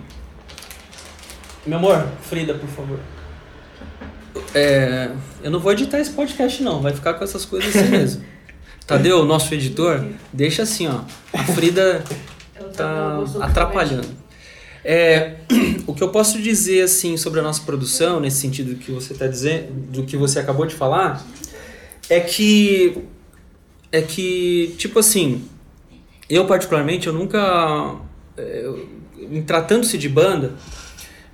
[1.66, 2.98] Meu amor, Frida, por favor.
[4.54, 5.10] É,
[5.42, 6.80] eu não vou editar esse podcast, não.
[6.80, 8.24] Vai ficar com essas coisas assim mesmo.
[8.86, 11.02] Tadeu, nosso editor, deixa assim, ó.
[11.34, 12.02] A Frida
[12.74, 14.08] tá atrapalhando.
[14.82, 15.34] É,
[15.86, 19.26] o que eu posso dizer assim sobre a nossa produção, nesse sentido que você está
[19.26, 21.22] dizendo, do que você acabou de falar,
[22.08, 22.96] é que
[23.92, 25.46] é que tipo assim,
[26.30, 28.00] eu particularmente eu nunca
[29.18, 30.54] em tratando-se de banda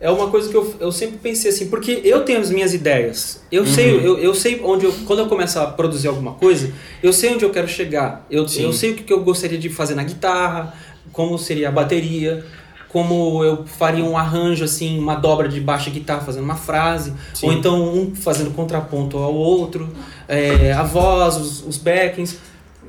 [0.01, 3.43] é uma coisa que eu, eu sempre pensei assim, porque eu tenho as minhas ideias.
[3.53, 6.73] Eu sei, eu, eu sei onde eu, quando eu começar a produzir alguma coisa,
[7.03, 8.25] eu sei onde eu quero chegar.
[8.31, 8.63] Eu, Sim.
[8.63, 10.75] eu sei o que que eu gostaria de fazer na guitarra,
[11.13, 12.47] como seria a bateria,
[12.89, 17.47] como eu faria um arranjo assim, uma dobra de baixa guitarra fazendo uma frase, Sim.
[17.47, 19.91] ou então um fazendo contraponto ao outro,
[20.27, 22.39] é, a voz, os, os backings.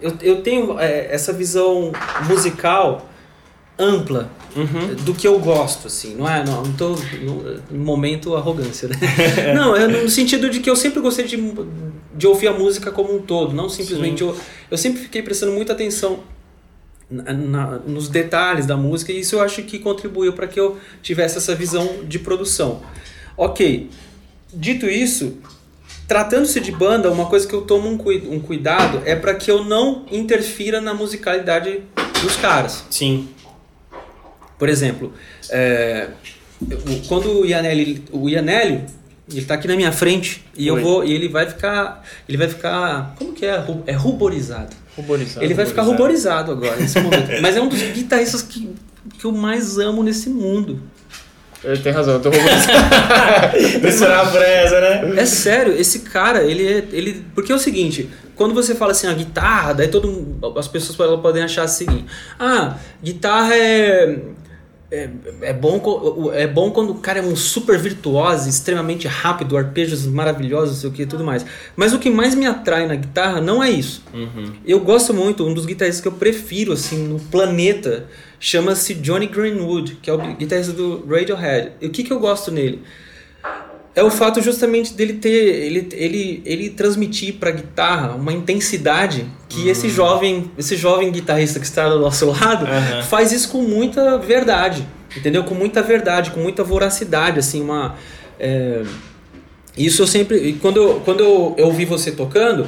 [0.01, 1.91] Eu, eu tenho é, essa visão
[2.27, 3.10] musical
[3.79, 4.95] ampla Uhum.
[5.05, 6.43] do que eu gosto, assim, não é?
[6.43, 6.89] Não, não tô
[7.71, 8.95] no, momento arrogância, né?
[9.55, 11.37] não, é no sentido de que eu sempre gostei de,
[12.15, 14.35] de ouvir a música como um todo, não simplesmente eu,
[14.69, 16.19] eu sempre fiquei prestando muita atenção
[17.09, 20.77] na- na- nos detalhes da música e isso eu acho que contribuiu para que eu
[21.01, 22.81] tivesse essa visão de produção.
[23.37, 23.89] Ok,
[24.53, 25.37] dito isso,
[26.09, 29.49] tratando-se de banda, uma coisa que eu tomo um, cui- um cuidado é para que
[29.49, 31.81] eu não interfira na musicalidade
[32.21, 32.83] dos caras.
[32.89, 33.29] Sim.
[34.61, 35.11] Por exemplo,
[35.49, 36.09] é,
[36.61, 38.81] o- quando o Ianelli, o Ianelli,
[39.33, 40.81] ele tá aqui na minha frente e eu Oi.
[40.83, 43.59] vou e ele vai ficar, ele vai ficar, como que é?
[43.87, 44.69] É ruborizado.
[44.95, 45.43] Ruborizado.
[45.43, 46.51] ele vai ficar ruborizado.
[46.51, 47.31] ruborizado agora nesse momento.
[47.41, 48.69] Mas é um dos guitarristas que,
[49.17, 50.79] que eu mais amo nesse mundo.
[51.63, 53.57] Ele tem razão, eu tô ruborizado.
[53.81, 55.13] Misturar presa, né?
[55.21, 56.85] É sério, esse cara, ele é.
[56.91, 60.95] Ele, porque é o seguinte, quando você fala assim, a guitarra, daí todo as pessoas
[61.19, 62.05] podem achar assim,
[62.39, 64.19] ah, guitarra é.
[64.91, 65.09] É,
[65.41, 65.81] é, bom,
[66.33, 70.89] é bom quando o cara é um super virtuoso, extremamente rápido, arpejos maravilhosos, não sei
[70.89, 71.45] o que tudo mais.
[71.77, 74.03] Mas o que mais me atrai na guitarra não é isso.
[74.13, 74.51] Uhum.
[74.65, 78.07] Eu gosto muito, um dos guitarristas que eu prefiro assim no planeta
[78.37, 81.71] chama-se Johnny Greenwood, que é o guitarrista do Radiohead.
[81.79, 82.83] E o que, que eu gosto nele?
[83.93, 89.67] É o fato justamente dele ter ele, ele, ele transmitir para guitarra uma intensidade que
[89.67, 93.03] esse jovem esse jovem guitarrista que está do nosso lado Aham.
[93.03, 95.43] faz isso com muita verdade, entendeu?
[95.43, 97.95] Com muita verdade, com muita voracidade, assim, uma
[98.39, 98.83] é,
[99.77, 102.67] isso eu sempre e quando eu, quando eu, eu ouvi você tocando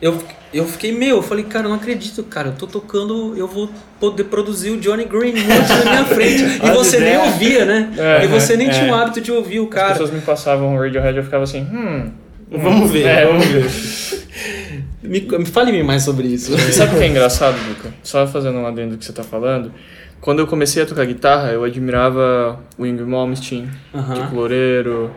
[0.00, 0.16] eu,
[0.52, 3.68] eu fiquei meu, eu falei, cara, eu não acredito, cara, eu tô tocando, eu vou
[3.98, 5.44] poder produzir o Johnny Greenwood
[5.84, 6.42] na minha frente.
[6.62, 7.92] E As você nem ouvia, né?
[7.96, 8.70] É, e você nem é.
[8.70, 9.88] tinha o hábito de ouvir o As cara.
[9.92, 12.10] pessoas me passavam o Radiohead e eu ficava assim, hum.
[12.50, 13.66] Vamos ver, É, vamos ver.
[15.02, 16.56] Me, me fale mais sobre isso.
[16.72, 17.92] Sabe o que é engraçado, Luca?
[18.02, 19.70] Só fazendo um adendo do que você tá falando.
[20.20, 24.14] Quando eu comecei a tocar guitarra, eu admirava o Ingrid Malmsteen, Aham.
[24.14, 25.10] Kiko Loureiro,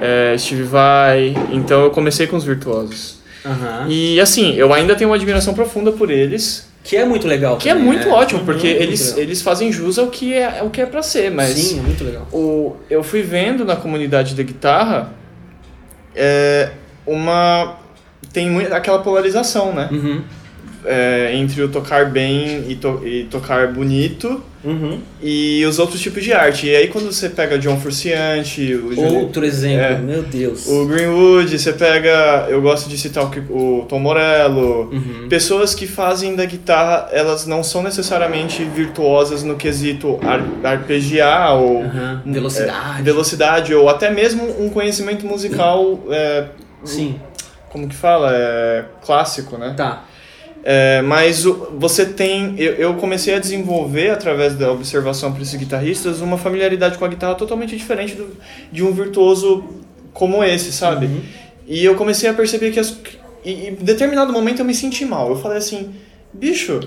[0.00, 1.34] é, Steve Vai.
[1.52, 3.21] Então eu comecei com os virtuosos.
[3.44, 3.86] Aham.
[3.88, 7.56] E assim, eu ainda tenho uma admiração profunda por eles, Que é muito legal.
[7.56, 8.12] que é também, muito né?
[8.14, 9.20] ótimo, Uhum, porque muito eles, legal.
[9.20, 12.04] eles fazem jus ao que é, ao que é pra ser, mas Sim, é muito
[12.04, 12.26] legal.
[12.32, 15.12] o, eu fui vendo na comunidade de guitarra
[16.14, 16.70] é,
[17.06, 17.76] uma.
[18.32, 19.88] Tem muito, aquela polarização, né?
[19.90, 20.22] Uhum.
[20.84, 25.00] É, entre o tocar bem e, to- e tocar bonito Uhum.
[25.22, 26.66] e os outros tipos de arte.
[26.68, 29.98] E aí quando você pega John Frusciante, Outro exemplo, É.
[29.98, 30.66] meu Deus.
[30.68, 32.46] o Greenwood, você pega.
[32.48, 34.90] Eu gosto de citar o, Tom Morello.
[34.92, 35.26] Uhum.
[35.28, 41.82] Pessoas que fazem da guitarra, elas não são necessariamente virtuosas no quesito ar, arpegiar ou
[41.84, 43.02] é, Velocidade.
[43.02, 46.46] velocidade ou até mesmo um conhecimento musical, é,
[46.84, 47.18] Sim,
[47.70, 49.74] como que fala, é, clássico, né?
[49.76, 50.04] tá.
[50.64, 56.20] É, mas você tem, eu, eu comecei a desenvolver através da observação para esses guitarristas
[56.20, 58.36] uma familiaridade com a guitarra totalmente diferente do,
[58.70, 59.64] de um virtuoso
[60.12, 61.06] como esse, sabe?
[61.06, 61.20] Uhum.
[61.66, 62.96] E eu comecei a perceber que as,
[63.44, 65.30] e, em determinado momento eu me senti mal.
[65.30, 65.92] Eu falei assim,
[66.32, 66.80] bicho,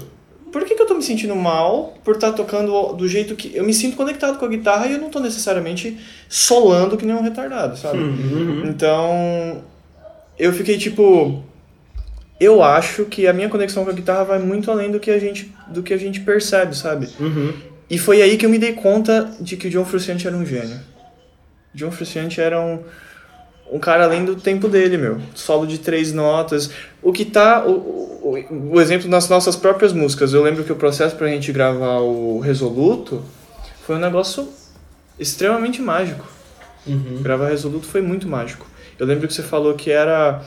[0.51, 3.51] por que, que eu tô me sentindo mal por estar tocando do jeito que.
[3.53, 5.97] Eu me sinto conectado com a guitarra e eu não tô necessariamente
[6.29, 7.97] solando que nem um retardado, sabe?
[7.97, 8.63] Uhum.
[8.65, 9.61] Então,
[10.39, 11.43] eu fiquei tipo.
[12.39, 15.19] Eu acho que a minha conexão com a guitarra vai muito além do que a
[15.19, 17.07] gente, do que a gente percebe, sabe?
[17.19, 17.53] Uhum.
[17.89, 20.45] E foi aí que eu me dei conta de que o John Frusciante era um
[20.45, 20.79] gênio.
[21.73, 22.79] John Frusciante era um,
[23.71, 25.19] um cara além do tempo dele, meu.
[25.33, 26.71] Solo de três notas.
[27.01, 27.65] O que tá.
[27.65, 30.33] O, o, o exemplo das nossas próprias músicas.
[30.33, 33.23] Eu lembro que o processo pra gente gravar o Resoluto
[33.85, 34.49] foi um negócio
[35.19, 36.25] extremamente mágico.
[36.87, 37.21] Uhum.
[37.21, 38.65] Gravar Resoluto foi muito mágico.
[38.97, 40.41] Eu lembro que você falou que era.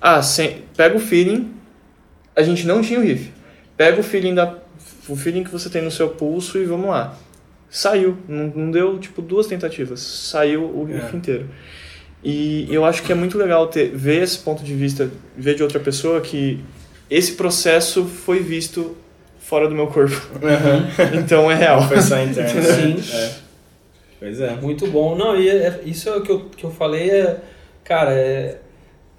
[0.00, 1.52] Ah, sem, pega o feeling.
[2.36, 3.32] A gente não tinha o riff.
[3.76, 4.56] Pega o feeling, da,
[5.08, 7.16] o feeling que você tem no seu pulso e vamos lá.
[7.70, 8.16] Saiu.
[8.28, 10.00] Não, não deu, tipo, duas tentativas.
[10.00, 11.16] Saiu o riff É.
[11.16, 11.48] inteiro.
[12.22, 15.62] E eu acho que é muito legal ter, ver esse ponto de vista, ver de
[15.62, 16.60] outra pessoa que
[17.10, 18.96] esse processo foi visto
[19.38, 20.14] fora do meu corpo.
[21.16, 21.86] Então é real.
[21.88, 22.62] Foi só interno.
[22.62, 23.16] Sim.
[23.16, 23.30] É.
[24.20, 24.50] Pois é.
[24.56, 25.14] Muito bom.
[25.16, 27.36] Não, e é- isso é o que eu, que eu falei, é,
[27.84, 28.58] cara, é.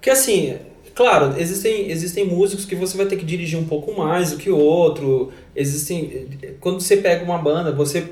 [0.00, 0.56] Que assim,
[0.94, 4.50] claro, existem, existem músicos que você vai ter que dirigir um pouco mais do que
[4.50, 5.30] o outro.
[5.54, 6.28] Existem.
[6.60, 8.04] Quando você pega uma banda, você.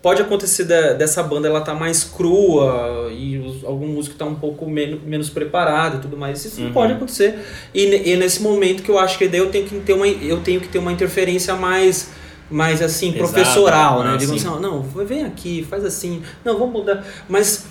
[0.00, 4.34] Pode acontecer da- dessa banda ela tá mais crua e os- algum músico tá um
[4.34, 6.44] pouco menos, menos preparado e tudo mais.
[6.44, 6.72] Isso Uhum.
[6.72, 7.38] pode acontecer.
[7.72, 10.40] E, e nesse momento que eu acho que daí eu tenho que ter uma, eu
[10.40, 12.10] tenho que ter uma interferência mais
[12.50, 13.18] mais assim, Exato.
[13.32, 14.16] professoral, né?
[14.18, 14.38] Digo sim.
[14.46, 17.06] assim, ó, não, vem aqui, faz assim, não, vamos mudar.
[17.26, 17.64] Mas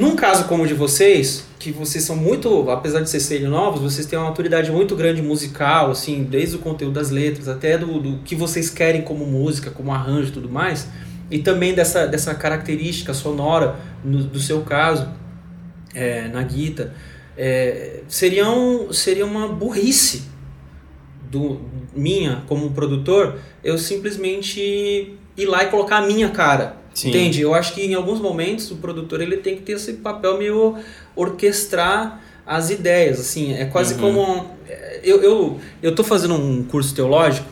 [0.00, 3.80] num caso como o de vocês, que vocês são muito, apesar de vocês serem novos,
[3.80, 8.00] vocês têm uma maturidade muito grande musical, assim, desde o conteúdo das letras, até do,
[8.00, 10.88] do que vocês querem como música, como arranjo e tudo mais,
[11.30, 15.08] e também dessa, dessa característica sonora, no, do seu caso,
[15.94, 16.94] é, na guita,
[17.36, 20.24] é, seria, um, seria uma burrice
[21.30, 21.60] do,
[21.94, 26.81] minha como produtor, eu simplesmente ir lá e colocar a minha cara.
[26.94, 27.08] Sim.
[27.08, 27.40] Entende?
[27.40, 30.76] Eu acho que em alguns momentos o produtor ele tem que ter esse papel meio
[31.16, 34.00] orquestrar as ideias, assim, é quase Uhum.
[34.00, 37.46] como é, eu, eu eu tô fazendo um curso teológico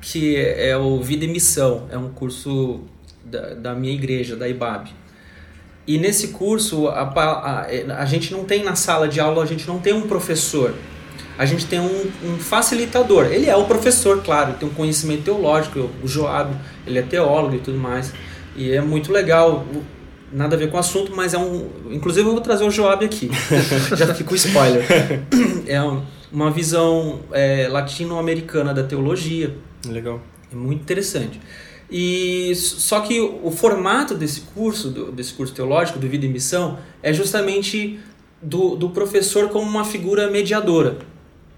[0.00, 2.80] que é o Vida e Missão, é um curso
[3.24, 4.88] da, da minha igreja, da IBAB.
[5.86, 7.66] E nesse curso a, a,
[7.98, 10.74] a gente não tem na sala de aula, a gente não tem um professor.
[11.36, 13.26] A gente tem um, um facilitador.
[13.26, 16.54] Ele é o professor, claro, tem um conhecimento teológico, o Joab,
[16.86, 18.12] ele é teólogo e tudo mais.
[18.56, 19.64] E é muito legal,
[20.32, 21.68] nada a ver com o assunto, mas é um.
[21.90, 23.30] Inclusive eu vou trazer o Joab aqui.
[23.96, 24.84] Já fica o spoiler.
[25.66, 26.02] É um-
[26.32, 29.56] uma visão é, latino-americana da teologia.
[29.88, 30.20] Legal.
[30.52, 31.40] É muito interessante.
[31.90, 36.78] E só que o, formato desse curso, do- desse curso teológico do Vida e Missão,
[37.02, 37.98] é justamente
[38.40, 40.98] do, do professor como uma figura mediadora.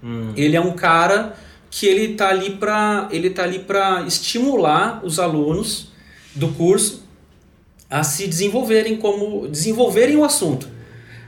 [0.03, 0.31] Hum.
[0.35, 1.35] Ele é um cara
[1.69, 5.91] que ele tá ali para ele tá ali para estimular os alunos
[6.35, 7.03] do curso
[7.89, 10.67] a se desenvolverem como desenvolverem o assunto.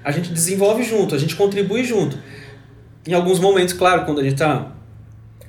[0.03, 2.17] A gente desenvolve junto, a gente contribui junto.
[3.07, 4.71] Em alguns momentos, claro, quando a gente tá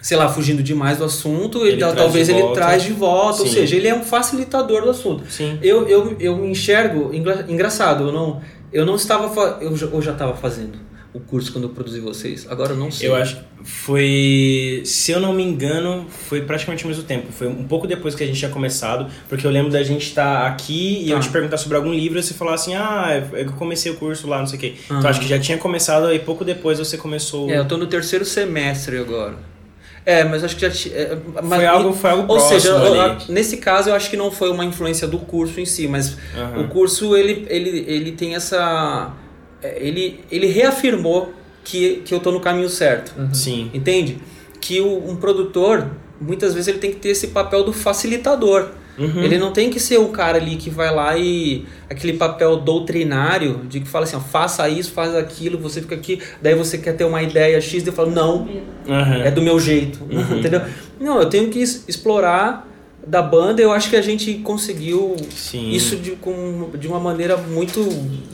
[0.00, 3.48] sei lá, fugindo demais do assunto, ele, Ele traz talvez ele traz de volta, ou
[3.48, 3.54] Sim.
[3.54, 5.28] seja, ele é um facilitador do assunto.
[5.28, 5.58] Sim.
[5.60, 8.40] Eu, eu, eu me enxergo engra- engraçado, eu não
[8.72, 10.78] eu não estava eu já estava fazendo
[11.16, 12.46] o curso quando eu produzi vocês?
[12.48, 13.08] Agora eu não sei.
[13.08, 17.32] Eu acho que foi, se eu não me engano, foi praticamente ao mesmo tempo.
[17.32, 20.46] Foi um pouco depois que a gente tinha começado, porque eu lembro da gente estar
[20.46, 21.14] aqui e Tá.
[21.14, 24.26] eu te perguntar sobre algum livro e você falar assim, ah, eu comecei o curso
[24.28, 24.74] lá, não sei o quê.
[24.84, 25.08] Então Aham.
[25.08, 27.50] acho que já tinha começado e pouco depois você começou.
[27.50, 29.34] É, eu tô no terceiro semestre agora.
[30.04, 30.94] É, mas acho que já tinha.
[30.94, 31.18] é,
[31.48, 32.96] Foi algo, foi algo Ou próximo seja, ali.
[33.28, 36.16] eu- nesse caso eu acho que não foi uma influência do curso em si, mas
[36.36, 36.60] Aham.
[36.60, 39.12] o curso ele, ele, ele tem essa.
[39.66, 41.32] É, Ele, ele reafirmou
[41.64, 43.12] que, que eu tô no caminho certo.
[43.32, 43.70] Sim.
[43.74, 44.18] Entende?
[44.60, 45.90] Que o, um produtor,
[46.20, 48.68] muitas vezes, ele tem que ter esse papel do facilitador.
[48.98, 49.22] Uhum.
[49.22, 51.66] Ele não tem que ser o cara ali que vai lá e.
[51.90, 56.18] aquele papel doutrinário de que fala assim, ó, faça isso, faz aquilo, você fica aqui,
[56.40, 58.48] daí você quer ter uma ideia X, daí eu falo, não,
[58.88, 59.22] Aham.
[59.22, 60.00] é do meu jeito.
[60.10, 60.38] Uhum.
[60.38, 60.62] Entendeu?
[60.98, 62.66] Não, eu tenho que explorar
[63.06, 65.70] da banda, eu acho que a gente conseguiu Sim.
[65.70, 67.80] isso de, com, de uma maneira muito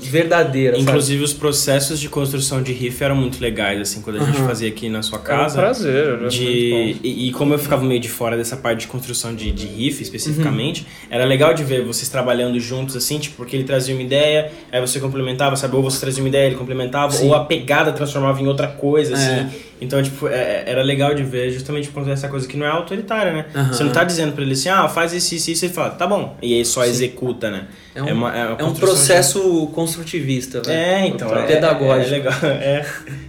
[0.00, 0.76] verdadeira.
[0.76, 0.88] sabe?
[0.88, 4.46] Inclusive os processos de construção de riff eram muito legais, assim, quando a gente Aham.
[4.48, 5.58] fazia aqui na sua É um casa.
[5.60, 7.06] prazer, era de muito bom.
[7.06, 10.02] e, e como eu ficava meio de fora dessa parte de construção de, de riff
[10.02, 10.86] especificamente Uhum.
[11.10, 14.80] era legal de ver vocês trabalhando juntos assim tipo porque ele trazia uma ideia aí
[14.80, 17.26] você complementava sabe ou você trazia uma ideia ele complementava Sim.
[17.28, 19.50] ou a pegada transformava em outra coisa assim É.
[19.82, 23.32] então tipo é- era legal de ver justamente por dessa coisa que não é autoritária
[23.32, 25.90] né você não tá dizendo pra ele assim ah faz isso isso isso ele fala
[25.90, 26.90] tá bom e aí só Sim.
[26.90, 27.64] executa né
[27.94, 30.78] É um, uma, é um construção de- processo construtivista, velho.
[30.78, 32.14] é então é, pedagógico.
[32.14, 32.86] é, legal é,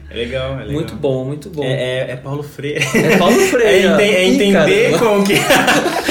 [0.09, 1.63] é legal é legal Muito bom, muito bom.
[1.63, 3.87] é, é, é Paulo Freire É Paulo É, Freire.
[4.01, 5.33] é Ih, entender cara, como que.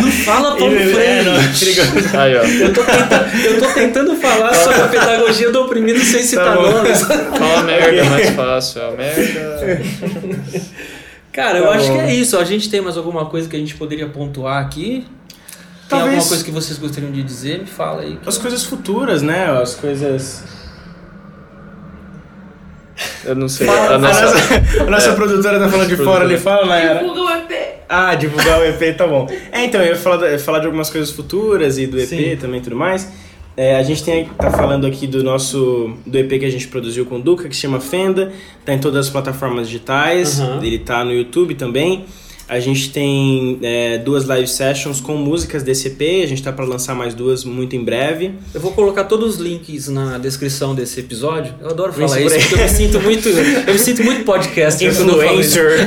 [0.00, 1.24] Não fala Paulo É, Freire.
[1.24, 2.16] não, perigoso.
[2.18, 2.42] Aí, ó.
[2.42, 6.62] Eu tô, tentando, eu tô tentando falar sobre a pedagogia do oprimido sem citar Tá
[6.62, 6.70] bom.
[6.70, 7.00] nomes.
[7.02, 8.82] Fala merda, é mais fácil.
[8.82, 9.80] A merda.
[11.32, 12.02] Cara, eu Tá acho que bom.
[12.02, 12.38] é isso.
[12.38, 15.04] A gente tem mais alguma coisa que a gente poderia pontuar aqui?
[15.88, 17.60] Tem Talvez- alguma coisa que vocês gostariam de dizer?
[17.60, 18.18] Me fala aí.
[18.24, 19.46] As coisas futuras, né?
[19.60, 20.42] As coisas.
[23.26, 23.66] Eu não sei.
[23.66, 27.00] Fala, a A nossa, nossa, a nossa produtora tá falando de fora ali, fala, Mayara.
[27.00, 27.74] Divulga o EP.
[27.88, 29.28] Ah, divulgar o EP, tá bom.
[29.52, 32.36] É, então, eu ia falar, falar de algumas coisas futuras e do EP Sim.
[32.36, 33.10] também e tudo mais.
[33.56, 37.06] É, a gente tem, tá falando aqui do nosso do EP que a gente produziu
[37.06, 38.32] com o Duca, que se chama Fenda,
[38.64, 40.58] tá em todas as plataformas digitais, Aham.
[40.60, 42.04] ele tá no YouTube também.
[42.46, 46.64] A gente tem é, duas live sessions com músicas desse EP, a gente tá para
[46.66, 48.32] lançar mais duas muito em breve.
[48.52, 51.54] Eu vou colocar todos os links na descrição desse episódio.
[51.60, 53.28] Eu adoro falar isso, por porque eu me sinto muito.
[53.30, 55.02] Eu me sinto muito podcast isso.
[55.04, 55.86] Influencer.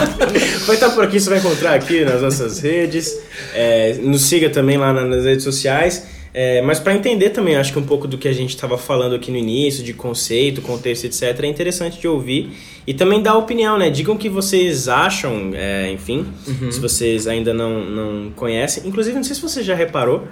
[0.66, 3.18] vai estar por aqui, você vai encontrar aqui nas nossas redes.
[3.54, 6.04] É, nos siga também lá na- nas redes sociais.
[6.32, 9.14] É, mas para entender também, acho que um pouco do que a gente estava falando
[9.16, 12.52] aqui no início, de conceito, contexto, etc., é interessante de ouvir.
[12.86, 13.90] E também dar opinião, né?
[13.90, 16.70] Digam o que vocês acham, é, enfim, Uhum.
[16.70, 18.86] se vocês ainda não, não conhecem.
[18.86, 20.28] Inclusive, não sei se você já reparou,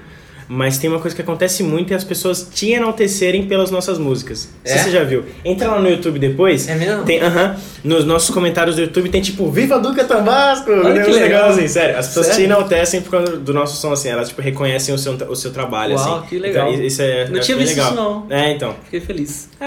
[0.48, 4.48] mas tem uma coisa que acontece muito e as pessoas te enaltecerem pelas nossas músicas.
[4.64, 4.78] É?
[4.78, 5.24] se você já viu.
[5.44, 6.66] Entra lá no YouTube depois.
[6.68, 7.04] É mesmo?
[7.04, 7.54] Tem, aham.
[7.84, 10.70] Nos nossos comentários do YouTube tem tipo, Viva Duca Tambasco!
[10.70, 11.48] Olha que negócio legal.
[11.50, 11.98] assim, sério.
[11.98, 12.46] As pessoas te Sério?
[12.46, 14.08] enaltecem por causa do nosso som, assim.
[14.08, 16.26] Elas, tipo, reconhecem o seu, o seu trabalho, Uau, assim.
[16.28, 16.72] que legal.
[16.72, 17.86] Então, isso é, Não eu tinha visto legal.
[17.88, 18.26] isso, não.
[18.30, 18.74] É, então.
[18.84, 19.48] Fiquei feliz.
[19.60, 19.66] É,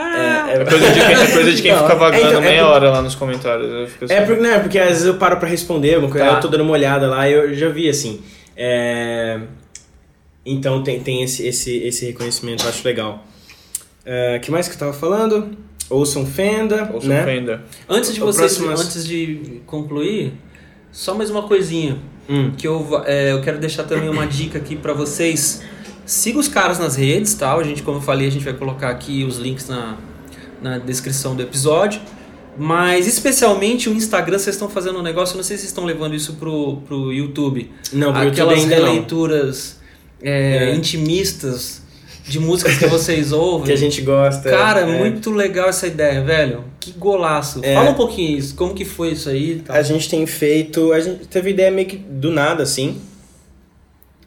[0.62, 2.64] é coisa de quem, é coisa de quem Não, fica vagando é, então, é meia
[2.64, 3.72] por- hora lá nos comentários.
[4.02, 6.26] Assim, É porque, né, porque às vezes eu paro pra responder, Tá.
[6.26, 8.20] eu tô dando uma olhada lá e eu já vi, assim.
[8.58, 9.40] É...
[10.46, 13.26] Então tem, tem esse, esse, esse reconhecimento, eu acho legal.
[14.38, 15.56] O que mais que eu tava falando?
[15.90, 17.22] Ouçam Fenda, Ou né?
[17.22, 17.64] ofenda.
[17.88, 20.34] Antes de vocês, próximo- antes de concluir,
[20.92, 22.00] só mais uma coisinha
[22.30, 22.52] Hum.
[22.58, 25.62] que eu, é, eu quero deixar também uma dica aqui pra vocês.
[26.06, 27.60] Siga os caras nas redes, tal.
[27.60, 29.98] A gente, como eu falei, a gente vai colocar aqui os links na,
[30.62, 32.00] na descrição do episódio.
[32.58, 35.84] Mas especialmente o Instagram, vocês estão fazendo um negócio, eu não sei se vocês estão
[35.86, 37.70] levando isso pro, pro YouTube.
[37.94, 38.86] Não, pro YouTube Aquelas ainda não.
[38.88, 39.81] releituras é,
[40.22, 40.74] É.
[40.76, 41.82] intimistas
[42.28, 43.68] de músicas que vocês ouvem.
[43.72, 44.50] Que a gente gosta.
[44.50, 44.86] Cara, é.
[44.86, 46.64] muito legal essa ideia, velho.
[46.80, 47.60] Que golaço.
[47.64, 47.76] É.
[47.76, 49.64] Fala um pouquinho isso, como que foi isso aí.
[49.68, 50.92] A gente tem feito.
[50.94, 53.00] A gente teve ideia meio que do nada, assim.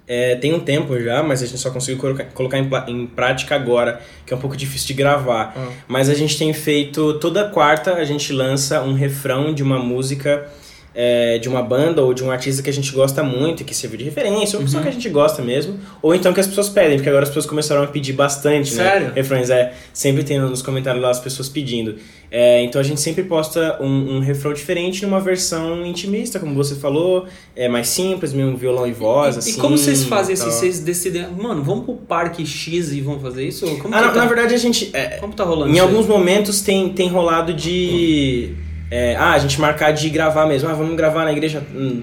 [0.07, 3.55] É, tem um tempo já, mas a gente só conseguiu colocar, colocar em, em prática
[3.55, 5.55] agora, que é um pouco difícil de gravar.
[5.57, 5.69] Ah.
[5.89, 7.15] Mas a gente tem feito.
[7.15, 10.47] Toda quarta a gente lança um refrão de uma música
[10.95, 13.75] é, de uma banda ou de um artista que a gente gosta muito e que
[13.75, 15.79] serviu de referência, ou só que a gente gosta mesmo.
[16.01, 19.09] Ou então que as pessoas pedem, porque agora as pessoas começaram a pedir bastante, Sério?
[19.09, 19.13] né?
[19.17, 19.73] Refrões, é.
[19.93, 21.97] Sempre tem nos comentários lá as pessoas pedindo.
[22.31, 26.75] É, então a gente sempre posta um, um refrão diferente numa versão intimista, como você
[26.75, 29.51] falou, é mais simples, meio um violão e voz, E- assim.
[29.53, 30.47] e como vocês fazem assim?
[30.51, 33.67] Vocês decidem, mano, vamos pro parque X e vamos fazer isso?
[33.79, 34.91] Como, Ah, na, tá, na verdade a gente.
[34.93, 35.89] é, como tá rolando em isso aí?
[35.89, 38.51] alguns momentos tem, tem rolado de.
[38.97, 40.69] É, ah, a gente marcar de gravar mesmo.
[40.69, 41.61] Ah, vamos gravar na igreja,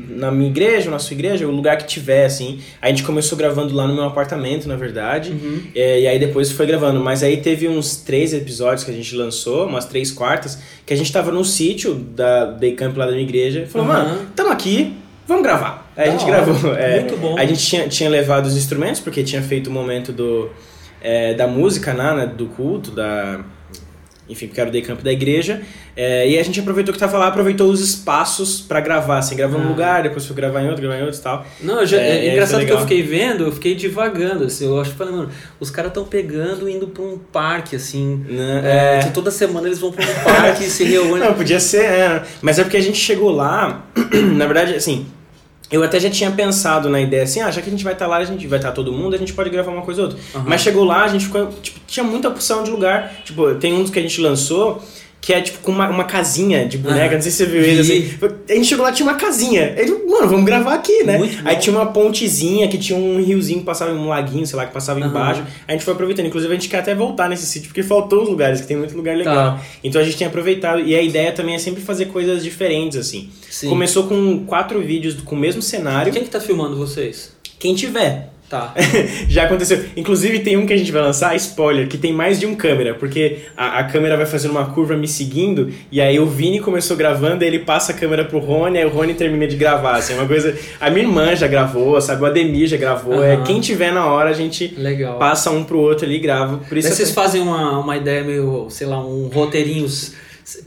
[0.09, 2.59] na minha igreja, na sua igreja, o lugar que tiver, assim.
[2.81, 5.31] Aí a gente começou gravando lá no meu apartamento, na verdade.
[5.31, 5.61] Uhum.
[5.73, 6.99] É, e aí depois foi gravando.
[6.99, 10.97] Mas aí teve uns três episódios que a gente lançou, umas três quartas, que a
[10.97, 13.65] gente tava no sítio da Day Camp lá da minha igreja.
[13.67, 13.93] Falou, Uhum.
[13.93, 14.93] mano, tamo aqui,
[15.25, 15.89] vamos gravar.
[15.95, 16.43] Aí Da a gente hora.
[16.43, 16.75] gravou.
[16.75, 17.37] é, Muito bom.
[17.39, 20.49] A gente tinha, tinha levado os instrumentos, porque tinha feito o momento do,
[21.01, 23.39] é, da música, né, né, do culto, da...
[24.31, 25.61] Enfim, porque era o day camp da igreja.
[25.95, 29.35] É, e a gente aproveitou que tava lá, aproveitou os espaços pra gravar, assim.
[29.35, 29.69] Gravou num Ah.
[29.69, 31.45] lugar, depois foi gravar em outro, gravar em outro e tal.
[31.61, 34.79] Não, já, É, é, aí engraçado que eu fiquei vendo, eu fiquei divagando, assim, eu
[34.79, 35.29] acho que falei, mano,
[35.59, 38.25] os caras estão pegando e indo pra um parque, assim.
[38.29, 41.19] Né, É, que toda semana eles vão pra um parque e se reúnem.
[41.27, 42.23] Não, podia ser, é.
[42.41, 43.85] Mas é porque a gente chegou lá,
[44.37, 45.05] na verdade, assim,
[45.71, 48.07] eu até já tinha pensado na ideia assim, ah, já que a gente vai estar
[48.07, 50.21] lá, a gente vai estar todo mundo, a gente pode gravar uma coisa ou outra.
[50.35, 50.45] Aham.
[50.47, 53.21] Mas chegou lá, a gente ficou, tipo, tinha muita opção de lugar.
[53.23, 54.83] Tipo, tem um dos que a gente lançou
[55.21, 57.13] que é tipo com uma, uma casinha de boneca, Aham.
[57.13, 58.17] não sei se você viu ele Vi.
[58.19, 58.33] assim.
[58.49, 59.75] A gente chegou lá, tinha uma casinha.
[59.77, 61.19] Ele, mano, vamos gravar aqui, né?
[61.19, 61.47] Muito bom.
[61.47, 64.73] Aí tinha uma pontezinha que tinha um riozinho que passava, um laguinho, sei lá, que
[64.73, 65.09] passava Aham.
[65.09, 65.43] embaixo.
[65.67, 66.25] A gente foi aproveitando.
[66.25, 68.97] Inclusive, a gente quer até voltar nesse sítio, porque faltou os lugares, que tem muito
[68.97, 69.57] lugar legal.
[69.57, 69.61] Tá.
[69.83, 70.79] Então a gente tem aproveitado.
[70.81, 73.29] E a ideia também é sempre fazer coisas diferentes, assim.
[73.47, 73.69] Sim.
[73.69, 76.11] Começou com quatro vídeos com o mesmo cenário.
[76.11, 77.31] Quem que tá filmando vocês?
[77.59, 78.30] Quem tiver.
[78.51, 78.73] Tá.
[79.29, 79.85] Já aconteceu.
[79.95, 82.93] Inclusive tem um que a gente vai lançar, spoiler, que tem mais de um câmera,
[82.93, 86.97] porque a, a câmera vai fazendo uma curva me seguindo, e aí o Vini começou
[86.97, 90.13] gravando, aí ele passa a câmera pro Rony, aí o Rony termina de gravar, assim,
[90.13, 90.53] é uma coisa...
[90.81, 93.43] A minha irmã já gravou, sabe, o Ademir já gravou, é Aham.
[93.45, 95.17] quem tiver na hora a gente Legal.
[95.17, 96.57] passa um pro outro ali e grava.
[96.67, 100.13] Por isso Daí vocês fazem uma, uma ideia meio, sei lá, um roteirinhos.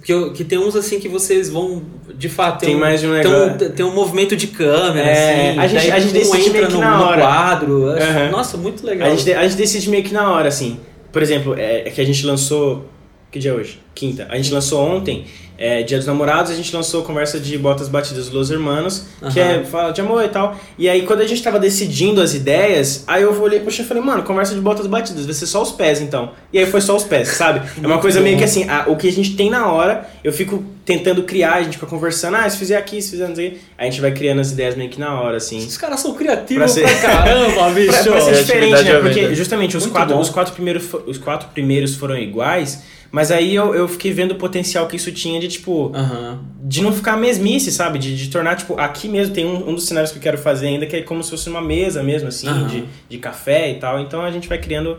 [0.02, 1.82] Que, que tem uns assim que vocês vão.
[2.16, 3.70] De fato, Tem um, mais de um tem negócio.
[3.72, 5.58] tem um movimento de câmera, É, assim.
[5.58, 7.20] a gente- a gente um decide meio que no, na no hora.
[7.22, 7.90] quadro.
[7.90, 8.30] Acho- Aham.
[8.30, 9.08] Nossa, muito legal.
[9.10, 10.78] A gente, a gente decide meio que na hora, assim.
[11.12, 12.88] Por exemplo, é, é que a gente lançou.
[13.34, 13.80] Que dia é hoje?
[13.96, 14.28] Quinta.
[14.30, 15.24] A gente lançou ontem,
[15.58, 19.40] é, Dia dos Namorados, a gente lançou conversa de Botas Batidas dos Los Hermanos, que
[19.40, 19.50] Aham.
[19.50, 20.56] é fala de amor e tal.
[20.78, 23.88] E aí, quando a gente tava decidindo as ideias, aí eu olhei pro chefe e
[23.88, 26.30] falei, mano, conversa de botas batidas, vai ser só os pés então.
[26.52, 27.68] E aí foi só os pés, sabe?
[27.82, 30.32] É uma coisa meio que assim, a- o que a gente tem na hora, eu
[30.32, 33.48] fico tentando criar, a gente fica conversando, ah, se fizer aqui, se fizer não sei
[33.48, 33.56] o quê.
[33.78, 35.58] Aí a gente vai criando as ideias meio que na hora, assim.
[35.58, 37.92] Os caras são criativos Pra pra, ser- caramba, bicho.
[38.04, 38.96] Pra, pra ser diferente, né?
[38.96, 40.20] à Porque justamente os Muito quatro, bom.
[40.20, 44.34] os, quatro primeiros, os quatro primeiros foram iguais, mas aí eu, eu fiquei vendo o
[44.34, 46.40] potencial que isso tinha de, tipo, Aham.
[46.62, 47.98] de não ficar mesmice, sabe?
[47.98, 50.66] De, de tornar, tipo, aqui mesmo tem um, um dos cenários que eu quero fazer
[50.66, 52.66] ainda, que é como se fosse uma mesa mesmo, assim, Aham.
[52.66, 54.00] de, de café e tal.
[54.00, 54.98] Então a gente vai criando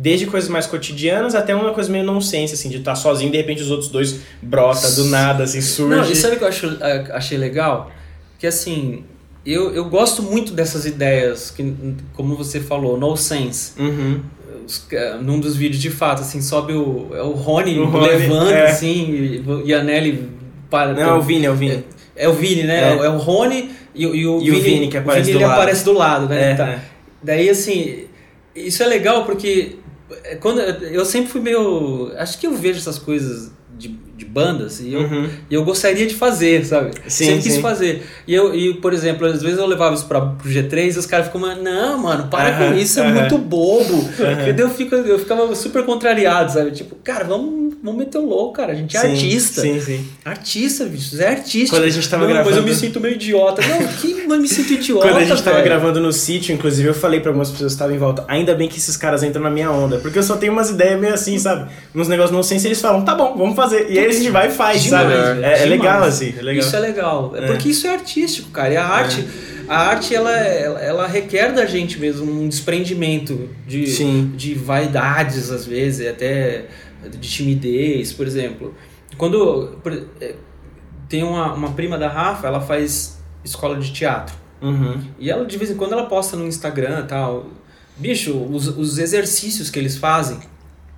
[0.00, 3.60] desde coisas mais cotidianas até uma coisa meio nonsense, assim, de estar sozinho, de repente
[3.62, 5.96] os outros dois brota do nada, assim, surge.
[5.96, 6.78] Não, e sabe o que eu acho,
[7.12, 7.90] achei legal?
[8.38, 9.02] Que assim,
[9.44, 11.74] eu, eu gosto muito dessas ideias, que,
[12.14, 13.72] como você falou, no sense.
[13.76, 14.20] Uhum.
[14.88, 18.50] Ca- num dos vídeos, de fato, assim, sobe o, é o Rony O Rony, levando,
[18.50, 18.66] é.
[18.70, 20.28] assim, e, e a Nelly
[20.70, 20.92] para.
[20.92, 21.84] Não, é o Vini, é o Vini.
[22.14, 22.92] É o Vini, né?
[22.94, 22.96] É.
[23.06, 25.52] É, o Rony e, o- e o E o Vini, que aparece Vini, do lado.
[25.58, 26.50] aparece do lado, né?
[26.52, 26.68] É, Tá.
[26.68, 26.78] é.
[27.22, 28.04] Daí, assim,
[28.54, 29.77] isso é legal porque é,
[30.40, 32.12] quando eu sempre fui meio.
[32.16, 35.28] Acho que eu vejo essas coisas de, de bandas e eu, Uhum.
[35.48, 36.90] e eu gostaria de fazer, sabe?
[37.06, 37.62] Sim, sempre quis sim.
[37.62, 38.02] fazer.
[38.26, 41.06] E, eu, e, por exemplo, às vezes eu levava isso pra, pro G3 e os
[41.06, 44.08] caras ficam, não, mano, para Aham, com isso, é muito bobo.
[44.48, 46.72] E daí eu, fico, eu ficava super contrariado, sabe?
[46.72, 48.72] Tipo, cara, vamos, vamos meter o louco, cara.
[48.72, 49.60] A gente é Sim, artista.
[49.62, 50.04] Sim, sim.
[50.24, 51.76] Artista, bicho, é artista.
[51.76, 53.62] Quando a gente tava não, Mas eu gravando- me sinto meio idiota.
[53.66, 55.06] Não, que eu me sinto idiota.
[55.08, 55.64] Quando a gente tava velho.
[55.68, 58.68] gravando no sítio, inclusive, eu falei pra algumas pessoas que estavam em volta, ainda bem
[58.68, 61.38] que esses caras entram na minha onda, porque eu só tenho umas ideias meio assim,
[61.38, 61.70] sabe?
[61.94, 63.86] Uns negócios não sei se eles falam, tá bom, vamos fazer.
[63.90, 65.42] E aí a gente vai e faz, Demais, sabe?
[65.44, 66.64] É, é legal, assim, é legal.
[66.66, 67.32] Isso é legal.
[67.36, 67.46] É É.
[67.46, 68.72] porque isso é artístico, cara.
[68.72, 69.26] E a arte,
[69.68, 74.32] a arte ela, ela, ela requer da gente mesmo um desprendimento de, Sim.
[74.36, 76.66] de vaidades, às vezes, até
[77.10, 78.74] de timidez, por exemplo.
[79.16, 79.78] Quando
[80.20, 80.34] é,
[81.08, 84.34] tem uma, uma prima da Rafa, ela faz escola de teatro.
[84.60, 85.00] Uhum.
[85.18, 87.46] E ela, de vez em quando, ela posta no Instagram e tal.
[87.96, 90.38] Bicho, os, os exercícios que eles fazem,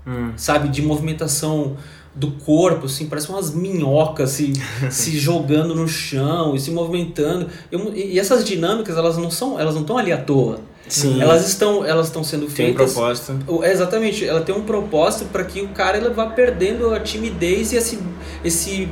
[0.07, 0.33] Hum.
[0.35, 1.77] sabe, de movimentação
[2.15, 4.53] do corpo, assim, parece umas minhocas se,
[4.91, 7.47] se jogando no chão e se movimentando.
[7.71, 10.59] Eu- e, essas dinâmicas, elas não são, elas não estão ali à toa.
[10.89, 11.23] Sim.
[11.23, 12.93] Elas estão, elas estão sendo Tem um feitas.
[12.95, 13.39] propósito.
[13.63, 17.73] É, Exatamente, ela tem um propósito para que o cara ele vá perdendo a timidez
[17.73, 17.99] e esse,
[18.45, 18.89] esse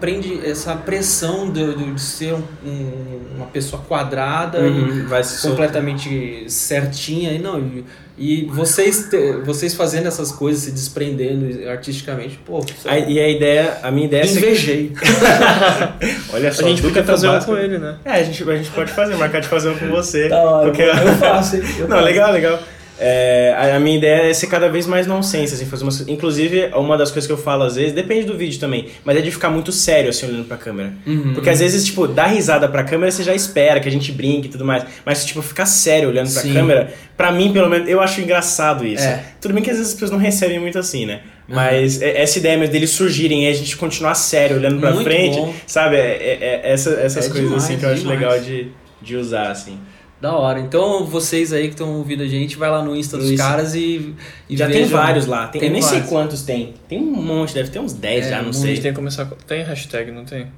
[0.00, 5.06] prende essa pressão de, de- de ser um- um- uma pessoa quadrada e Uhum.
[5.06, 5.50] Vai se soltar.
[5.66, 7.84] completamente certinha e não e,
[8.18, 13.20] e vocês te- vocês fazendo essas coisas se desprendendo artisticamente pô isso é- Aí- E
[13.20, 14.92] a ideia, a minha ideia é ser- invejei
[16.32, 17.96] Olha A só, gente tudo podia que é fazer um com ele, né?
[18.04, 20.28] É, a gente, a gente pode fazer, marcar de fazer um com você.
[20.28, 21.62] da hora Porque- eu faço hein?
[21.78, 22.04] Eu Não, faço.
[22.04, 22.58] legal, legal.
[23.00, 26.00] É, a, minha ideia é ser cada vez mais nonsense, assim, fazer umas...
[26.08, 29.20] Inclusive, uma das coisas que eu falo às vezes, depende do vídeo também, mas é
[29.20, 30.92] de ficar muito sério, assim, olhando pra câmera.
[31.06, 31.32] Uhum.
[31.34, 34.48] Porque às vezes, tipo, dar risada pra câmera, você já espera que a gente brinque
[34.48, 34.84] e tudo mais.
[35.04, 36.52] Mas, tipo, ficar sério olhando pra Sim.
[36.52, 39.04] câmera, pra mim, pelo menos, eu acho engraçado isso.
[39.04, 39.22] É.
[39.40, 41.20] Tudo bem que às vezes as pessoas não recebem muito assim, né?
[41.46, 45.04] Mas é- essa ideia mesmo deles surgirem e a gente continuar sério, olhando pra Muito
[45.04, 45.54] frente, bom.
[45.66, 45.96] sabe?
[45.96, 48.20] É, é- é essa- essas É coisas assim demais, que eu acho demais.
[48.20, 48.68] legal de,
[49.00, 49.78] de usar, assim.
[50.20, 50.58] Da hora.
[50.60, 54.14] Então, vocês aí que estão ouvindo a gente, vai lá no Insta dos caras e,
[54.50, 54.98] e já tem vejam.
[54.98, 55.46] vários lá.
[55.46, 56.08] Tem, eu nem sei vários.
[56.08, 56.74] quantos tem.
[56.88, 58.74] Tem um monte, deve ter uns 10 É, já, não um sei.
[58.78, 59.26] Tem que começar.
[59.26, 60.48] com- Tem hashtag, não tem?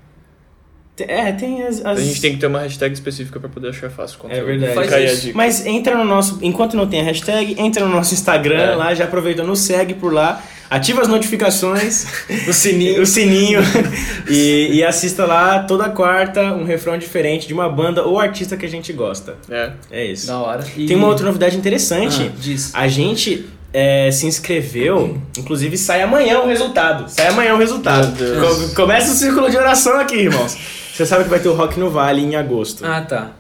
[1.09, 1.85] É, tem as.
[1.85, 4.41] as- A gente tem que ter uma hashtag específica pra poder achar fácil o conteúdo.
[4.43, 4.73] É verdade.
[4.73, 5.23] Fica Faz aí a isso.
[5.23, 5.37] dica.
[5.37, 6.39] Mas entra no nosso.
[6.43, 8.75] Enquanto não tem a hashtag, entra no nosso Instagram É.
[8.75, 12.07] lá, já aproveita, nos segue por lá, ativa as notificações,
[12.49, 13.03] O sininho.
[13.03, 13.61] o sininho
[14.29, 18.67] e, e assista lá toda quarta um refrão diferente de uma banda ou artista que
[18.67, 19.37] a gente gosta.
[19.51, 19.71] É.
[19.91, 20.27] É isso.
[20.27, 20.65] Da hora.
[20.77, 22.31] E- Tem uma outra novidade interessante.
[22.31, 22.71] Ah, diz.
[22.75, 27.09] A gente é, se inscreveu, inclusive sai amanhã o resultado.
[27.09, 28.17] Sai amanhã o resultado.
[28.21, 28.69] Meu Deus.
[28.71, 30.57] Com- Começa o círculo de oração aqui, irmãos.
[30.93, 32.85] Você sabe que vai ter o Rock no Vale em agosto.
[32.85, 33.33] Ah, tá.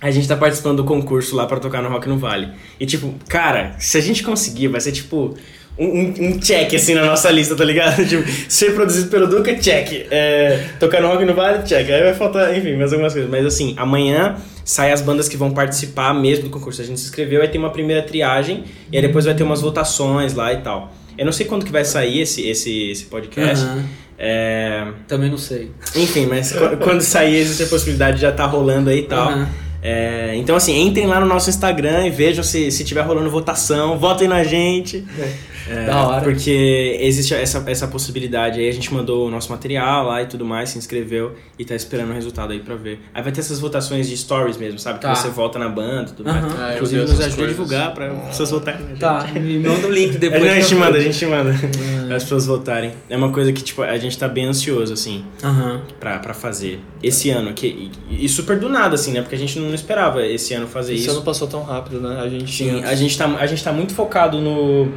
[0.00, 2.48] A gente tá participando do concurso lá pra tocar no Rock no Vale.
[2.78, 5.34] E tipo, cara, se a gente conseguir, vai ser tipo
[5.78, 8.04] um, um- um check assim na nossa lista, tá ligado?
[8.06, 10.06] tipo, ser produzido pelo Duca, check.
[10.10, 11.88] É, tocar no Rock no Vale, check.
[11.90, 13.30] Aí vai faltar, enfim, mais algumas coisas.
[13.30, 16.82] Mas assim, amanhã sai as bandas que vão participar mesmo do concurso.
[16.82, 19.62] A gente se inscreveu, vai ter uma primeira triagem e aí depois vai ter umas
[19.62, 20.92] votações lá e tal.
[21.16, 23.64] Eu não sei quando que vai sair esse, esse, esse podcast.
[23.64, 23.84] Aham.
[24.18, 25.70] É, Também não sei.
[25.94, 29.28] enfim, mas qu- quando sair existe a possibilidade de já tá rolando aí e tal.
[29.28, 29.48] Aham.
[29.82, 33.96] É, então, assim, entrem lá no nosso Instagram e vejam se, se tiver rolando votação,
[33.98, 35.04] votem na gente.
[35.18, 35.32] É,
[35.86, 36.20] Da hora.
[36.22, 38.68] Porque existe essa, essa possibilidade aí.
[38.68, 42.10] A gente mandou o nosso material lá e tudo mais, se inscreveu e tá esperando
[42.10, 43.00] o resultado aí pra ver.
[43.14, 45.00] Aí vai ter essas votações de stories mesmo, sabe?
[45.00, 45.12] Tá.
[45.12, 46.44] Que você vota na banda e tudo mais.
[46.58, 48.80] Ah, eu Inclusive, nos ajuda a divulgar pra pessoas votarem.
[48.98, 50.42] Tá, me manda o link É, depois.
[50.42, 51.50] não, a gente manda, a gente manda.
[52.10, 52.14] Ah.
[52.14, 52.92] As pessoas votarem.
[53.10, 55.82] É uma coisa que, tipo, a gente tá bem ansioso, assim Aham.
[55.98, 57.52] pra, pra fazer esse ano.
[57.52, 59.20] Que, e, e super do nada, assim, né?
[59.20, 61.10] Porque a gente não esperava esse ano fazer Esse isso.
[61.12, 62.20] ano passou tão rápido, né?
[62.22, 62.86] A gente Sim, tinha.
[62.88, 64.88] a gente, tá, a gente tá muito focado no.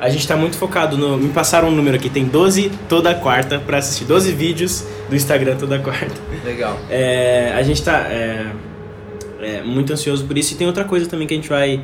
[0.00, 1.16] A gente tá muito focado no.
[1.16, 4.04] Me passaram um número aqui, tem 12 toda quarta pra assistir.
[4.04, 6.14] 12 vídeos do Instagram toda quarta.
[6.44, 6.78] Legal.
[6.90, 8.46] É, a gente tá é,
[9.40, 10.52] é, muito ansioso por isso.
[10.54, 11.80] E tem outra coisa também que a gente vai.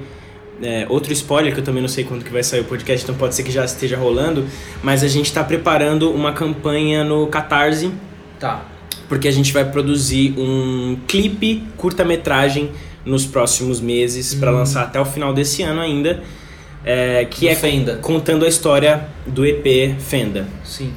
[0.62, 3.14] é, outro spoiler, que eu também não sei quando que vai sair o podcast, então
[3.16, 4.44] pode ser que já esteja rolando.
[4.82, 7.90] Mas a gente tá preparando uma campanha no Catarse
[8.38, 8.64] Tá.
[9.08, 12.70] porque a gente vai produzir um clipe curta-metragem
[13.04, 16.22] nos próximos meses pra lançar até o final desse ano ainda,
[16.84, 17.94] é, que Do é Fenda.
[18.02, 20.46] contando a história do EP Fenda.
[20.64, 20.92] Sim.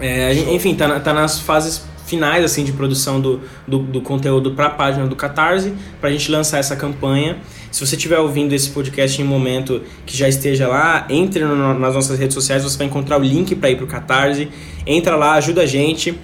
[0.00, 4.50] É, a enfim, tá, tá nas fases finais assim de produção do, do, do conteúdo
[4.52, 7.38] para a página do Catarse, pra gente lançar essa campanha.
[7.72, 11.78] Se você estiver ouvindo esse podcast em um momento que já esteja lá, entre no-
[11.78, 14.48] nas nossas redes sociais, você vai encontrar o link para ir pro Catarse.
[14.86, 16.14] Entra lá, ajuda a gente.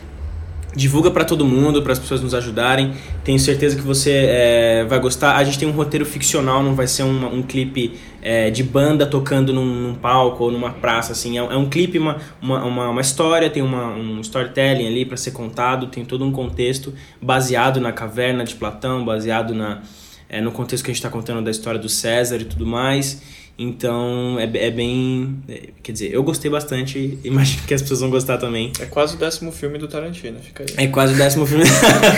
[0.77, 2.93] Divulga pra todo mundo, para as pessoas nos ajudarem.
[3.25, 5.35] Tenho certeza que você é, vai gostar.
[5.37, 9.53] A gente tem um roteiro ficcional, não vai ser um clipe é, de banda tocando
[9.53, 11.13] num, num palco ou numa praça.
[11.13, 11.39] Assim.
[11.39, 15.31] É, é um clipe, uma, uma, uma, história, tem uma, um storytelling ali para ser
[15.33, 19.83] contado, tem todo um contexto baseado na caverna de Platão, baseado na,
[20.29, 23.40] é, no contexto que a gente está contando da história do César e tudo mais.
[23.59, 25.37] Então é, é bem.
[25.49, 28.73] é, quer dizer, eu gostei bastante, imagino que as pessoas vão gostar também.
[28.81, 30.87] É quase o décimo filme do Tarantino, fica aí.
[30.87, 31.65] É quase o décimo filme.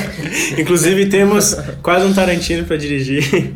[0.59, 3.23] Inclusive temos quase um Tarantino pra dirigir.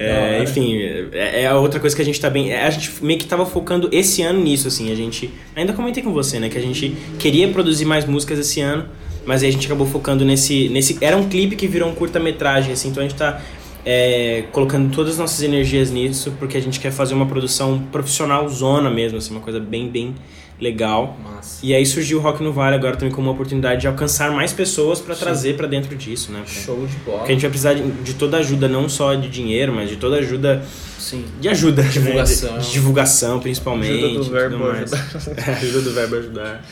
[0.00, 0.76] É, enfim,
[1.12, 2.52] é, é outra coisa que a gente tá bem.
[2.52, 4.92] é, A gente meio que tava focando esse ano nisso, assim.
[4.92, 5.28] A gente.
[5.56, 6.48] Ainda comentei com você, né?
[6.48, 8.86] Que a gente queria produzir mais músicas esse ano,
[9.26, 10.68] mas aí a gente acabou focando nesse.
[10.68, 12.90] nesse era um clipe que virou um curta-metragem, assim.
[12.90, 13.42] Então a gente tá.
[13.90, 18.46] É, colocando todas as nossas energias nisso, porque a gente quer fazer uma produção profissional
[18.50, 20.14] zona mesmo, assim, uma coisa bem, bem
[20.60, 21.16] legal.
[21.24, 21.64] Massa.
[21.64, 24.52] E aí surgiu o Rock no Vale agora também como uma oportunidade de alcançar mais
[24.52, 26.40] pessoas pra trazer pra dentro disso, né?
[26.44, 27.18] Pra- Show de bola.
[27.18, 29.96] Porque a gente vai precisar de, de toda ajuda, não só de dinheiro, mas de
[29.96, 30.62] toda ajuda.
[30.98, 31.24] Sim.
[31.40, 31.82] De ajuda.
[31.82, 31.88] né?
[31.88, 32.58] Divulgação.
[32.58, 34.04] De, de divulgação, principalmente.
[34.04, 34.92] Ajuda do verbo mais.
[34.92, 35.48] ajudar.
[35.48, 36.64] É, ajuda do verbo ajudar.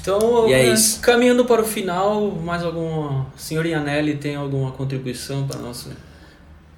[0.00, 1.00] Então, E é né, isso.
[1.00, 3.26] caminhando para o final, mais alguma.
[3.36, 5.90] Senhor Ianelli tem alguma contribuição para nossa.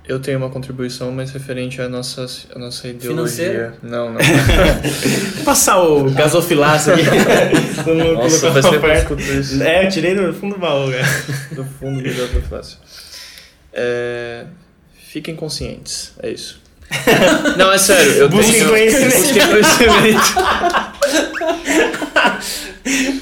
[0.09, 3.45] Eu tenho uma contribuição, mas referente à nossa, à nossa ideologia.
[3.45, 3.75] Financeira?
[3.83, 4.21] Não, não.
[5.35, 7.03] Vou passar o gasofilaço aqui.
[8.15, 8.99] Nossa, perto.
[8.99, 9.61] escuto isso.
[9.61, 11.05] É, eu tirei do fundo do baú, cara.
[11.51, 12.79] Do fundo do fácil.
[13.73, 14.45] É,
[15.09, 16.61] fiquem conscientes, é isso.
[17.59, 18.13] Não, é sério.
[18.13, 18.69] Eu Busquem tenho...
[18.69, 19.17] conhecimento.
[19.19, 20.35] Busquem conhecimento.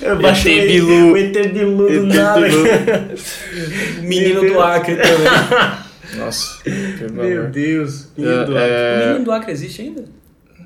[0.03, 1.13] Eu baixei Bilu.
[1.13, 2.43] o ET Bilu do nada.
[2.43, 2.65] Bilu.
[4.03, 5.84] Menino do Acre também.
[6.17, 6.59] Nossa,
[7.13, 8.09] Meu Deus.
[8.17, 8.73] Menino do Acre.
[8.73, 8.95] É...
[8.95, 10.05] O menino do Acre existe ainda?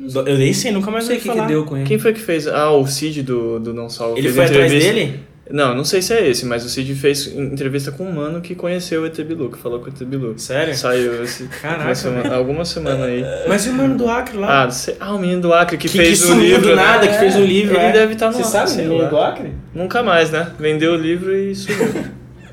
[0.00, 1.86] Eu nem sei, nunca mais sei o que, que deu com ele.
[1.86, 2.46] Quem foi que fez?
[2.46, 4.16] Ah, o Cid do, do Não Salvo.
[4.16, 5.20] Ele foi atrás dele?
[5.50, 8.54] Não, não sei se é esse, mas o Cid fez entrevista com um mano que
[8.54, 10.38] conheceu o ET Bilu, que falou com o ET Bilu.
[10.38, 10.76] Sério?
[10.76, 11.44] Saiu esse.
[11.62, 11.94] Caraca.
[11.94, 13.24] Semana, alguma semana aí.
[13.48, 14.64] Mas e o mano do Acre lá?
[14.64, 16.62] Ah, sei, ah o menino do Acre que, que fez que o livro.
[16.62, 16.74] do né?
[16.74, 17.12] nada, né?
[17.12, 17.76] que fez o livro.
[17.76, 17.92] Ele é.
[17.92, 19.52] deve estar tá no Você sabe o menino do Acre?
[19.74, 20.52] Nunca mais, né?
[20.58, 21.94] Vendeu o livro e sumiu.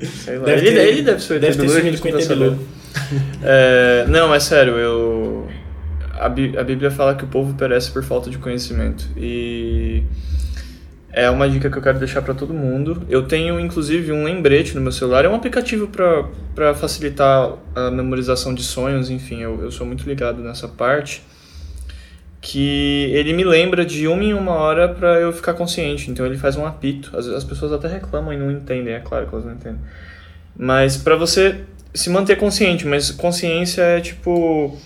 [0.24, 0.46] sei lá.
[0.46, 2.22] Deve ele, ter, ele deve ser o ET deve Bilu, a gente com o nunca
[2.22, 2.58] ET Bilu.
[3.42, 5.48] é, Não, é sério, eu.
[6.18, 9.06] A Bíblia fala que o povo perece por falta de conhecimento.
[9.18, 10.02] E
[11.16, 13.02] é uma dica que eu quero deixar para todo mundo.
[13.08, 18.54] Eu tenho inclusive um lembrete no meu celular, é um aplicativo para facilitar a memorização
[18.54, 21.22] de sonhos, enfim, eu, eu sou muito ligado nessa parte.
[22.38, 26.36] Que ele me lembra de uma em uma hora para eu ficar consciente, então ele
[26.36, 27.16] faz um apito.
[27.16, 29.80] As, as pessoas até reclamam e não entendem, é claro que elas não entendem.
[30.54, 31.64] Mas para você
[31.94, 34.76] se manter consciente, mas consciência é tipo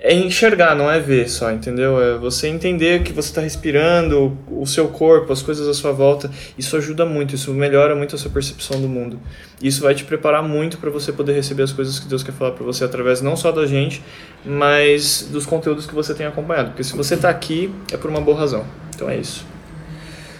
[0.00, 2.00] é enxergar, não é ver só, entendeu?
[2.00, 6.30] É você entender que você está respirando, o seu corpo, as coisas à sua volta.
[6.56, 9.18] Isso ajuda muito, isso melhora muito a sua percepção do mundo.
[9.60, 12.52] Isso vai te preparar muito para você poder receber as coisas que Deus quer falar
[12.52, 14.00] para você através não só da gente,
[14.44, 16.68] mas dos conteúdos que você tem acompanhado.
[16.68, 18.64] Porque se você está aqui, é por uma boa razão.
[18.94, 19.44] Então é isso.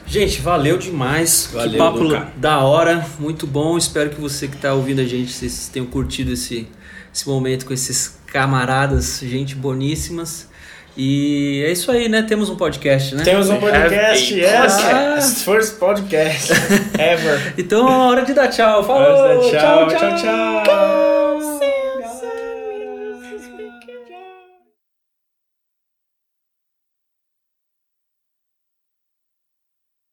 [0.09, 1.51] Gente, valeu demais.
[1.53, 2.29] Valeu, que papo Luca.
[2.37, 3.77] da hora, muito bom.
[3.77, 6.67] Espero que você que está ouvindo a gente, vocês tenham curtido esse,
[7.15, 10.49] esse momento com esses camaradas, gente boníssimas.
[10.97, 12.23] E é isso aí, né?
[12.23, 13.23] Temos um podcast, né?
[13.23, 14.51] Temos um podcast, yes!
[14.51, 15.45] podcast.
[15.45, 16.53] First podcast
[16.99, 17.55] ever.
[17.57, 18.83] então é hora de dar tchau.
[18.83, 19.51] Falou!
[19.53, 20.65] Dar tchau, tchau, tchau.
[20.65, 21.08] tchau.